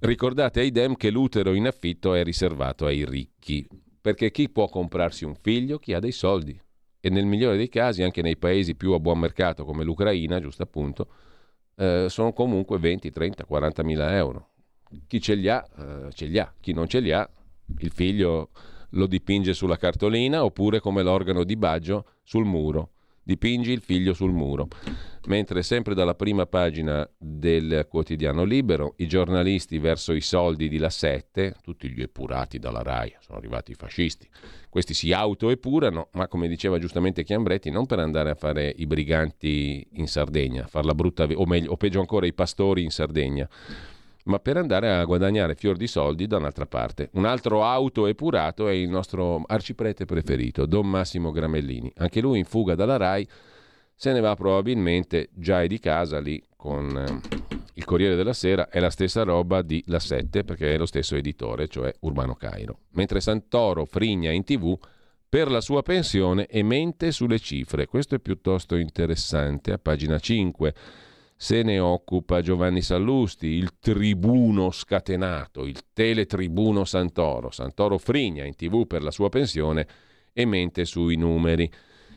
[0.00, 3.66] Ricordate ai Dem che l'utero in affitto è riservato ai ricchi,
[4.00, 5.78] perché chi può comprarsi un figlio?
[5.78, 6.58] Chi ha dei soldi.
[7.00, 10.62] E nel migliore dei casi, anche nei paesi più a buon mercato come l'Ucraina, giusto
[10.62, 11.08] appunto,
[11.76, 14.50] eh, sono comunque 20, 30, 40 mila euro.
[15.06, 16.52] Chi ce li ha, eh, ce li ha.
[16.60, 17.28] Chi non ce li ha,
[17.78, 18.50] il figlio
[18.90, 22.90] lo dipinge sulla cartolina oppure come l'organo di Baggio sul muro.
[23.26, 24.68] Dipingi il figlio sul muro.
[25.26, 30.90] Mentre sempre dalla prima pagina del quotidiano Libero, i giornalisti verso i soldi di La
[30.90, 34.28] Sette, tutti gli epurati dalla RAI, sono arrivati i fascisti,
[34.68, 39.86] questi si autoepurano, ma come diceva giustamente Chiambretti, non per andare a fare i briganti
[39.92, 43.48] in Sardegna, farla brutta, o, meglio, o peggio ancora i pastori in Sardegna,
[44.24, 47.10] ma per andare a guadagnare fior di soldi da un'altra parte.
[47.12, 51.92] Un altro autoepurato è il nostro arciprete preferito, Don Massimo Gramellini.
[51.96, 53.28] Anche lui in fuga dalla RAI
[53.96, 58.68] se ne va probabilmente già è di casa lì con eh, il Corriere della Sera,
[58.68, 62.80] è la stessa roba di La 7 perché è lo stesso editore, cioè Urbano Cairo.
[62.92, 64.76] Mentre Santoro frigna in tv
[65.28, 67.86] per la sua pensione e mente sulle cifre.
[67.86, 70.74] Questo è piuttosto interessante, a pagina 5
[71.36, 77.50] se ne occupa Giovanni Sallusti, il tribuno scatenato, il teletribuno Santoro.
[77.50, 79.86] Santoro frigna in tv per la sua pensione
[80.32, 81.70] e mente sui numeri.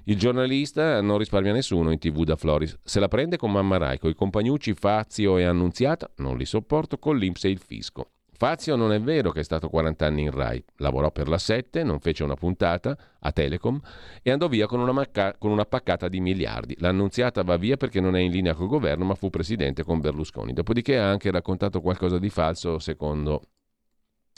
[0.05, 2.77] Il giornalista non risparmia nessuno in tv da Floris.
[2.83, 6.97] Se la prende con Mamma Rai, con i compagnucci Fazio e Annunziata, non li sopporto
[6.97, 8.11] con l'Inps e il fisco.
[8.37, 11.81] Fazio non è vero che è stato 40 anni in Rai, lavorò per la 7,
[11.81, 13.79] non fece una puntata a Telecom
[14.21, 16.75] e andò via con una, macca- con una paccata di miliardi.
[16.77, 20.53] L'annunziata va via perché non è in linea col governo, ma fu presidente con Berlusconi.
[20.53, 23.41] Dopodiché ha anche raccontato qualcosa di falso, secondo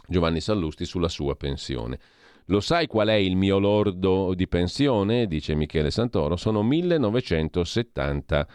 [0.07, 1.99] Giovanni Sallusti, sulla sua pensione.
[2.45, 5.27] Lo sai qual è il mio lordo di pensione?
[5.27, 6.37] dice Michele Santoro.
[6.37, 8.47] Sono 1970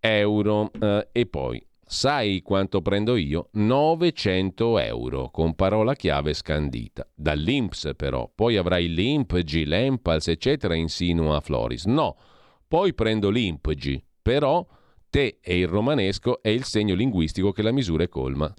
[0.00, 0.72] euro.
[0.72, 3.48] Eh, e poi Sai quanto prendo io?
[3.52, 7.06] 900 euro, con parola chiave scandita.
[7.14, 11.84] Dall'Inps però, poi avrai l'Impg, l'Empals, eccetera, insinua Floris.
[11.84, 12.16] No,
[12.66, 14.66] poi prendo l'Impg, però
[15.10, 18.52] te e il romanesco è il segno linguistico che la misura è colma.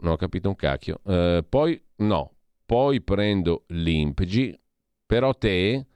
[0.00, 1.00] Non ho capito un cacchio.
[1.02, 4.58] Uh, poi no, poi prendo l'Impg,
[5.04, 5.86] però te,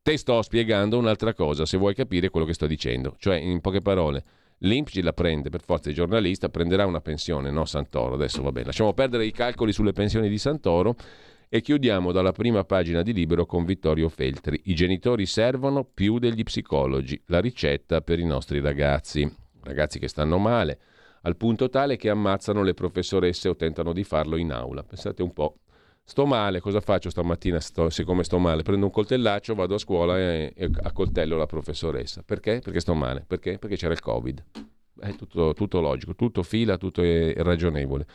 [0.00, 3.16] te sto spiegando un'altra cosa, se vuoi capire quello che sto dicendo.
[3.18, 4.24] Cioè, in poche parole
[4.62, 8.66] L'Inpgi la prende per forza di giornalista, prenderà una pensione, no Santoro, adesso va bene.
[8.66, 10.96] Lasciamo perdere i calcoli sulle pensioni di Santoro
[11.48, 14.60] e chiudiamo dalla prima pagina di Libero con Vittorio Feltri.
[14.64, 19.28] I genitori servono più degli psicologi, la ricetta per i nostri ragazzi,
[19.62, 20.78] ragazzi che stanno male,
[21.22, 24.82] al punto tale che ammazzano le professoresse o tentano di farlo in aula.
[24.82, 25.56] Pensate un po'.
[26.10, 28.62] Sto male, cosa faccio stamattina sto, siccome sto male?
[28.62, 32.24] Prendo un coltellaccio, vado a scuola e, e accoltello la professoressa.
[32.24, 32.58] Perché?
[32.58, 33.22] Perché sto male.
[33.24, 33.58] Perché?
[33.58, 34.44] Perché c'era il Covid.
[34.98, 38.06] È tutto, tutto logico, tutto fila, tutto è ragionevole.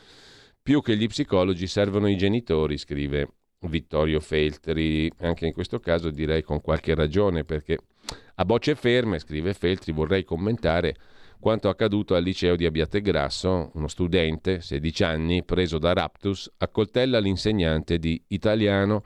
[0.61, 6.43] Più che gli psicologi servono i genitori, scrive Vittorio Feltri, anche in questo caso direi
[6.43, 7.77] con qualche ragione, perché
[8.35, 10.97] a bocce ferme, scrive Feltri, vorrei commentare
[11.39, 17.99] quanto accaduto al liceo di Abbiategrasso, uno studente, 16 anni, preso da raptus, accoltella l'insegnante
[17.99, 19.03] di italiano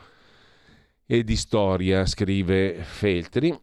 [1.05, 3.57] e di storia, scrive Feltri,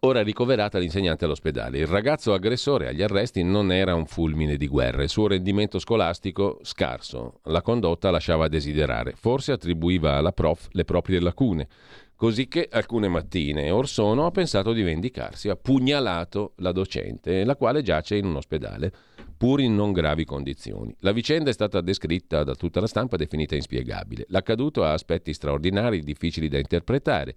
[0.00, 1.78] ora ricoverata l'insegnante all'ospedale.
[1.78, 6.60] Il ragazzo aggressore agli arresti non era un fulmine di guerra, il suo rendimento scolastico
[6.62, 11.68] scarso, la condotta lasciava a desiderare, forse attribuiva alla prof le proprie lacune.
[12.16, 17.82] Così che alcune mattine Orsono ha pensato di vendicarsi, ha pugnalato la docente, la quale
[17.82, 18.92] giace in un ospedale,
[19.36, 20.94] pur in non gravi condizioni.
[21.00, 24.26] La vicenda è stata descritta da tutta la stampa definita inspiegabile.
[24.28, 27.34] L'accaduto ha aspetti straordinari, difficili da interpretare.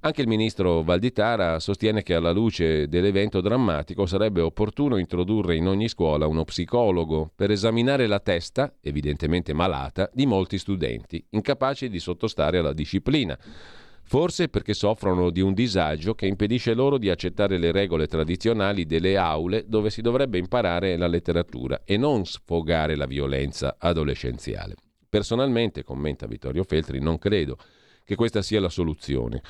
[0.00, 5.88] Anche il ministro Valditara sostiene che alla luce dell'evento drammatico sarebbe opportuno introdurre in ogni
[5.88, 12.58] scuola uno psicologo per esaminare la testa, evidentemente malata, di molti studenti, incapaci di sottostare
[12.58, 13.38] alla disciplina
[14.06, 19.16] forse perché soffrono di un disagio che impedisce loro di accettare le regole tradizionali delle
[19.16, 24.76] aule dove si dovrebbe imparare la letteratura e non sfogare la violenza adolescenziale.
[25.08, 27.56] Personalmente, commenta Vittorio Feltri, non credo
[28.04, 29.42] che questa sia la soluzione.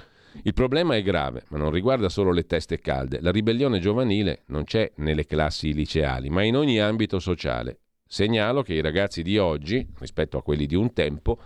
[0.42, 3.20] Il problema è grave, ma non riguarda solo le teste calde.
[3.20, 7.80] La ribellione giovanile non c'è nelle classi liceali, ma in ogni ambito sociale.
[8.06, 11.38] Segnalo che i ragazzi di oggi, rispetto a quelli di un tempo,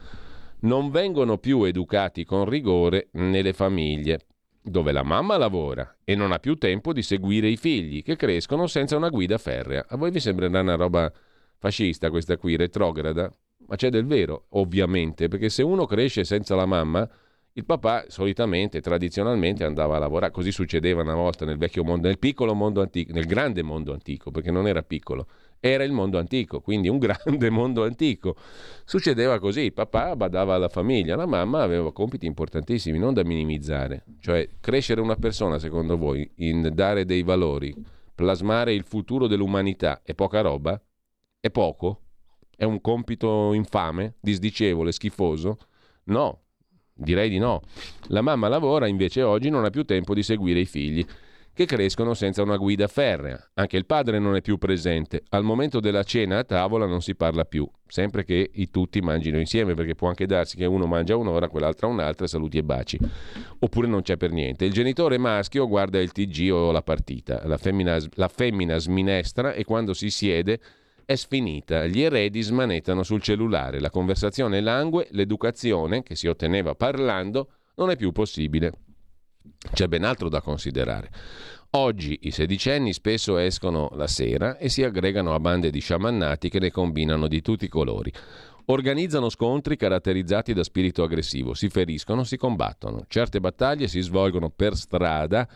[0.63, 4.21] non vengono più educati con rigore nelle famiglie,
[4.63, 8.67] dove la mamma lavora e non ha più tempo di seguire i figli, che crescono
[8.67, 9.87] senza una guida ferrea.
[9.89, 11.11] A voi vi sembrerà una roba
[11.59, 13.33] fascista questa qui, retrograda?
[13.67, 17.09] Ma c'è del vero, ovviamente, perché se uno cresce senza la mamma,
[17.55, 22.19] il papà solitamente, tradizionalmente andava a lavorare, così succedeva una volta nel vecchio mondo, nel
[22.19, 25.27] piccolo mondo antico, nel grande mondo antico, perché non era piccolo,
[25.61, 28.35] era il mondo antico, quindi un grande mondo antico.
[28.85, 34.05] Succedeva così, il papà badava alla famiglia, la mamma aveva compiti importantissimi, non da minimizzare.
[34.19, 37.75] Cioè, crescere una persona, secondo voi, in dare dei valori,
[38.15, 40.81] plasmare il futuro dell'umanità, è poca roba?
[41.39, 42.01] È poco?
[42.57, 45.59] È un compito infame, disdicevole, schifoso?
[46.05, 46.41] No,
[46.95, 47.63] direi di no.
[48.09, 51.07] La mamma lavora, invece oggi non ha più tempo di seguire i figli
[51.61, 53.51] che crescono senza una guida ferrea.
[53.53, 55.25] Anche il padre non è più presente.
[55.29, 59.39] Al momento della cena a tavola non si parla più, sempre che i tutti mangino
[59.39, 62.99] insieme, perché può anche darsi che uno mangia un'ora, quell'altra un'altra, saluti e baci.
[63.59, 64.65] Oppure non c'è per niente.
[64.65, 69.65] Il genitore maschio guarda il TG o la partita, la femmina, la femmina sminestra e
[69.65, 70.61] quando si siede
[71.05, 71.87] è sfinita.
[71.87, 77.97] Gli eredi smanettano sul cellulare, la conversazione langue, l'educazione, che si otteneva parlando, non è
[77.97, 78.73] più possibile.
[79.73, 81.11] C'è ben altro da considerare.
[81.73, 86.59] Oggi i sedicenni spesso escono la sera e si aggregano a bande di sciamannati che
[86.59, 88.13] ne combinano di tutti i colori.
[88.67, 93.05] Organizzano scontri caratterizzati da spirito aggressivo, si feriscono, si combattono.
[93.09, 95.49] Certe battaglie si svolgono per strada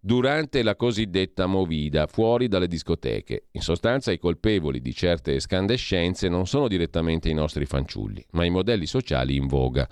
[0.00, 3.48] durante la cosiddetta movida, fuori dalle discoteche.
[3.52, 8.50] In sostanza i colpevoli di certe escandescenze non sono direttamente i nostri fanciulli, ma i
[8.50, 9.88] modelli sociali in voga.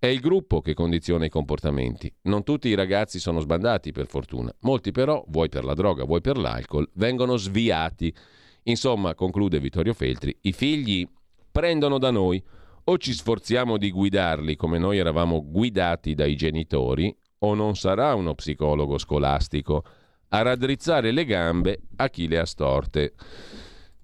[0.00, 2.12] È il gruppo che condiziona i comportamenti.
[2.22, 4.54] Non tutti i ragazzi sono sbandati, per fortuna.
[4.60, 8.14] Molti però, vuoi per la droga, vuoi per l'alcol, vengono sviati.
[8.64, 11.04] Insomma, conclude Vittorio Feltri, i figli
[11.50, 12.40] prendono da noi.
[12.84, 18.36] O ci sforziamo di guidarli come noi eravamo guidati dai genitori, o non sarà uno
[18.36, 19.82] psicologo scolastico
[20.28, 23.14] a raddrizzare le gambe a chi le ha storte.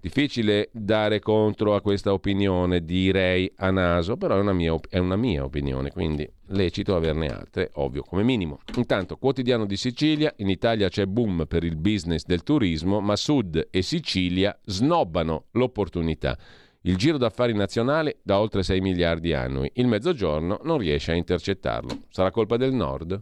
[0.05, 5.15] Difficile dare contro a questa opinione, direi a naso, però è una, mia, è una
[5.15, 8.59] mia opinione, quindi lecito averne altre, ovvio, come minimo.
[8.75, 13.69] Intanto, quotidiano di Sicilia, in Italia c'è boom per il business del turismo, ma Sud
[13.71, 16.37] e Sicilia snobbano l'opportunità.
[16.81, 19.71] Il giro d'affari nazionale da oltre 6 miliardi annui.
[19.73, 22.01] Il mezzogiorno non riesce a intercettarlo.
[22.09, 23.19] Sarà colpa del nord?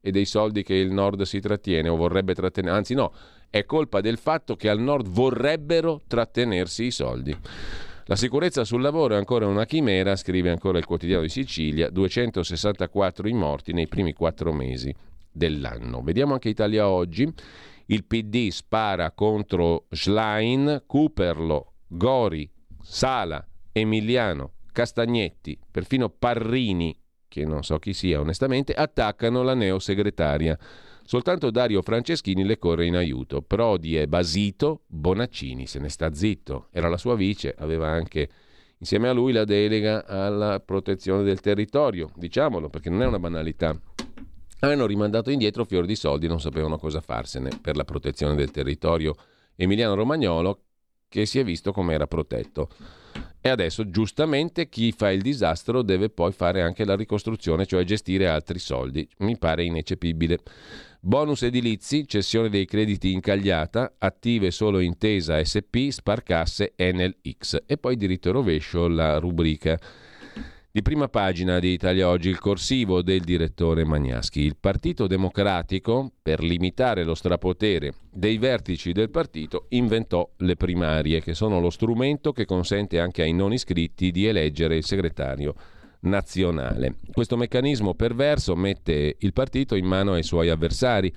[0.00, 2.76] E dei soldi che il nord si trattiene o vorrebbe trattenere?
[2.76, 3.12] Anzi no,
[3.50, 7.36] è colpa del fatto che al nord vorrebbero trattenersi i soldi.
[8.06, 13.28] La sicurezza sul lavoro è ancora una chimera, scrive ancora il quotidiano di Sicilia, 264
[13.28, 14.94] i morti nei primi quattro mesi
[15.30, 16.02] dell'anno.
[16.02, 17.30] Vediamo anche Italia oggi.
[17.86, 22.50] Il PD spara contro Schlein, Cooperlo, Gori,
[22.82, 26.98] Sala, Emiliano, Castagnetti, perfino Parrini,
[27.28, 30.58] che non so chi sia onestamente, attaccano la neosegretaria.
[31.08, 33.40] Soltanto Dario Franceschini le corre in aiuto.
[33.40, 36.66] Prodi è basito, Bonaccini se ne sta zitto.
[36.70, 38.28] Era la sua vice, aveva anche
[38.76, 43.74] insieme a lui la delega alla protezione del territorio, diciamolo perché non è una banalità.
[44.58, 49.14] Hanno rimandato indietro fior di soldi, non sapevano cosa farsene per la protezione del territorio.
[49.56, 50.64] Emiliano Romagnolo
[51.08, 52.68] che si è visto come era protetto.
[53.40, 58.28] E adesso giustamente chi fa il disastro deve poi fare anche la ricostruzione, cioè gestire
[58.28, 59.08] altri soldi.
[59.18, 60.40] Mi pare ineccepibile.
[61.00, 67.62] Bonus edilizi, cessione dei crediti incagliata, attive solo intesa SP, sparcasse Enel X.
[67.66, 69.78] E poi diritto rovescio la rubrica
[70.78, 74.42] di prima pagina di Italia Oggi il corsivo del direttore Magnaschi.
[74.42, 81.34] Il Partito Democratico, per limitare lo strapotere dei vertici del partito, inventò le primarie, che
[81.34, 85.54] sono lo strumento che consente anche ai non iscritti di eleggere il segretario
[86.08, 86.96] nazionale.
[87.12, 91.12] Questo meccanismo perverso mette il partito in mano ai suoi avversari.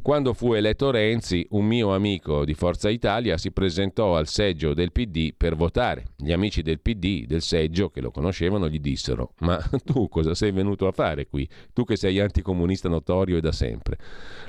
[0.00, 4.92] Quando fu eletto Renzi, un mio amico di Forza Italia si presentò al seggio del
[4.92, 6.12] PD per votare.
[6.16, 10.52] Gli amici del PD, del seggio, che lo conoscevano, gli dissero: Ma tu cosa sei
[10.52, 11.48] venuto a fare qui?
[11.72, 13.98] Tu che sei anticomunista notorio e da sempre.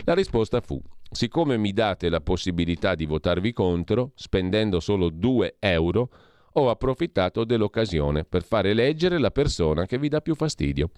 [0.04, 6.10] La risposta fu: Siccome mi date la possibilità di votarvi contro, spendendo solo 2 euro,
[6.54, 10.90] ho approfittato dell'occasione per fare eleggere la persona che vi dà più fastidio.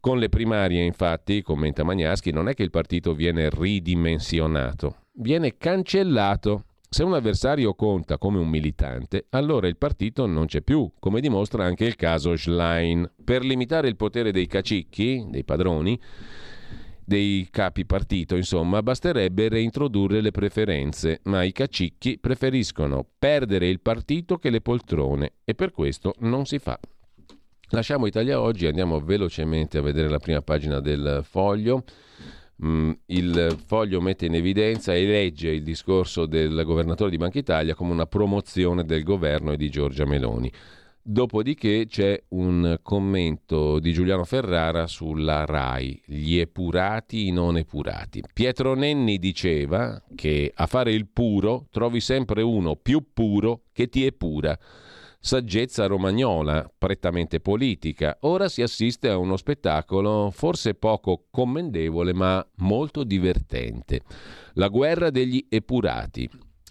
[0.00, 6.64] Con le primarie, infatti, commenta Magnaschi, non è che il partito viene ridimensionato, viene cancellato.
[6.88, 11.64] Se un avversario conta come un militante, allora il partito non c'è più, come dimostra
[11.64, 13.10] anche il caso Schlein.
[13.24, 16.00] Per limitare il potere dei cacicchi, dei padroni,
[17.06, 24.38] dei capi partito, insomma, basterebbe reintrodurre le preferenze, ma i cacicchi preferiscono perdere il partito
[24.38, 26.78] che le poltrone e per questo non si fa.
[27.70, 31.84] Lasciamo Italia oggi, andiamo velocemente a vedere la prima pagina del foglio.
[32.64, 37.74] Mm, il foglio mette in evidenza e legge il discorso del governatore di Banca Italia
[37.74, 40.50] come una promozione del governo e di Giorgia Meloni.
[41.08, 48.24] Dopodiché c'è un commento di Giuliano Ferrara sulla RAI, gli epurati i non epurati.
[48.32, 54.04] Pietro Nenni diceva che a fare il puro trovi sempre uno più puro che ti
[54.04, 54.58] epura.
[55.20, 58.16] Saggezza romagnola, prettamente politica.
[58.22, 64.00] Ora si assiste a uno spettacolo forse poco commendevole ma molto divertente.
[64.54, 66.28] La guerra degli epurati.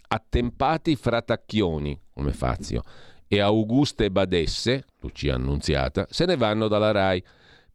[0.08, 2.84] Attempati fratacchioni, come Fazio
[3.28, 7.24] e Auguste Badesse, Lucia Annunziata, se ne vanno dalla RAI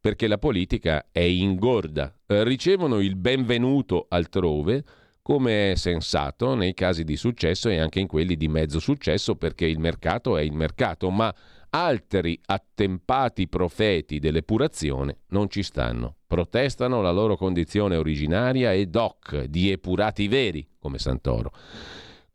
[0.01, 2.15] perché la politica è ingorda.
[2.27, 4.83] Eh, ricevono il benvenuto altrove,
[5.21, 9.67] come è sensato nei casi di successo e anche in quelli di mezzo successo, perché
[9.67, 11.33] il mercato è il mercato, ma
[11.71, 16.17] altri attempati profeti dell'epurazione non ci stanno.
[16.27, 21.53] Protestano la loro condizione originaria e doc di epurati veri, come Santoro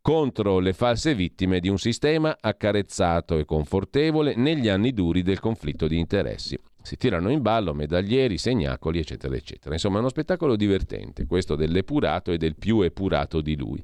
[0.06, 5.88] contro le false vittime di un sistema accarezzato e confortevole negli anni duri del conflitto
[5.88, 6.56] di interessi.
[6.84, 9.73] Si tirano in ballo medaglieri, segnacoli, eccetera, eccetera.
[9.73, 13.84] Insomma, è uno spettacolo divertente, questo dell'epurato e del più epurato di lui.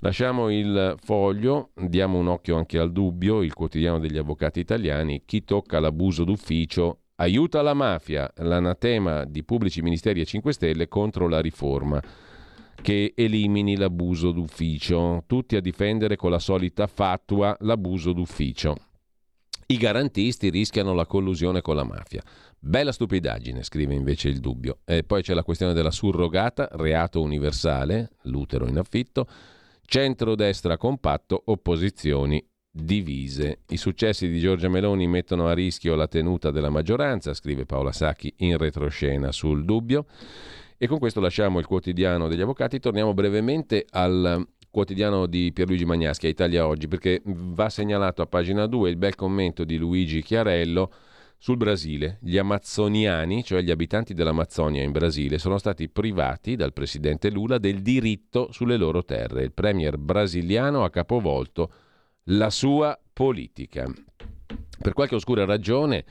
[0.00, 5.42] Lasciamo il foglio, diamo un occhio anche al dubbio, il quotidiano degli avvocati italiani, chi
[5.44, 11.40] tocca l'abuso d'ufficio aiuta la mafia, l'anatema di pubblici ministeri e 5 Stelle contro la
[11.40, 11.98] riforma
[12.82, 18.76] che elimini l'abuso d'ufficio, tutti a difendere con la solita fatua l'abuso d'ufficio.
[19.66, 22.22] I garantisti rischiano la collusione con la mafia.
[22.58, 24.78] Bella stupidaggine, scrive invece il dubbio.
[24.84, 29.26] E poi c'è la questione della surrogata, reato universale, l'utero in affitto,
[29.84, 33.60] centrodestra compatto, opposizioni divise.
[33.68, 38.32] I successi di Giorgia Meloni mettono a rischio la tenuta della maggioranza, scrive Paola Sacchi
[38.38, 40.06] in retroscena sul dubbio.
[40.82, 46.24] E con questo lasciamo il quotidiano degli avvocati, torniamo brevemente al quotidiano di Pierluigi Magnaschi,
[46.24, 50.90] a Italia Oggi, perché va segnalato a pagina 2 il bel commento di Luigi Chiarello
[51.36, 52.16] sul Brasile.
[52.22, 57.82] Gli amazzoniani, cioè gli abitanti dell'Amazzonia in Brasile, sono stati privati dal presidente Lula del
[57.82, 59.42] diritto sulle loro terre.
[59.42, 61.70] Il premier brasiliano ha capovolto
[62.30, 63.84] la sua politica.
[64.80, 66.06] Per qualche oscura ragione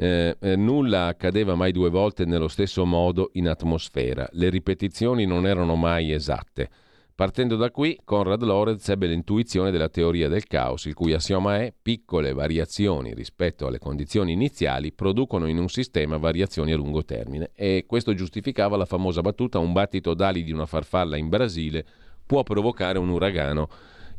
[0.00, 5.46] eh, eh, nulla accadeva mai due volte nello stesso modo in atmosfera, le ripetizioni non
[5.46, 6.70] erano mai esatte.
[7.14, 11.74] Partendo da qui, Conrad Lorenz ebbe l'intuizione della teoria del caos, il cui assioma è
[11.82, 17.50] piccole variazioni rispetto alle condizioni iniziali producono in un sistema variazioni a lungo termine.
[17.54, 21.84] E questo giustificava la famosa battuta un battito d'ali di una farfalla in Brasile
[22.24, 23.68] può provocare un uragano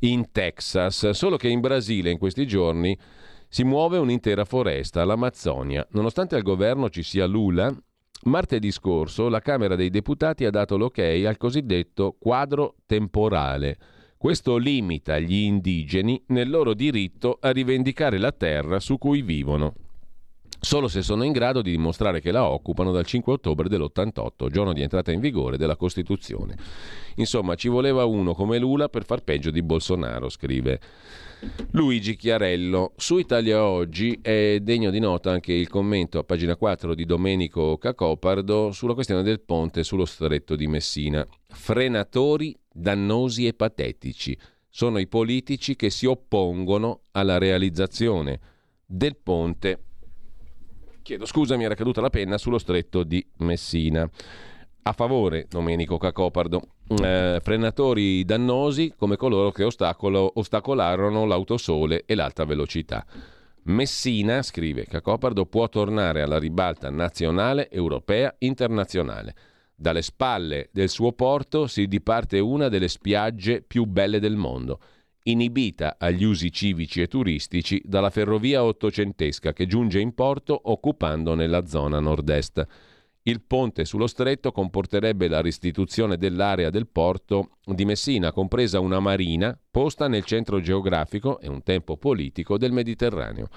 [0.02, 2.96] in Texas, solo che in Brasile in questi giorni
[3.54, 5.86] si muove un'intera foresta, l'Amazzonia.
[5.92, 7.70] Nonostante al governo ci sia Lula,
[8.24, 13.78] Martedì scorso la Camera dei Deputati ha dato l'ok al cosiddetto quadro temporale.
[14.16, 19.74] Questo limita gli indigeni nel loro diritto a rivendicare la terra su cui vivono,
[20.58, 24.72] solo se sono in grado di dimostrare che la occupano dal 5 ottobre dell'88, giorno
[24.72, 26.56] di entrata in vigore della Costituzione.
[27.16, 30.80] Insomma, ci voleva uno come Lula per far peggio di Bolsonaro, scrive
[31.72, 32.94] Luigi Chiarello.
[32.98, 37.78] Su Italia Oggi è degno di nota anche il commento a pagina 4 di Domenico
[37.78, 41.26] Cacopardo sulla questione del ponte sullo stretto di Messina.
[41.48, 44.38] Frenatori dannosi e patetici.
[44.70, 48.40] Sono i politici che si oppongono alla realizzazione
[48.86, 49.84] del ponte
[51.02, 54.10] chiedo scusa, mi era caduta la penna sullo stretto di Messina.
[54.84, 56.62] A favore, Domenico Cacopardo,
[57.04, 63.06] eh, frenatori dannosi come coloro che ostacolarono l'autosole e l'alta velocità.
[63.64, 69.36] Messina, scrive Cacopardo, può tornare alla ribalta nazionale, europea, internazionale.
[69.76, 74.80] Dalle spalle del suo porto si diparte una delle spiagge più belle del mondo
[75.24, 81.66] inibita agli usi civici e turistici dalla ferrovia ottocentesca che giunge in porto occupando nella
[81.68, 82.66] zona nord-est.
[83.24, 89.58] Il ponte sullo stretto comporterebbe la restituzione dell'area del porto di Messina, compresa una marina
[89.70, 93.50] posta nel centro geografico e un tempo politico del Mediterraneo.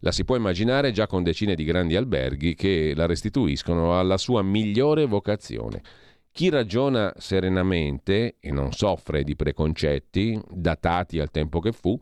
[0.00, 4.42] La si può immaginare già con decine di grandi alberghi che la restituiscono alla sua
[4.42, 5.82] migliore vocazione
[6.34, 11.96] chi ragiona serenamente e non soffre di preconcetti, datati al tempo che fu,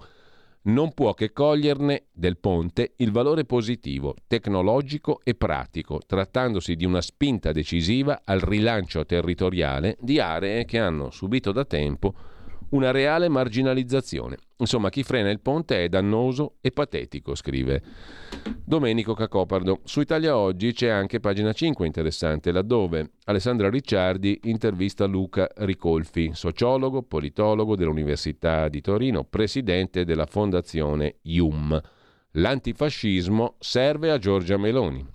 [0.64, 7.01] non può che coglierne del ponte il valore positivo, tecnologico e pratico, trattandosi di una
[7.01, 12.14] spinta decisiva al rilancio territoriale di aree che hanno subito da tempo
[12.72, 14.36] una reale marginalizzazione.
[14.58, 17.82] Insomma, chi frena il ponte è dannoso e patetico, scrive
[18.64, 19.80] Domenico Cacopardo.
[19.84, 27.02] Su Italia Oggi c'è anche pagina 5 interessante, laddove Alessandra Ricciardi intervista Luca Ricolfi, sociologo,
[27.02, 31.80] politologo dell'Università di Torino, presidente della fondazione IUM.
[32.32, 35.06] L'antifascismo serve a Giorgia Meloni.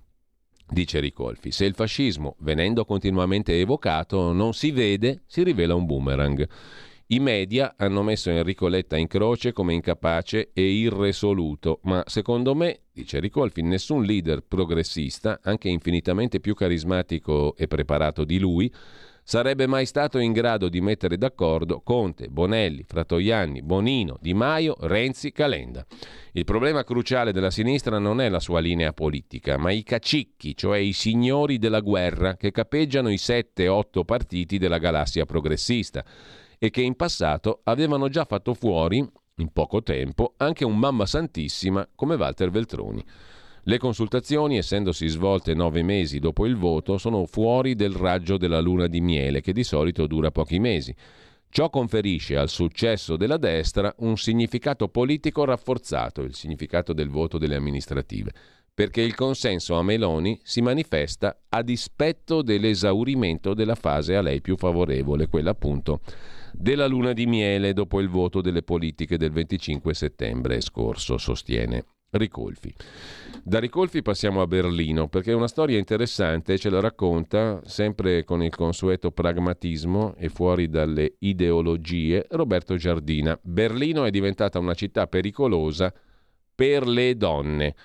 [0.69, 6.47] Dice Ricolfi, se il fascismo, venendo continuamente evocato, non si vede, si rivela un boomerang.
[7.09, 12.81] I media hanno messo Enrico Letta in croce come incapace e irresoluto, ma secondo me,
[12.91, 18.69] dice Ricolfi, nessun leader progressista, anche infinitamente più carismatico e preparato di lui,
[19.23, 25.31] sarebbe mai stato in grado di mettere d'accordo Conte, Bonelli, Fratoianni, Bonino, Di Maio, Renzi,
[25.31, 25.85] Calenda.
[26.34, 30.79] Il problema cruciale della sinistra non è la sua linea politica, ma i cacicchi, cioè
[30.79, 36.03] i signori della guerra che capeggiano i 7-8 partiti della galassia progressista
[36.57, 39.05] e che in passato avevano già fatto fuori,
[39.39, 43.03] in poco tempo, anche un mamma santissima come Walter Veltroni.
[43.63, 48.88] Le consultazioni, essendosi svolte nove mesi dopo il voto, sono fuori del raggio della luna
[48.88, 50.95] di miele, che di solito dura pochi mesi.
[51.49, 57.55] Ciò conferisce al successo della destra un significato politico rafforzato, il significato del voto delle
[57.55, 58.31] amministrative,
[58.73, 64.55] perché il consenso a Meloni si manifesta a dispetto dell'esaurimento della fase a lei più
[64.55, 65.99] favorevole, quella appunto
[66.57, 72.73] della luna di miele dopo il voto delle politiche del 25 settembre scorso, sostiene Ricolfi.
[73.43, 78.41] Da Ricolfi passiamo a Berlino perché è una storia interessante, ce la racconta sempre con
[78.41, 83.38] il consueto pragmatismo e fuori dalle ideologie Roberto Giardina.
[83.41, 85.93] Berlino è diventata una città pericolosa
[86.55, 87.75] per le donne.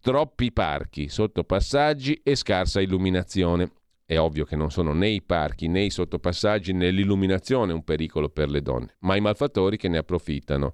[0.00, 3.70] Troppi parchi, sottopassaggi e scarsa illuminazione.
[4.14, 8.28] È ovvio che non sono né i parchi né i sottopassaggi né l'illuminazione un pericolo
[8.28, 10.72] per le donne, ma i malfattori che ne approfittano.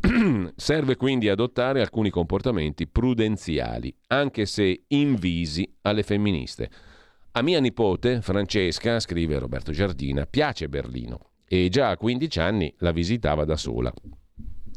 [0.56, 6.68] Serve quindi adottare alcuni comportamenti prudenziali, anche se invisi alle femministe.
[7.30, 12.90] A mia nipote, Francesca, scrive Roberto Giardina, piace Berlino e già a 15 anni la
[12.90, 13.92] visitava da sola.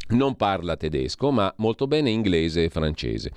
[0.10, 3.32] Non parla tedesco, ma molto bene inglese e francese.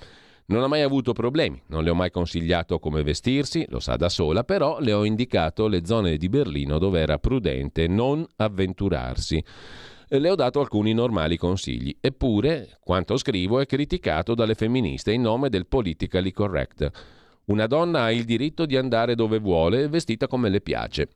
[0.50, 4.08] Non ha mai avuto problemi, non le ho mai consigliato come vestirsi, lo sa da
[4.08, 9.44] sola, però le ho indicato le zone di Berlino dove era prudente non avventurarsi.
[10.08, 11.96] Le ho dato alcuni normali consigli.
[12.00, 16.90] Eppure, quanto scrivo è criticato dalle femministe in nome del politically correct.
[17.44, 21.10] Una donna ha il diritto di andare dove vuole, vestita come le piace.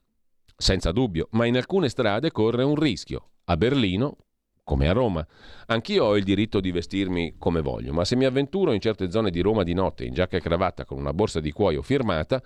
[0.56, 3.30] Senza dubbio, ma in alcune strade corre un rischio.
[3.46, 4.16] A Berlino,
[4.64, 5.24] come a Roma.
[5.66, 9.30] Anch'io ho il diritto di vestirmi come voglio, ma se mi avventuro in certe zone
[9.30, 12.42] di Roma di notte in giacca e cravatta con una borsa di cuoio firmata,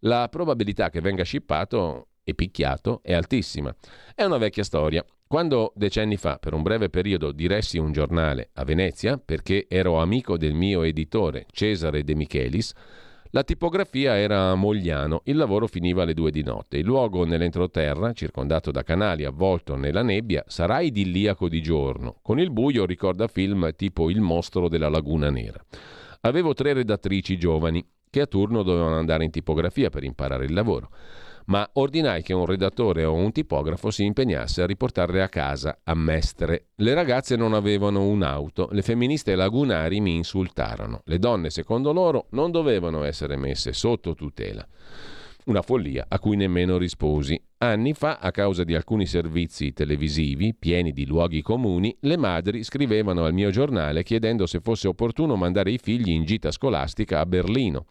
[0.00, 3.74] la probabilità che venga scippato e picchiato è altissima.
[4.14, 5.04] È una vecchia storia.
[5.26, 10.36] Quando decenni fa, per un breve periodo, diressi un giornale a Venezia, perché ero amico
[10.36, 12.72] del mio editore Cesare De Michelis,
[13.34, 16.76] La tipografia era a Mogliano, il lavoro finiva alle due di notte.
[16.76, 22.18] Il luogo nell'entroterra, circondato da canali avvolto nella nebbia, sarà idilliaco di giorno.
[22.22, 25.60] Con il buio ricorda film tipo Il mostro della laguna nera.
[26.20, 30.90] Avevo tre redattrici giovani che a turno dovevano andare in tipografia per imparare il lavoro
[31.46, 35.94] ma ordinai che un redattore o un tipografo si impegnasse a riportarle a casa a
[35.94, 36.68] Mestre.
[36.76, 41.02] Le ragazze non avevano un'auto, le femministe lagunari mi insultarono.
[41.04, 44.66] Le donne, secondo loro, non dovevano essere messe sotto tutela.
[45.46, 47.38] Una follia a cui nemmeno risposi.
[47.58, 53.26] Anni fa, a causa di alcuni servizi televisivi pieni di luoghi comuni, le madri scrivevano
[53.26, 57.84] al mio giornale chiedendo se fosse opportuno mandare i figli in gita scolastica a Berlino.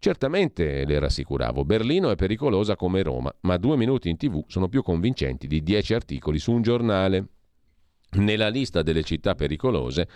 [0.00, 4.82] Certamente, le rassicuravo, Berlino è pericolosa come Roma, ma due minuti in tv sono più
[4.82, 7.26] convincenti di dieci articoli su un giornale.
[8.12, 10.08] Nella lista delle città pericolose,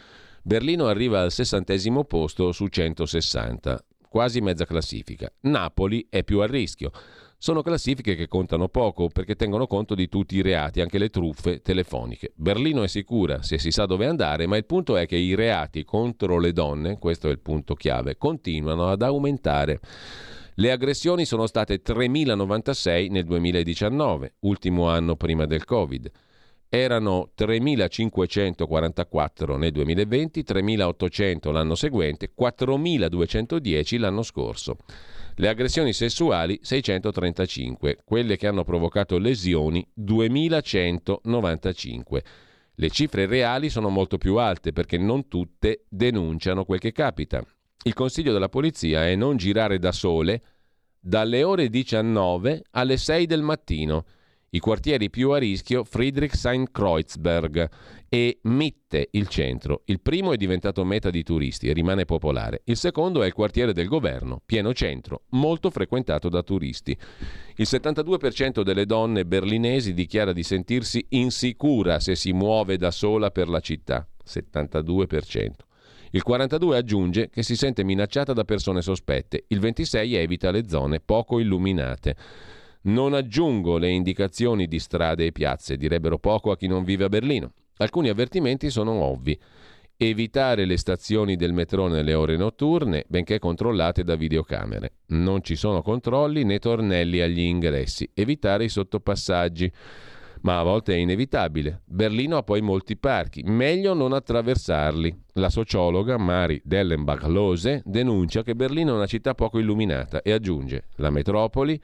[0.43, 5.31] Berlino arriva al sessantesimo posto su 160, quasi mezza classifica.
[5.41, 6.93] Napoli è più a rischio.
[7.44, 11.60] Sono classifiche che contano poco perché tengono conto di tutti i reati, anche le truffe
[11.60, 12.31] telefoniche.
[12.36, 15.82] Berlino è sicura se si sa dove andare, ma il punto è che i reati
[15.82, 19.81] contro le donne, questo è il punto chiave, continuano ad aumentare.
[20.55, 26.09] Le aggressioni sono state 3.096 nel 2019, ultimo anno prima del Covid.
[26.69, 34.77] Erano 3.544 nel 2020, 3.800 l'anno seguente, 4.210 l'anno scorso.
[35.37, 42.23] Le aggressioni sessuali 635, quelle che hanno provocato lesioni 2195.
[42.75, 47.43] Le cifre reali sono molto più alte perché non tutte denunciano quel che capita.
[47.85, 50.43] Il consiglio della polizia è non girare da sole
[51.01, 54.05] dalle ore 19 alle 6 del mattino
[54.55, 57.70] i quartieri più a rischio Friedrichshain-Kreuzberg
[58.11, 59.81] e Mitte, il centro.
[59.87, 62.61] Il primo è diventato meta di turisti e rimane popolare.
[62.65, 66.95] Il secondo è il quartiere del governo, pieno centro, molto frequentato da turisti.
[67.57, 73.49] Il 72% delle donne berlinesi dichiara di sentirsi insicura se si muove da sola per
[73.49, 74.07] la città.
[74.23, 75.51] 72%.
[76.11, 79.45] Il 42 aggiunge che si sente minacciata da persone sospette.
[79.47, 82.16] Il 26 evita le zone poco illuminate.
[82.85, 87.09] Non aggiungo le indicazioni di strade e piazze, direbbero poco a chi non vive a
[87.09, 87.53] Berlino.
[87.77, 89.39] Alcuni avvertimenti sono ovvi.
[89.97, 94.95] Evitare le stazioni del metro nelle ore notturne, benché controllate da videocamere.
[95.09, 98.11] Non ci sono controlli né tornelli agli ingressi.
[98.15, 99.73] Evitare i sottopassaggi.
[100.41, 101.83] Ma a volte è inevitabile.
[101.85, 105.17] Berlino ha poi molti parchi, meglio non attraversarli.
[105.35, 111.11] La sociologa Mari Dellenbach-Lose denuncia che Berlino è una città poco illuminata e aggiunge: la
[111.11, 111.81] metropoli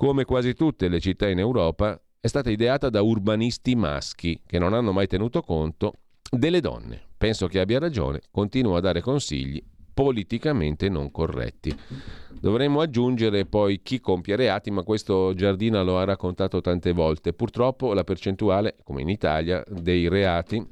[0.00, 4.72] come quasi tutte le città in Europa, è stata ideata da urbanisti maschi che non
[4.72, 5.92] hanno mai tenuto conto
[6.30, 6.98] delle donne.
[7.18, 9.62] Penso che abbia ragione, continuo a dare consigli
[9.92, 11.76] politicamente non corretti.
[12.30, 17.34] Dovremmo aggiungere poi chi compie reati, ma questo Giardina lo ha raccontato tante volte.
[17.34, 20.66] Purtroppo la percentuale, come in Italia, dei reati,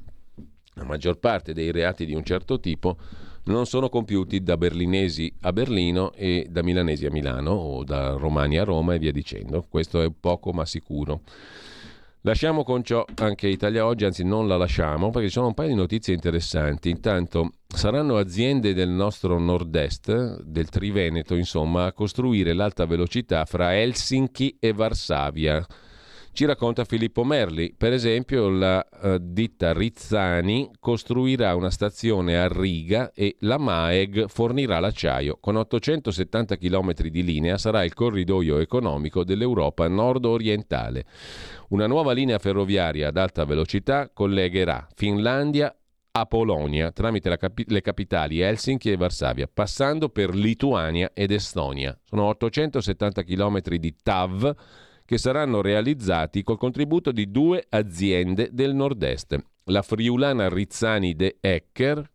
[0.73, 2.97] la maggior parte dei reati di un certo tipo,
[3.45, 8.57] non sono compiuti da berlinesi a Berlino e da milanesi a Milano o da romani
[8.57, 9.65] a Roma e via dicendo.
[9.67, 11.21] Questo è poco ma sicuro.
[12.23, 15.69] Lasciamo con ciò anche Italia Oggi, anzi non la lasciamo perché ci sono un paio
[15.69, 16.89] di notizie interessanti.
[16.89, 24.57] Intanto saranno aziende del nostro nord-est, del Triveneto insomma, a costruire l'alta velocità fra Helsinki
[24.59, 25.65] e Varsavia
[26.39, 27.75] ci racconta Filippo Merli.
[27.77, 34.79] Per esempio, la uh, ditta Rizzani costruirà una stazione a Riga e la MAEG fornirà
[34.79, 35.37] l'acciaio.
[35.41, 41.03] Con 870 km di linea sarà il corridoio economico dell'Europa nord-orientale.
[41.71, 45.75] Una nuova linea ferroviaria ad alta velocità collegherà Finlandia
[46.11, 51.99] a Polonia tramite capi- le capitali Helsinki e Varsavia, passando per Lituania ed Estonia.
[52.05, 54.55] Sono 870 km di TAV
[55.09, 62.07] che saranno realizzati col contributo di due aziende del nord-est, la friulana Rizzani de Ecker,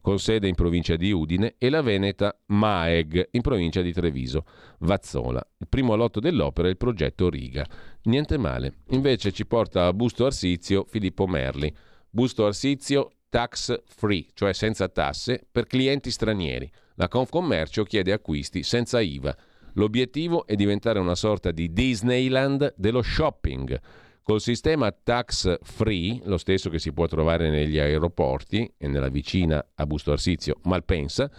[0.00, 4.46] con sede in provincia di Udine, e la veneta Maeg, in provincia di Treviso,
[4.80, 5.46] Vazzola.
[5.58, 7.64] Il primo lotto dell'opera è il progetto Riga.
[8.02, 8.78] Niente male.
[8.88, 11.72] Invece ci porta a Busto Arsizio Filippo Merli.
[12.10, 16.68] Busto Arsizio tax free, cioè senza tasse, per clienti stranieri.
[16.96, 19.36] La Confcommercio chiede acquisti senza IVA.
[19.74, 23.80] L'obiettivo è diventare una sorta di Disneyland dello shopping.
[24.22, 29.64] Col sistema tax free, lo stesso che si può trovare negli aeroporti e nella vicina
[29.74, 31.30] a Busto Arsizio Malpensa,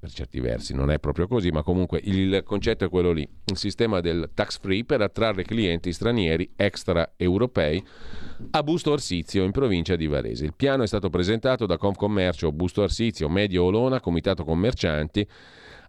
[0.00, 3.56] per certi versi non è proprio così, ma comunque il concetto è quello lì, il
[3.56, 7.84] sistema del tax free per attrarre clienti stranieri extraeuropei
[8.50, 10.44] a Busto Arsizio in provincia di Varese.
[10.44, 15.26] Il piano è stato presentato da Confcommercio Busto Arsizio, Medio Olona, Comitato Commercianti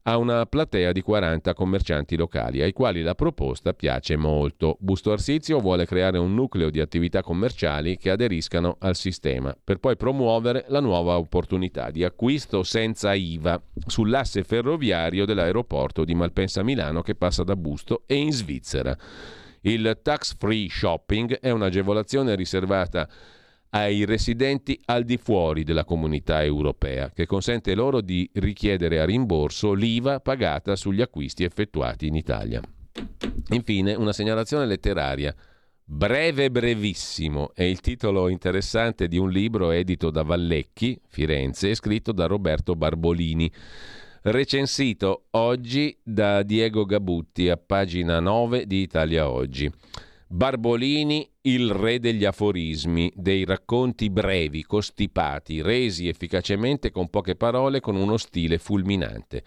[0.04, 4.78] a una platea di 40 commercianti locali, ai quali la proposta piace molto.
[4.80, 9.98] Busto Arsizio vuole creare un nucleo di attività commerciali che aderiscano al sistema, per poi
[9.98, 17.16] promuovere la nuova opportunità di acquisto senza IVA sull'asse ferroviario dell'aeroporto di Malpensa Milano che
[17.16, 18.98] passa da Busto e in Svizzera.
[19.62, 23.10] Il tax free shopping è un'agevolazione riservata
[23.72, 29.74] ai residenti al di fuori della comunità europea, che consente loro di richiedere a rimborso
[29.74, 32.62] l'IVA pagata sugli acquisti effettuati in Italia.
[33.50, 35.36] Infine, una segnalazione letteraria.
[35.84, 42.12] Breve brevissimo è il titolo interessante di un libro edito da Vallecchi, Firenze, e scritto
[42.12, 43.52] da Roberto Barbolini,
[44.24, 49.72] recensito oggi da Diego Gabutti a pagina 9 di Italia Oggi.
[50.32, 57.96] Barbolini, il re degli aforismi, dei racconti brevi, costipati, resi efficacemente con poche parole, con
[57.96, 59.44] uno stile fulminante.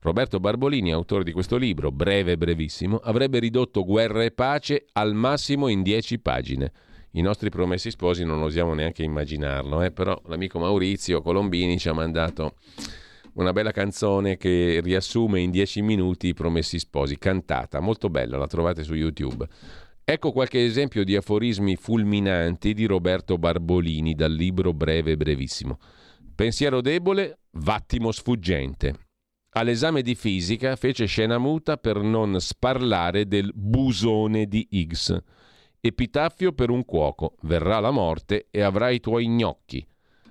[0.00, 5.14] Roberto Barbolini, autore di questo libro, breve e brevissimo, avrebbe ridotto guerra e pace al
[5.14, 6.70] massimo in dieci pagine.
[7.12, 9.90] I nostri promessi sposi non osiamo neanche immaginarlo, eh?
[9.90, 12.56] però l'amico Maurizio Colombini ci ha mandato
[13.34, 18.46] una bella canzone che riassume in dieci minuti i promessi sposi, cantata, molto bella, la
[18.46, 19.48] trovate su YouTube.
[20.12, 25.78] Ecco qualche esempio di aforismi fulminanti di Roberto Barbolini dal libro Breve Brevissimo.
[26.34, 29.06] Pensiero debole, vattimo sfuggente.
[29.50, 35.16] All'esame di fisica fece scena muta per non sparlare del busone di Higgs.
[35.80, 39.86] Epitaffio per un cuoco, verrà la morte e avrai i tuoi gnocchi.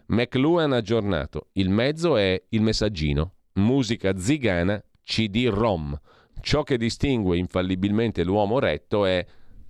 [0.07, 3.35] McLuhan aggiornato, il mezzo è il messaggino.
[3.53, 5.97] Musica zigana, CD-ROM.
[6.41, 9.25] Ciò che distingue infallibilmente l'uomo retto è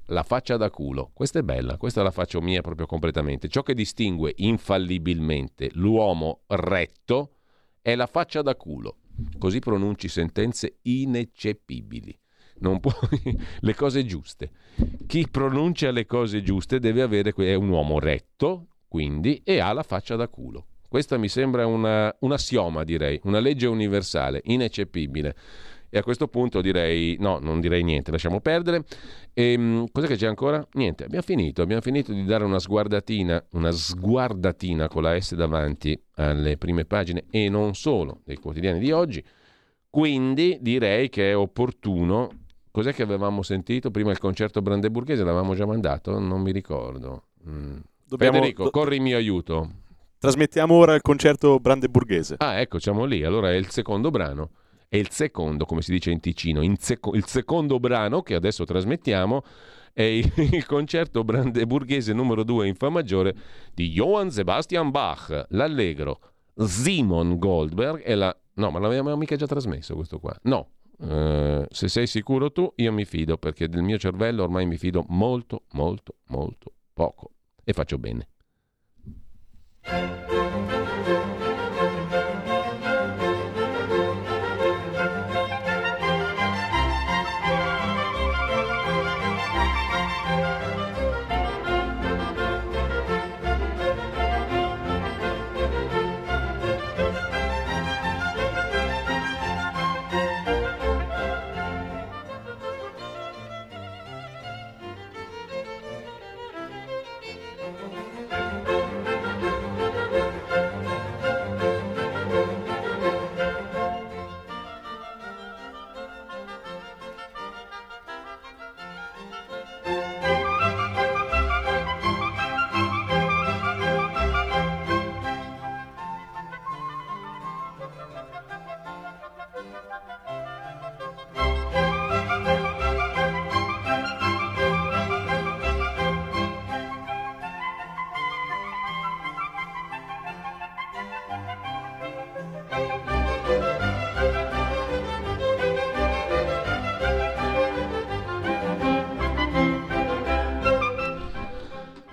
[0.10, 1.12] la faccia da culo.
[1.14, 3.48] Questa è bella, questa la faccio mia proprio completamente.
[3.48, 7.36] Ciò che distingue infallibilmente l'uomo retto
[7.82, 8.98] è la faccia da culo.
[9.38, 12.18] Così pronunci sentenze ineccepibili.
[12.60, 12.94] Non puoi
[13.60, 14.52] le cose giuste.
[15.08, 19.84] Chi pronuncia le cose giuste deve avere è un uomo retto, quindi, e ha la
[19.84, 20.66] faccia da culo.
[20.90, 25.36] Questa mi sembra una, un assioma, direi, una legge universale, ineccepibile.
[25.90, 28.84] E a questo punto direi, no, non direi niente, lasciamo perdere.
[29.34, 30.66] E, ehm, cos'è che c'è ancora?
[30.74, 36.00] Niente, abbiamo finito, abbiamo finito di dare una sguardatina, una sguardatina con la S davanti
[36.16, 39.24] alle prime pagine e non solo dei quotidiani di oggi.
[39.90, 42.30] Quindi direi che è opportuno.
[42.72, 43.90] Cos'è che avevamo sentito?
[43.90, 46.20] Prima il concerto brandeburghese l'avevamo già mandato?
[46.20, 47.24] Non mi ricordo.
[47.48, 47.78] Mm.
[48.06, 48.70] Dobbiamo, Federico, do...
[48.70, 49.72] corri in mio aiuto.
[50.20, 52.36] Trasmettiamo ora il concerto brandeburghese.
[52.38, 53.24] Ah, ecco, siamo lì.
[53.24, 54.52] Allora è il secondo brano
[54.90, 58.66] e il secondo, come si dice in Ticino, in seco- il secondo brano che adesso
[58.66, 59.44] trasmettiamo
[59.94, 63.36] è il, concerto brandeburghese numero 2 in Fa maggiore
[63.74, 66.20] di Johann Sebastian Bach, l'allegro
[66.56, 68.36] Simon Goldberg e la...
[68.56, 70.38] No, ma l'avevamo mica già trasmesso questo qua.
[70.44, 74.76] No, Uh, se sei sicuro tu, io mi fido perché del mio cervello ormai mi
[74.76, 77.32] fido molto, molto, molto poco
[77.64, 78.28] e faccio bene.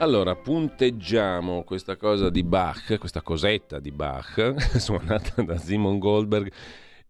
[0.07, 6.49] Allora, punteggiamo questa cosa di Bach, questa cosetta di Bach, suonata da Simon Goldberg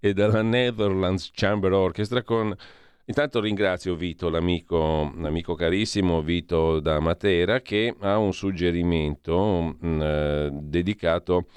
[0.01, 2.56] e dalla Netherlands Chamber Orchestra con...
[3.05, 10.01] Intanto ringrazio Vito, l'amico, l'amico carissimo Vito da Matera, che ha un suggerimento mh, mm,
[10.01, 11.48] eh, dedicato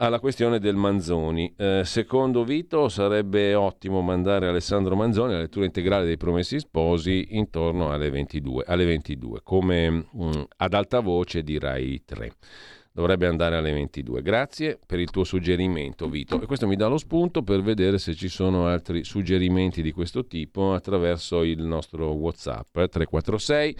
[0.00, 1.52] alla questione del Manzoni.
[1.56, 7.92] Eh, secondo Vito sarebbe ottimo mandare Alessandro Manzoni la lettura integrale dei Promessi Sposi intorno
[7.92, 12.32] alle 22, alle 22 come mh, mm, ad alta voce di Rai 3.
[12.92, 14.22] Dovrebbe andare alle 22.
[14.22, 16.40] Grazie per il tuo suggerimento, Vito.
[16.40, 20.26] E questo mi dà lo spunto per vedere se ci sono altri suggerimenti di questo
[20.26, 23.76] tipo attraverso il nostro WhatsApp 346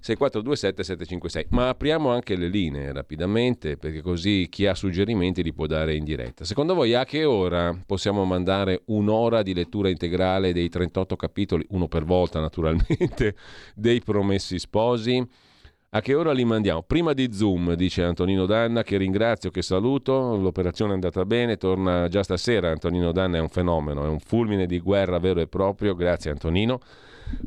[0.00, 1.46] 6427 756.
[1.50, 6.04] Ma apriamo anche le linee rapidamente perché così chi ha suggerimenti li può dare in
[6.04, 6.44] diretta.
[6.44, 11.88] Secondo voi a che ora possiamo mandare un'ora di lettura integrale dei 38 capitoli, uno
[11.88, 13.34] per volta naturalmente,
[13.74, 15.46] dei Promessi Sposi?
[15.90, 16.82] A che ora li mandiamo?
[16.82, 20.36] Prima di Zoom, dice Antonino Danna, che ringrazio, che saluto.
[20.36, 22.70] L'operazione è andata bene, torna già stasera.
[22.70, 25.94] Antonino Danna è un fenomeno, è un fulmine di guerra vero e proprio.
[25.94, 26.78] Grazie Antonino.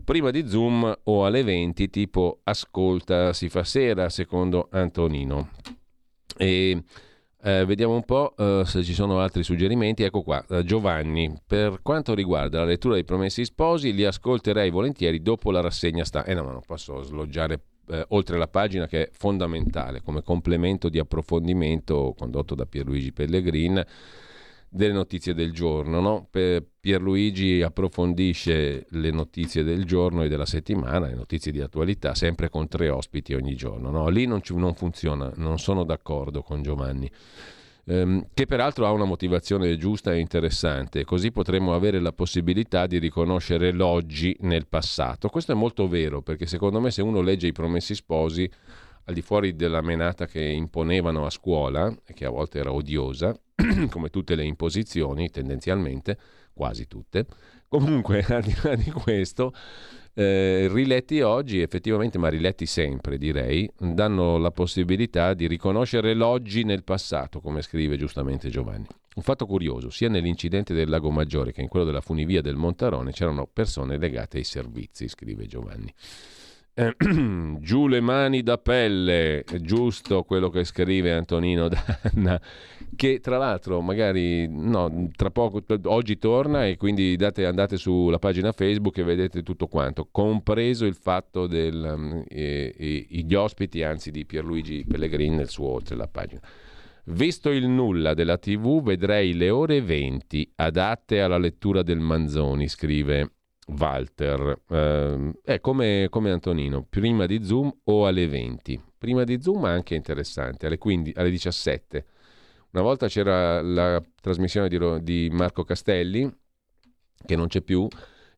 [0.04, 5.50] Prima di Zoom o alle 20, tipo ascolta, si fa sera, secondo Antonino.
[6.36, 6.84] E
[7.44, 10.02] eh, vediamo un po' eh, se ci sono altri suggerimenti.
[10.02, 15.22] Ecco qua, eh, Giovanni, per quanto riguarda la lettura dei Promessi Sposi, li ascolterei volentieri
[15.22, 16.26] dopo la rassegna sta.
[16.26, 17.60] Eh no, ma non posso sloggiare
[17.90, 23.84] eh, oltre la pagina che è fondamentale come complemento di approfondimento condotto da Pierluigi Pellegrin
[24.74, 26.00] delle notizie del giorno.
[26.00, 26.30] No?
[26.80, 32.68] Pierluigi approfondisce le notizie del giorno e della settimana, le notizie di attualità, sempre con
[32.70, 33.90] tre ospiti ogni giorno.
[33.92, 34.08] No?
[34.08, 37.12] Lì non, ci, non funziona, non sono d'accordo con Giovanni
[37.86, 42.98] ehm, che peraltro ha una motivazione giusta e interessante, così potremo avere la possibilità di
[42.98, 45.30] riconoscere l'oggi nel passato.
[45.30, 48.50] Questo è molto vero, perché secondo me se uno legge i promessi sposi,
[49.06, 53.38] al di fuori della menata che imponevano a scuola, che a volte era odiosa,
[53.90, 56.18] come tutte le imposizioni tendenzialmente,
[56.54, 57.26] quasi tutte,
[57.68, 59.54] comunque al di là di questo
[60.14, 66.84] eh, riletti oggi effettivamente, ma riletti sempre direi, danno la possibilità di riconoscere l'oggi nel
[66.84, 68.88] passato, come scrive giustamente Giovanni.
[69.14, 73.12] Un fatto curioso, sia nell'incidente del Lago Maggiore che in quello della funivia del Montarone
[73.12, 75.94] c'erano persone legate ai servizi, scrive Giovanni.
[76.74, 76.96] Eh,
[77.60, 82.42] giù le mani da pelle, giusto quello che scrive Antonino Danna,
[82.96, 88.54] che tra l'altro magari no, tra poco, oggi torna e quindi date, andate sulla pagina
[88.54, 94.86] Facebook e vedete tutto quanto, compreso il fatto degli um, eh, ospiti, anzi di Pierluigi
[94.88, 96.40] Pellegrini nel suo oltre la pagina.
[97.06, 103.32] Visto il nulla della TV, vedrei le ore 20 adatte alla lettura del Manzoni, scrive
[103.78, 104.62] Walter.
[104.70, 108.82] Eh, è come, come, Antonino, prima di Zoom o alle 20.
[108.98, 112.06] Prima di Zoom anche interessante, alle, 15, alle 17.
[112.72, 116.32] Una volta c'era la trasmissione di, di, Marco Castelli,
[117.26, 117.88] che non c'è più,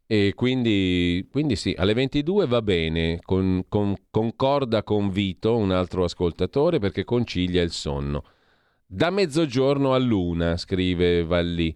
[0.05, 6.03] e quindi, quindi sì, alle 22 va bene, con, con, concorda con Vito, un altro
[6.03, 8.23] ascoltatore, perché concilia il sonno.
[8.85, 11.75] Da mezzogiorno a luna, scrive Valli.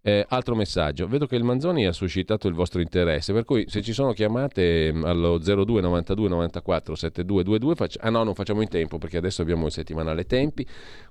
[0.00, 3.82] Eh, altro messaggio, vedo che il Manzoni ha suscitato il vostro interesse, per cui se
[3.82, 8.00] ci sono chiamate mm, allo 02 92 94 7222, faccia...
[8.02, 10.64] ah no, non facciamo in tempo perché adesso abbiamo il settimanale tempi,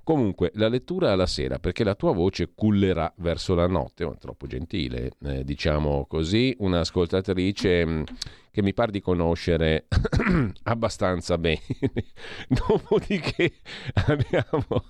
[0.07, 4.47] comunque la lettura alla sera perché la tua voce cullerà verso la notte, oh, troppo
[4.47, 8.03] gentile, eh, diciamo così, un'ascoltatrice mm,
[8.49, 9.87] che mi pare di conoscere
[10.63, 11.59] abbastanza bene.
[12.47, 13.55] Dopodiché
[14.07, 14.85] abbiamo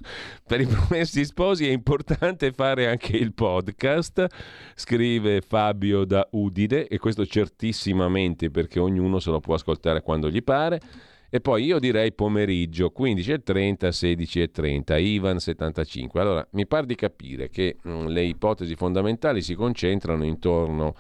[0.46, 4.28] per i promessi sposi è importante fare anche il podcast,
[4.76, 10.44] scrive Fabio da Udine e questo certissimamente perché ognuno se lo può ascoltare quando gli
[10.44, 10.80] pare.
[11.30, 16.22] E poi io direi pomeriggio 15.30, 16.30, Ivan 75.
[16.22, 20.96] Allora, mi pare di capire che mm, le ipotesi fondamentali si concentrano intorno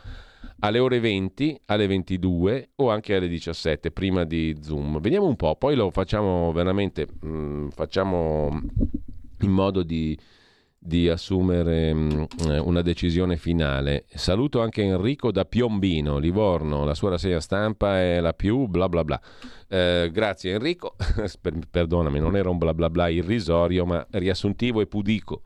[0.59, 4.99] alle ore 20, alle 22 o anche alle 17 prima di Zoom.
[4.99, 8.49] Vediamo un po', poi lo facciamo veramente, mh, mm, facciamo
[9.41, 10.17] in modo di,
[10.87, 14.05] di assumere mh, mm, una decisione finale.
[14.07, 19.03] Saluto anche Enrico da Piombino, Livorno, la sua rassegna stampa è la più bla bla
[19.03, 19.21] bla.
[19.67, 20.95] Eh, grazie Enrico,
[21.69, 25.41] perdonami, non era un bla bla bla irrisorio, ma riassuntivo e pudico,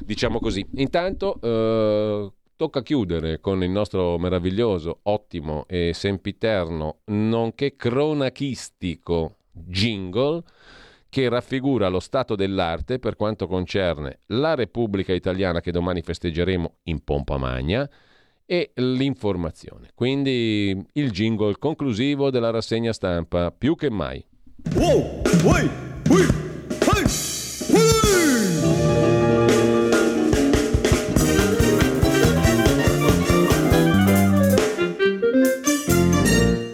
[0.00, 0.64] diciamo così.
[0.74, 1.38] Intanto...
[1.40, 10.44] Eh, tocca chiudere con il nostro meraviglioso, ottimo e sempiterno, nonché cronachistico jingle
[11.12, 17.04] che raffigura lo stato dell'arte per quanto concerne la Repubblica Italiana che domani festeggeremo in
[17.04, 17.86] pompa magna
[18.46, 19.90] e l'informazione.
[19.94, 24.24] Quindi il jingle conclusivo della rassegna stampa più che mai.
[24.74, 25.70] Wow, uy,
[26.08, 26.26] uy.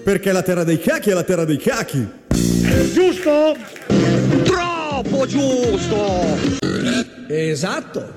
[0.05, 2.09] Perché la terra dei cachi è la terra dei cachi.
[2.93, 4.18] Giusto?
[5.01, 5.97] Troppo giusto!
[7.29, 8.15] Esatto.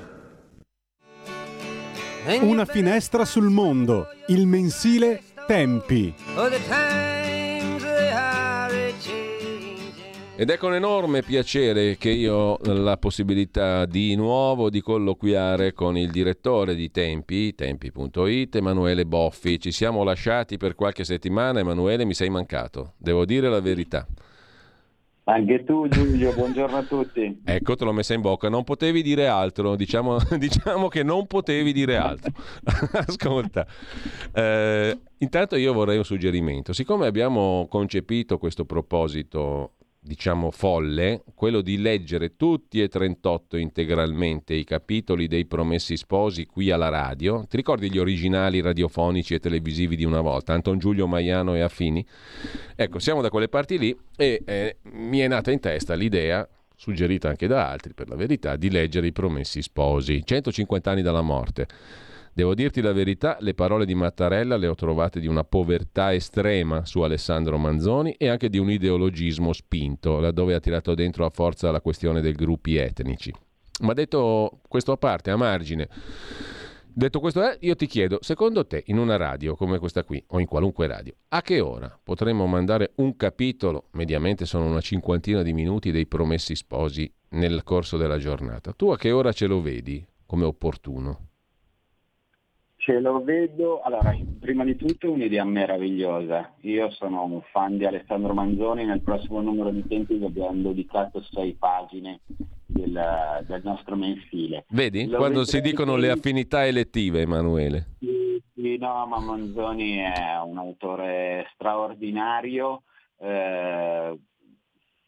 [2.40, 6.12] Una finestra sul mondo, il mensile Tempi.
[10.34, 15.96] Ed è con enorme piacere che io ho la possibilità di nuovo di colloquiare con
[15.96, 19.60] il direttore di Tempi, tempi.it, Emanuele Boffi.
[19.60, 24.04] Ci siamo lasciati per qualche settimana, Emanuele mi sei mancato, devo dire la verità.
[25.24, 27.42] Anche tu Giulio, buongiorno a tutti.
[27.44, 31.72] Ecco, te l'ho messa in bocca, non potevi dire altro, diciamo, diciamo che non potevi
[31.72, 32.32] dire altro.
[33.06, 33.64] Ascolta,
[34.34, 39.74] eh, intanto io vorrei un suggerimento, siccome abbiamo concepito questo proposito
[40.04, 46.72] diciamo folle, quello di leggere tutti e 38 integralmente i capitoli dei Promessi Sposi qui
[46.72, 47.46] alla radio.
[47.48, 52.04] Ti ricordi gli originali radiofonici e televisivi di una volta, Anton Giulio Maiano e Affini?
[52.74, 57.28] Ecco, siamo da quelle parti lì e eh, mi è nata in testa l'idea suggerita
[57.28, 61.68] anche da altri, per la verità, di leggere i Promessi Sposi, 150 anni dalla morte.
[62.34, 66.86] Devo dirti la verità, le parole di Mattarella le ho trovate di una povertà estrema
[66.86, 71.70] su Alessandro Manzoni e anche di un ideologismo spinto, laddove ha tirato dentro a forza
[71.70, 73.30] la questione dei gruppi etnici.
[73.82, 75.86] Ma detto questo a parte, a margine,
[76.86, 80.40] detto questo, eh, io ti chiedo, secondo te, in una radio come questa qui, o
[80.40, 85.52] in qualunque radio, a che ora potremmo mandare un capitolo, mediamente sono una cinquantina di
[85.52, 88.72] minuti, dei promessi sposi nel corso della giornata?
[88.72, 91.26] Tu a che ora ce lo vedi come opportuno?
[92.84, 96.52] Ce lo vedo, allora, prima di tutto un'idea meravigliosa.
[96.62, 101.22] Io sono un fan di Alessandro Manzoni, nel prossimo numero di tempi vi abbiamo dedicato
[101.30, 102.22] sei pagine
[102.66, 104.64] del, del nostro mensile.
[104.70, 107.86] Vedi, lo quando si dicono le affinità elettive, Emanuele.
[108.00, 112.82] Sì, sì, no, ma Manzoni è un autore straordinario.
[113.20, 114.18] Eh,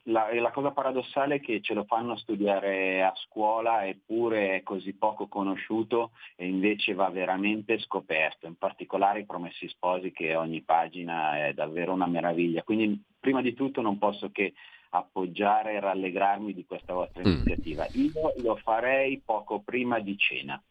[0.05, 4.93] la, la, cosa paradossale è che ce lo fanno studiare a scuola eppure è così
[4.95, 11.47] poco conosciuto e invece va veramente scoperto, in particolare i promessi sposi che ogni pagina
[11.47, 12.63] è davvero una meraviglia.
[12.63, 14.53] Quindi prima di tutto non posso che
[14.91, 17.33] appoggiare e rallegrarmi di questa vostra mm.
[17.33, 17.87] iniziativa.
[17.93, 20.63] Io lo farei poco prima di cena.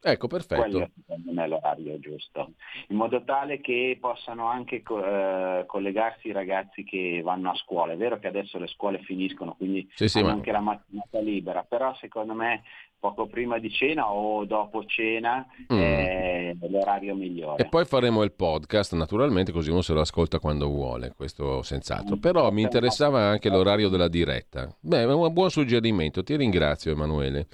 [0.00, 0.60] Ecco, perfetto.
[0.60, 2.52] Quello secondo me è l'orario giusto,
[2.88, 7.94] in modo tale che possano anche eh, collegarsi i ragazzi che vanno a scuola.
[7.94, 10.30] È vero che adesso le scuole finiscono, quindi sì, sì, ma...
[10.30, 12.62] anche la mattinata libera, però secondo me
[13.00, 15.78] poco prima di cena o dopo cena mm.
[15.78, 17.62] è l'orario migliore.
[17.62, 22.16] E poi faremo il podcast, naturalmente, così uno se lo ascolta quando vuole, questo senz'altro.
[22.16, 22.20] Mm.
[22.20, 24.72] Però mi interessava anche l'orario della diretta.
[24.80, 27.48] Beh, è un buon suggerimento, ti ringrazio Emanuele.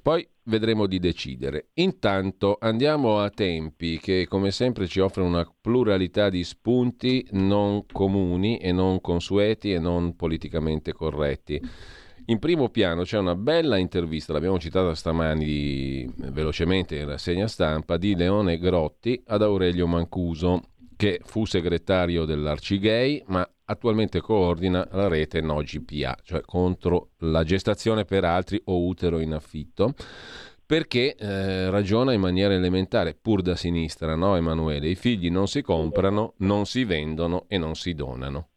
[0.00, 1.68] Poi vedremo di decidere.
[1.74, 8.58] Intanto andiamo a tempi che come sempre ci offrono una pluralità di spunti non comuni
[8.58, 11.60] e non consueti e non politicamente corretti.
[12.26, 18.14] In primo piano c'è una bella intervista, l'abbiamo citata stamani velocemente in rassegna stampa, di
[18.14, 20.60] Leone Grotti ad Aurelio Mancuso,
[20.94, 28.24] che fu segretario dell'Arcigay, ma attualmente coordina la rete NoGPA, cioè contro la gestazione per
[28.24, 29.94] altri o utero in affitto,
[30.64, 34.88] perché eh, ragiona in maniera elementare, pur da sinistra, no Emanuele?
[34.88, 38.48] I figli non si comprano, non si vendono e non si donano.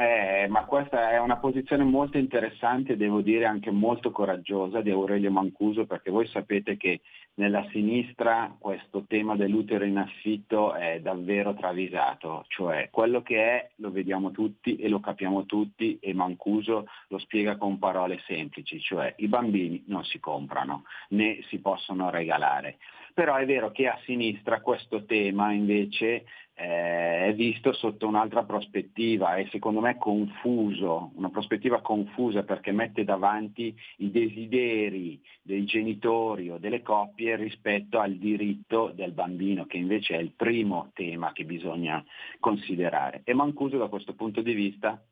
[0.00, 5.32] Eh, ma questa è una posizione molto interessante, devo dire anche molto coraggiosa di Aurelio
[5.32, 7.00] Mancuso, perché voi sapete che
[7.34, 13.90] nella sinistra questo tema dell'utero in affitto è davvero travisato, cioè quello che è lo
[13.90, 19.26] vediamo tutti e lo capiamo tutti e Mancuso lo spiega con parole semplici, cioè i
[19.26, 22.78] bambini non si comprano né si possono regalare.
[23.18, 26.24] Però è vero che a sinistra questo tema invece
[26.54, 33.02] eh, è visto sotto un'altra prospettiva e secondo me confuso, una prospettiva confusa perché mette
[33.02, 40.14] davanti i desideri dei genitori o delle coppie rispetto al diritto del bambino, che invece
[40.14, 42.00] è il primo tema che bisogna
[42.38, 43.22] considerare.
[43.24, 45.02] E Mancuso da questo punto di vista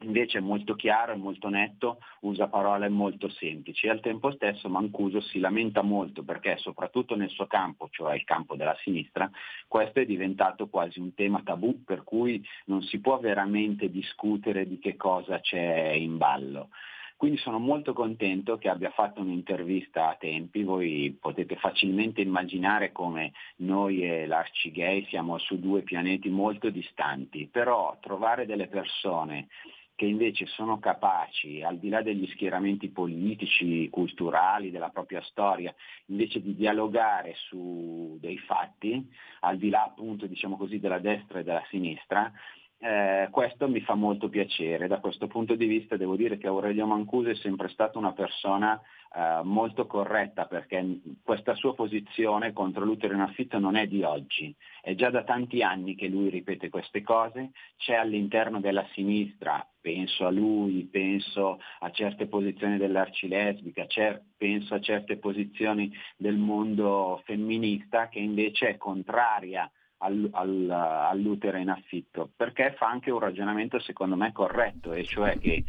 [0.00, 5.20] invece è molto chiaro e molto netto, usa parole molto semplici al tempo stesso Mancuso
[5.20, 9.30] si lamenta molto perché soprattutto nel suo campo, cioè il campo della sinistra,
[9.66, 14.78] questo è diventato quasi un tema tabù per cui non si può veramente discutere di
[14.78, 16.68] che cosa c'è in ballo.
[17.16, 23.32] Quindi sono molto contento che abbia fatto un'intervista a tempi, voi potete facilmente immaginare come
[23.56, 29.48] noi e l'Arcigay siamo su due pianeti molto distanti, però trovare delle persone
[29.96, 35.74] che invece sono capaci, al di là degli schieramenti politici, culturali, della propria storia,
[36.06, 39.04] invece di dialogare su dei fatti,
[39.40, 42.30] al di là appunto diciamo così della destra e della sinistra,
[42.78, 44.86] eh, questo mi fa molto piacere.
[44.86, 48.78] Da questo punto di vista devo dire che Aurelio Mancuso è sempre stata una persona
[49.16, 54.54] eh, molto corretta perché questa sua posizione contro l'utero in affitto non è di oggi,
[54.82, 60.26] è già da tanti anni che lui ripete queste cose, c'è all'interno della sinistra, penso
[60.26, 68.08] a lui, penso a certe posizioni dell'arcilesbica, cer- penso a certe posizioni del mondo femminista
[68.08, 69.70] che invece è contraria
[70.06, 75.38] al, al, all'utero in affitto, perché fa anche un ragionamento secondo me corretto, e cioè
[75.38, 75.64] che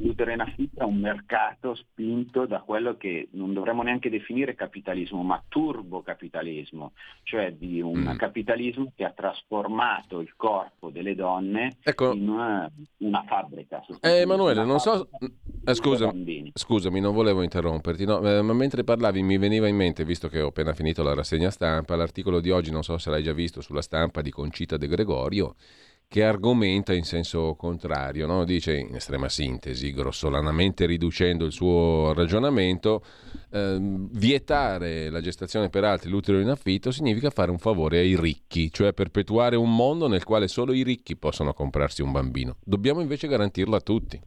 [0.00, 5.22] l'utero in affitto è un mercato spinto da quello che non dovremmo neanche definire capitalismo,
[5.22, 6.92] ma turbocapitalismo,
[7.22, 8.16] cioè di un mm.
[8.16, 12.12] capitalismo che ha trasformato il corpo delle donne ecco.
[12.12, 13.84] in una, una fabbrica.
[14.00, 15.08] Eh, Emanuele, non so...
[15.66, 16.12] Eh, scusa,
[16.52, 20.42] scusami, non volevo interromperti, no, eh, ma mentre parlavi mi veniva in mente, visto che
[20.42, 23.62] ho appena finito la rassegna stampa, l'articolo di oggi, non so se l'hai già visto,
[23.74, 25.56] sulla stampa di Concita De Gregorio,
[26.06, 28.44] che argomenta in senso contrario, no?
[28.44, 33.04] dice in estrema sintesi, grossolanamente riducendo il suo ragionamento,
[33.50, 38.70] ehm, vietare la gestazione per altri, l'utero in affitto, significa fare un favore ai ricchi,
[38.70, 42.58] cioè perpetuare un mondo nel quale solo i ricchi possono comprarsi un bambino.
[42.62, 44.20] Dobbiamo invece garantirlo a tutti.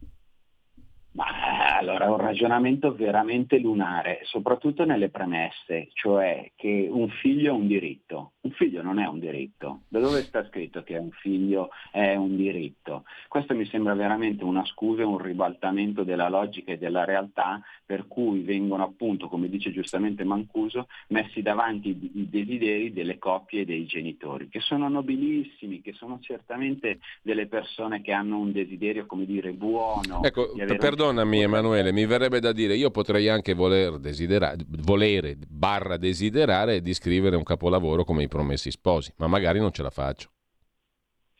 [2.04, 7.66] Allora è un ragionamento veramente lunare, soprattutto nelle premesse, cioè che un figlio è un
[7.66, 8.32] diritto.
[8.40, 9.80] Un figlio non è un diritto.
[9.88, 13.04] Da dove sta scritto che un figlio è un diritto?
[13.28, 18.42] Questo mi sembra veramente una scusa, un ribaltamento della logica e della realtà per cui
[18.42, 24.48] vengono appunto, come dice giustamente Mancuso, messi davanti i desideri delle coppie e dei genitori,
[24.48, 30.22] che sono nobilissimi, che sono certamente delle persone che hanno un desiderio, come dire, buono.
[30.22, 36.80] Ecco, perdonami Emanuele, mi verrebbe da dire, io potrei anche voler desiderare, volere barra desiderare
[36.82, 40.30] di scrivere un capolavoro come i promessi sposi, ma magari non ce la faccio.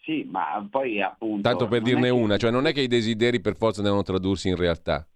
[0.02, 1.48] Sì, ma poi appunto...
[1.48, 4.56] Tanto per dirne una, cioè non è che i desideri per forza devono tradursi in
[4.56, 5.06] realtà.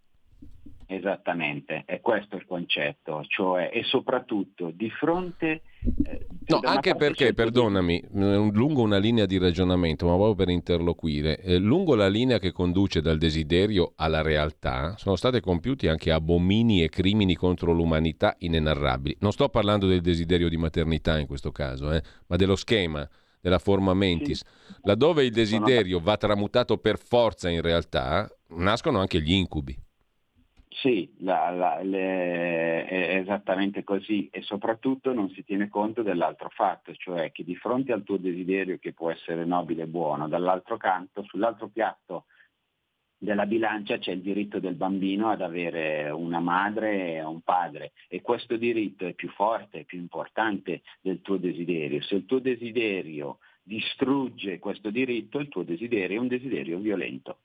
[0.87, 5.63] Esattamente, è questo il concetto, cioè e soprattutto di fronte...
[6.05, 8.51] Eh, no, anche perché, perdonami, di...
[8.53, 13.01] lungo una linea di ragionamento, ma proprio per interloquire, eh, lungo la linea che conduce
[13.01, 19.17] dal desiderio alla realtà sono stati compiuti anche abomini e crimini contro l'umanità inenarrabili.
[19.21, 23.09] Non sto parlando del desiderio di maternità in questo caso, eh, ma dello schema
[23.41, 24.45] della forma mentis,
[24.83, 29.77] laddove il desiderio va tramutato per forza in realtà, nascono anche gli incubi.
[30.81, 36.95] Sì, la, la, le, è esattamente così e soprattutto non si tiene conto dell'altro fatto,
[36.95, 41.23] cioè che di fronte al tuo desiderio che può essere nobile e buono, dall'altro canto,
[41.25, 42.25] sull'altro piatto
[43.19, 48.21] della bilancia c'è il diritto del bambino ad avere una madre e un padre e
[48.21, 52.03] questo diritto è più forte, è più importante del tuo desiderio.
[52.03, 57.39] Se il tuo desiderio distrugge questo diritto, il tuo desiderio è un desiderio violento.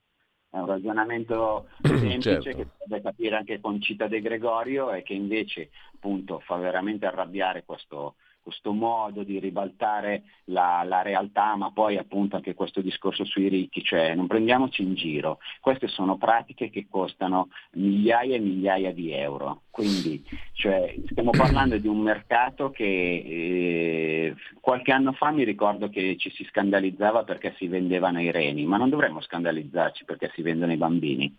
[0.58, 2.58] È un ragionamento semplice certo.
[2.58, 7.64] che potrebbe capire anche con Cita De Gregorio e che invece appunto fa veramente arrabbiare
[7.64, 8.16] questo,
[8.48, 13.84] questo modo di ribaltare la, la, realtà, ma poi appunto anche questo discorso sui ricchi,
[13.84, 19.64] cioè non prendiamoci in giro, queste sono pratiche che costano migliaia e migliaia di euro,
[19.69, 26.15] quindi cioè, stiamo parlando di un mercato che eh, qualche anno fa mi ricordo che
[26.18, 30.72] ci si scandalizzava perché si vendevano i reni, ma non dovremmo scandalizzarci perché si vendono
[30.72, 31.36] i bambini.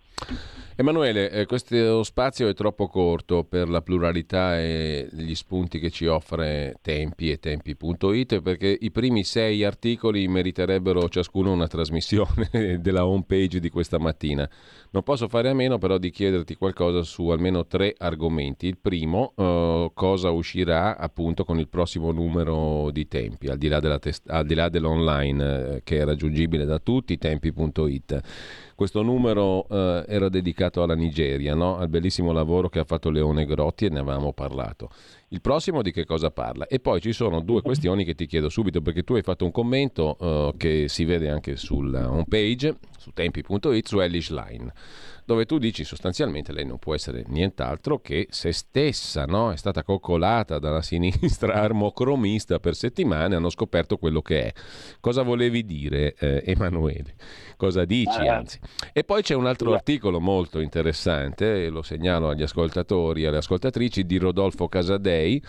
[0.81, 6.07] Emanuele, eh, questo spazio è troppo corto per la pluralità e gli spunti che ci
[6.07, 12.49] offre Tempi e Tempi.it perché i primi sei articoli meriterebbero ciascuno una trasmissione
[12.83, 14.49] della home page di questa mattina.
[14.91, 18.67] Non posso fare a meno però di chiederti qualcosa su almeno tre argomenti.
[18.67, 23.99] Il primo, uh, cosa uscirà appunto con il prossimo numero di Tempi, al di là,
[24.01, 28.23] test- al di là dell'online eh, che è raggiungibile da tutti, tempi.it.
[28.79, 31.79] Questo numero eh, era dedicato alla Nigeria, no?
[31.79, 34.91] al bellissimo lavoro che ha fatto Leone Grotti e ne avevamo parlato.
[35.31, 36.69] Il prossimo di che cosa parla?
[36.69, 39.51] E poi ci sono due questioni che ti chiedo subito perché tu hai fatto un
[39.51, 44.73] commento eh, che si vede anche sulla home page su tempi.it su Elish Line
[45.29, 49.53] dove tu dici sostanzialmente lei non può essere nient'altro che se stessa, no?
[49.53, 54.53] è stata coccolata dalla sinistra armocromista per settimane, hanno scoperto quello che è.
[55.01, 57.15] Cosa volevi dire eh, Emanuele?
[57.59, 58.59] Cosa dici ah, anzi?
[58.91, 64.07] E poi c'è un altro articolo molto interessante, lo segnalo agli ascoltatori e alle ascoltatrici,
[64.07, 65.45] di Rodolfo Casadei,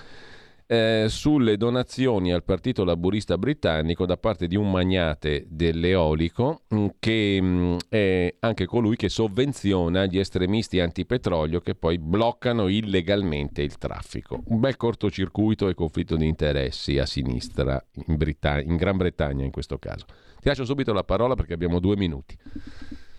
[0.72, 7.42] eh, sulle donazioni al Partito Laburista Britannico da parte di un magnate dell'eolico mm, che
[7.42, 13.80] mh, mm, è anche colui che sovvenziona gli estremisti antipetrolio che poi bloccano illegalmente il
[13.80, 14.44] traffico.
[14.46, 19.52] Un bel cortocircuito e conflitto di interessi a sinistra in, Britann- in Gran Bretagna in
[19.52, 20.06] questo caso.
[20.40, 22.38] Ti lascio subito la parola perché abbiamo due minuti.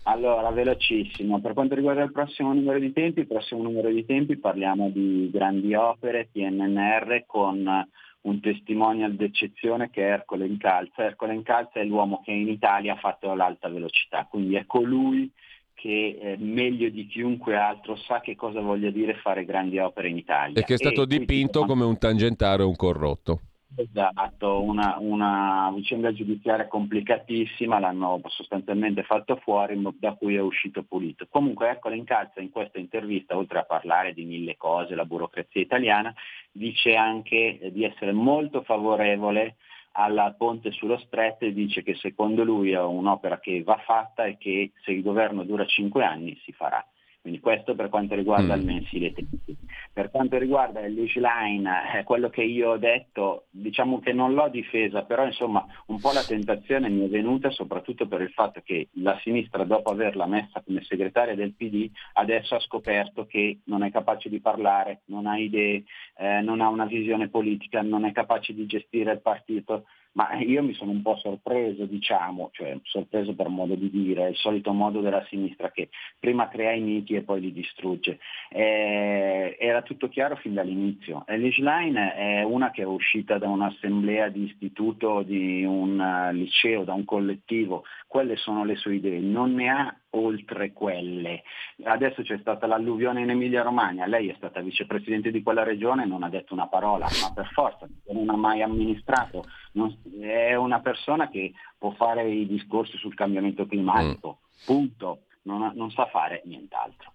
[0.03, 1.39] Allora, velocissimo.
[1.39, 5.29] Per quanto riguarda il prossimo numero di tempi, il prossimo numero di tempi parliamo di
[5.31, 7.87] grandi opere, PNNR con
[8.21, 11.03] un testimonial d'eccezione che è Ercole Incalza.
[11.03, 15.31] Ercole Incalza è l'uomo che in Italia ha fatto l'alta velocità, quindi è colui
[15.73, 20.17] che eh, meglio di chiunque altro sa che cosa voglia dire fare grandi opere in
[20.17, 20.59] Italia.
[20.59, 23.39] E che è stato e dipinto come un tangentare o un corrotto.
[23.73, 31.25] Esatto, una, una, vicenda giudiziaria complicatissima, l'hanno sostanzialmente fatto fuori, da cui è uscito pulito.
[31.29, 36.13] Comunque Ercole Incalza in questa intervista, oltre a parlare di mille cose, la burocrazia italiana,
[36.51, 39.55] dice anche di essere molto favorevole
[39.93, 44.37] alla ponte sullo stretto e dice che secondo lui è un'opera che va fatta e
[44.37, 46.85] che se il governo dura cinque anni si farà.
[47.21, 48.59] Quindi questo per quanto riguarda mm.
[48.59, 49.57] il mensile tempi.
[49.93, 54.33] Per quanto riguarda il leash line, eh, quello che io ho detto, diciamo che non
[54.33, 58.61] l'ho difesa, però insomma un po' la tentazione mi è venuta soprattutto per il fatto
[58.63, 63.83] che la sinistra dopo averla messa come segretaria del PD adesso ha scoperto che non
[63.83, 65.83] è capace di parlare, non ha idee,
[66.17, 70.61] eh, non ha una visione politica, non è capace di gestire il partito ma io
[70.63, 75.01] mi sono un po' sorpreso, diciamo, cioè sorpreso per modo di dire, il solito modo
[75.01, 75.89] della sinistra che
[76.19, 78.19] prima crea i miti e poi li distrugge.
[78.49, 81.23] Eh, era tutto chiaro fin dall'inizio.
[81.27, 86.83] Elish Line è una che è uscita da un'assemblea di istituto, di un uh, liceo,
[86.83, 91.43] da un collettivo, quelle sono le sue idee, non ne ha oltre quelle.
[91.83, 96.07] Adesso c'è stata l'alluvione in Emilia Romagna, lei è stata vicepresidente di quella regione e
[96.07, 100.79] non ha detto una parola, ma per forza, non ha mai amministrato, non, è una
[100.79, 104.65] persona che può fare i discorsi sul cambiamento climatico, mm.
[104.65, 107.13] punto, non, non sa fare nient'altro.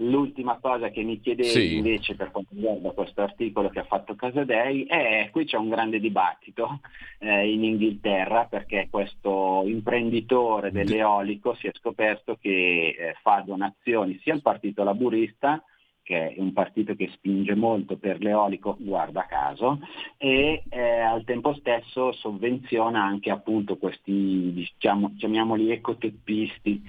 [0.00, 1.76] L'ultima cosa che mi chiedevi sì.
[1.76, 5.98] invece per quanto riguarda questo articolo che ha fatto Casadei è qui c'è un grande
[5.98, 6.80] dibattito
[7.18, 14.34] eh, in Inghilterra perché questo imprenditore dell'eolico si è scoperto che eh, fa donazioni sia
[14.34, 15.60] al partito laburista
[16.08, 19.78] che è un partito che spinge molto per l'eolico, guarda caso,
[20.16, 26.82] e eh, al tempo stesso sovvenziona anche appunto questi, diciamo, chiamiamoli ecoteppisti,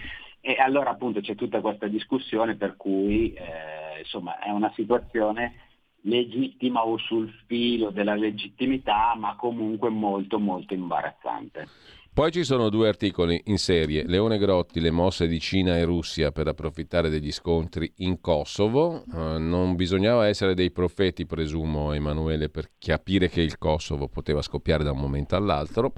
[0.56, 5.68] e allora appunto c'è tutta questa discussione per cui eh, insomma è una situazione
[6.02, 11.68] legittima o sul filo della legittimità, ma comunque molto molto imbarazzante.
[12.12, 16.32] Poi ci sono due articoli in serie, Leone Grotti, le mosse di Cina e Russia
[16.32, 19.04] per approfittare degli scontri in Kosovo.
[19.08, 24.84] Uh, non bisognava essere dei profeti, presumo Emanuele, per capire che il Kosovo poteva scoppiare
[24.84, 25.94] da un momento all'altro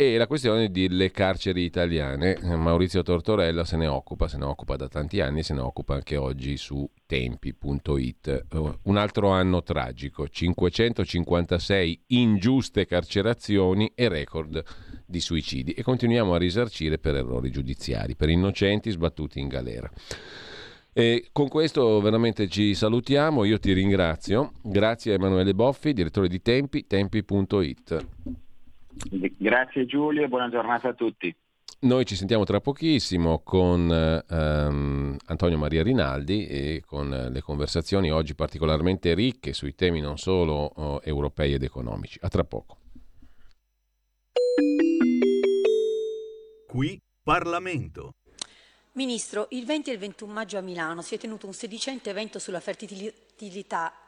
[0.00, 2.38] e la questione delle carceri italiane.
[2.42, 6.16] Maurizio Tortorella se ne occupa, se ne occupa da tanti anni, se ne occupa anche
[6.16, 8.46] oggi su tempi.it.
[8.84, 14.64] Un altro anno tragico, 556 ingiuste carcerazioni e record
[15.04, 19.90] di suicidi e continuiamo a risarcire per errori giudiziari, per innocenti sbattuti in galera.
[20.94, 26.40] E con questo veramente ci salutiamo, io ti ringrazio, grazie a Emanuele Boffi, direttore di
[26.40, 28.06] Tempi, tempi.it.
[29.08, 31.34] Grazie Giulio e buona giornata a tutti.
[31.82, 38.34] Noi ci sentiamo tra pochissimo con ehm, Antonio Maria Rinaldi e con le conversazioni oggi
[38.34, 42.18] particolarmente ricche sui temi non solo oh, europei ed economici.
[42.20, 42.76] A tra poco.
[46.66, 48.14] Qui Parlamento.
[48.92, 52.38] Ministro, il 20 e il 21 maggio a Milano si è tenuto un sedicente evento
[52.38, 53.16] sulla fertilità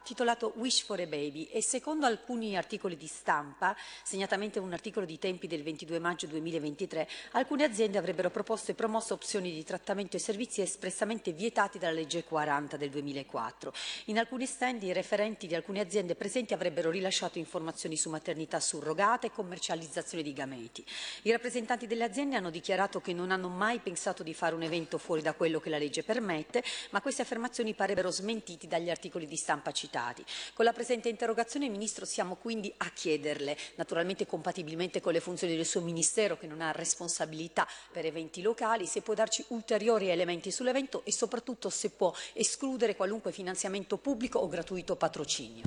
[0.03, 5.17] titolato Wish for a Baby e secondo alcuni articoli di stampa, segnatamente un articolo di
[5.17, 10.19] tempi del 22 maggio 2023, alcune aziende avrebbero proposto e promosso opzioni di trattamento e
[10.19, 13.73] servizi espressamente vietati dalla legge 40 del 2004.
[14.05, 19.25] In alcuni stand i referenti di alcune aziende presenti avrebbero rilasciato informazioni su maternità surrogata
[19.25, 20.85] e commercializzazione di gameti.
[21.23, 24.97] I rappresentanti delle aziende hanno dichiarato che non hanno mai pensato di fare un evento
[24.97, 29.35] fuori da quello che la legge permette, ma queste affermazioni parrebbero smentiti dagli articoli di
[29.35, 30.23] stampa citati citati.
[30.53, 35.65] Con la presente interrogazione, Ministro, siamo quindi a chiederle, naturalmente compatibilmente con le funzioni del
[35.65, 41.01] suo Ministero che non ha responsabilità per eventi locali, se può darci ulteriori elementi sull'evento
[41.05, 45.63] e soprattutto se può escludere qualunque finanziamento pubblico o gratuito patrocinio.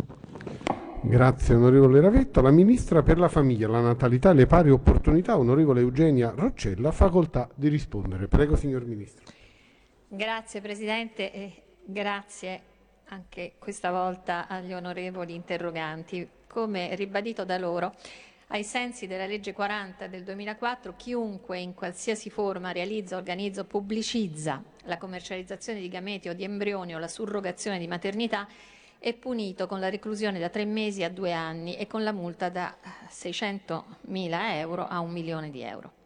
[1.03, 2.41] Grazie onorevole Ravetto.
[2.41, 7.49] La Ministra per la Famiglia, la Natalità e le Pari Opportunità, onorevole Eugenia Roccella, facoltà
[7.55, 8.27] di rispondere.
[8.27, 9.25] Prego signor Ministro.
[10.09, 12.75] Grazie Presidente e grazie
[13.09, 16.29] anche questa volta agli onorevoli interroganti.
[16.47, 17.95] come ribadito da loro,
[18.49, 24.63] ai sensi della legge 40 del 2004, chiunque in qualsiasi forma realizza, organizza o pubblicizza
[24.85, 28.49] la commercializzazione di gameti o di embrioni o la surrogazione di maternità
[28.99, 32.49] è punito con la reclusione da tre mesi a due anni e con la multa
[32.49, 32.75] da
[33.11, 33.85] 600.000
[34.55, 36.06] euro a un milione di euro.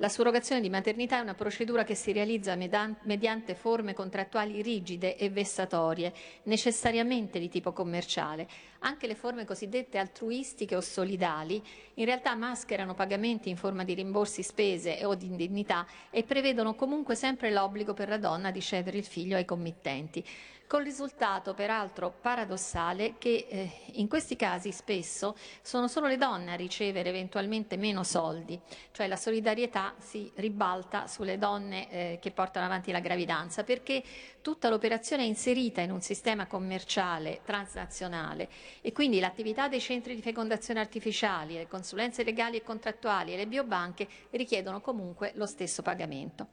[0.00, 5.28] La surrogazione di maternità è una procedura che si realizza mediante forme contrattuali rigide e
[5.28, 6.14] vessatorie,
[6.44, 8.48] necessariamente di tipo commerciale.
[8.78, 11.62] Anche le forme cosiddette altruistiche o solidali
[11.96, 17.14] in realtà mascherano pagamenti in forma di rimborsi spese o di indennità e prevedono comunque
[17.14, 20.24] sempre l'obbligo per la donna di cedere il figlio ai committenti
[20.70, 26.54] col risultato peraltro paradossale che eh, in questi casi spesso sono solo le donne a
[26.54, 28.56] ricevere eventualmente meno soldi,
[28.92, 34.00] cioè la solidarietà si ribalta sulle donne eh, che portano avanti la gravidanza, perché
[34.42, 38.48] tutta l'operazione è inserita in un sistema commerciale transnazionale
[38.80, 43.48] e quindi l'attività dei centri di fecondazione artificiali, le consulenze legali e contrattuali e le
[43.48, 46.46] biobanche richiedono comunque lo stesso pagamento.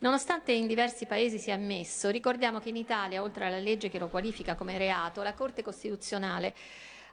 [0.00, 4.06] Nonostante in diversi paesi sia ammesso, ricordiamo che in Italia, oltre alla legge che lo
[4.06, 6.54] qualifica come reato, la Corte Costituzionale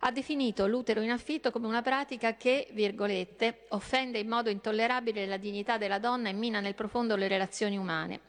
[0.01, 5.37] ha definito l'utero in affitto come una pratica che, virgolette, offende in modo intollerabile la
[5.37, 8.19] dignità della donna e mina nel profondo le relazioni umane,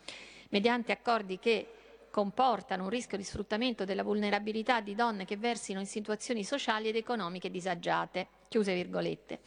[0.49, 1.73] mediante accordi che
[2.11, 6.97] comportano un rischio di sfruttamento della vulnerabilità di donne che versino in situazioni sociali ed
[6.97, 8.29] economiche disagiate.
[8.49, 9.41] Chiuse virgolette.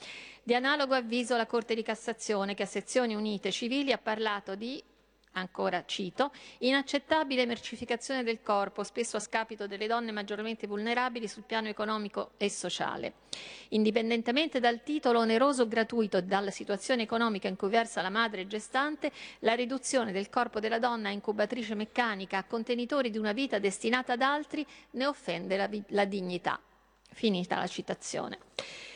[0.43, 4.83] Di analogo avviso la Corte di Cassazione che a sezioni unite civili ha parlato di
[5.33, 11.67] ancora cito, inaccettabile mercificazione del corpo, spesso a scapito delle donne maggiormente vulnerabili sul piano
[11.67, 13.13] economico e sociale.
[13.69, 19.11] Indipendentemente dal titolo oneroso gratuito e dalla situazione economica in cui versa la madre gestante,
[19.39, 24.13] la riduzione del corpo della donna a incubatrice meccanica, a contenitori di una vita destinata
[24.13, 26.59] ad altri, ne offende la, la dignità.
[27.11, 28.37] Finita la citazione.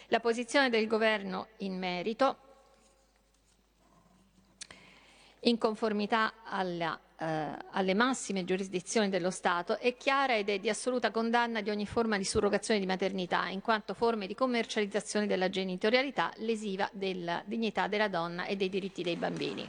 [0.08, 2.38] La posizione del governo in merito
[5.44, 7.26] in conformità alla, eh,
[7.72, 12.18] alle massime giurisdizioni dello Stato, è chiara ed è di assoluta condanna di ogni forma
[12.18, 18.08] di surrogazione di maternità, in quanto forme di commercializzazione della genitorialità lesiva della dignità della
[18.08, 19.66] donna e dei diritti dei bambini.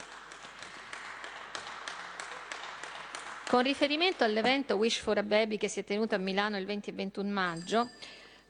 [3.47, 6.89] Con riferimento all'evento Wish for a Baby che si è tenuto a Milano il 20
[6.89, 7.89] e 21 maggio,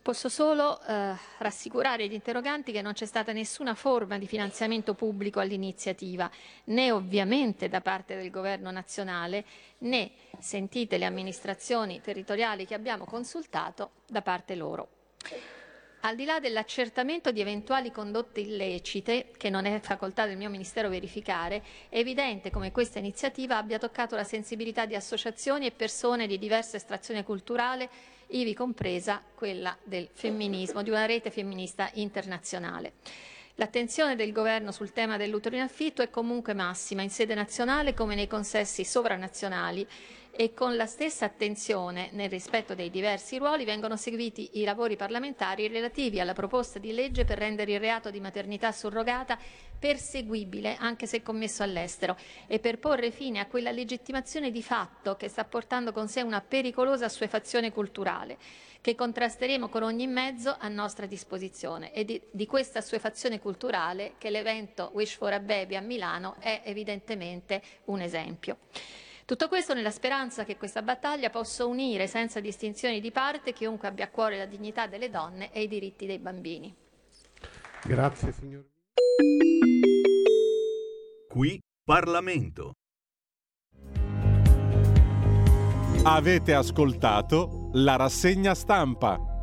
[0.05, 5.39] Posso solo eh, rassicurare gli interroganti che non c'è stata nessuna forma di finanziamento pubblico
[5.39, 6.29] all'iniziativa,
[6.65, 9.43] né ovviamente da parte del Governo nazionale,
[9.79, 14.89] né, sentite le amministrazioni territoriali che abbiamo consultato, da parte loro.
[16.01, 20.87] Al di là dell'accertamento di eventuali condotte illecite, che non è facoltà del mio Ministero
[20.87, 26.37] verificare, è evidente come questa iniziativa abbia toccato la sensibilità di associazioni e persone di
[26.37, 27.89] diversa estrazione culturale
[28.27, 32.93] ivi compresa quella del femminismo, di una rete femminista internazionale.
[33.55, 38.15] L'attenzione del governo sul tema dell'utero in affitto è comunque massima in sede nazionale come
[38.15, 39.87] nei consessi sovranazionali
[40.37, 45.69] e con la stessa attenzione, nel rispetto dei diversi ruoli, vengono seguiti i lavori parlamentari
[45.69, 49.39] relativi alla proposta di legge per rendere il reato di maternità surrogata
[49.79, 52.17] perseguibile anche se commesso all'estero
[52.47, 56.41] e per porre fine a quella legittimazione di fatto che sta portando con sé una
[56.41, 58.37] pericolosa assuefazione culturale
[58.81, 64.29] che contrasteremo con ogni mezzo a nostra disposizione e di, di questa assuefazione culturale che
[64.29, 68.57] l'evento Wish for a Baby a Milano è evidentemente un esempio.
[69.25, 74.05] Tutto questo nella speranza che questa battaglia possa unire senza distinzioni di parte chiunque abbia
[74.05, 76.71] a cuore la dignità delle donne e i diritti dei bambini.
[77.83, 78.63] Grazie signor.
[81.27, 82.73] Qui Parlamento.
[86.03, 89.34] Avete ascoltato la rassegna stampa.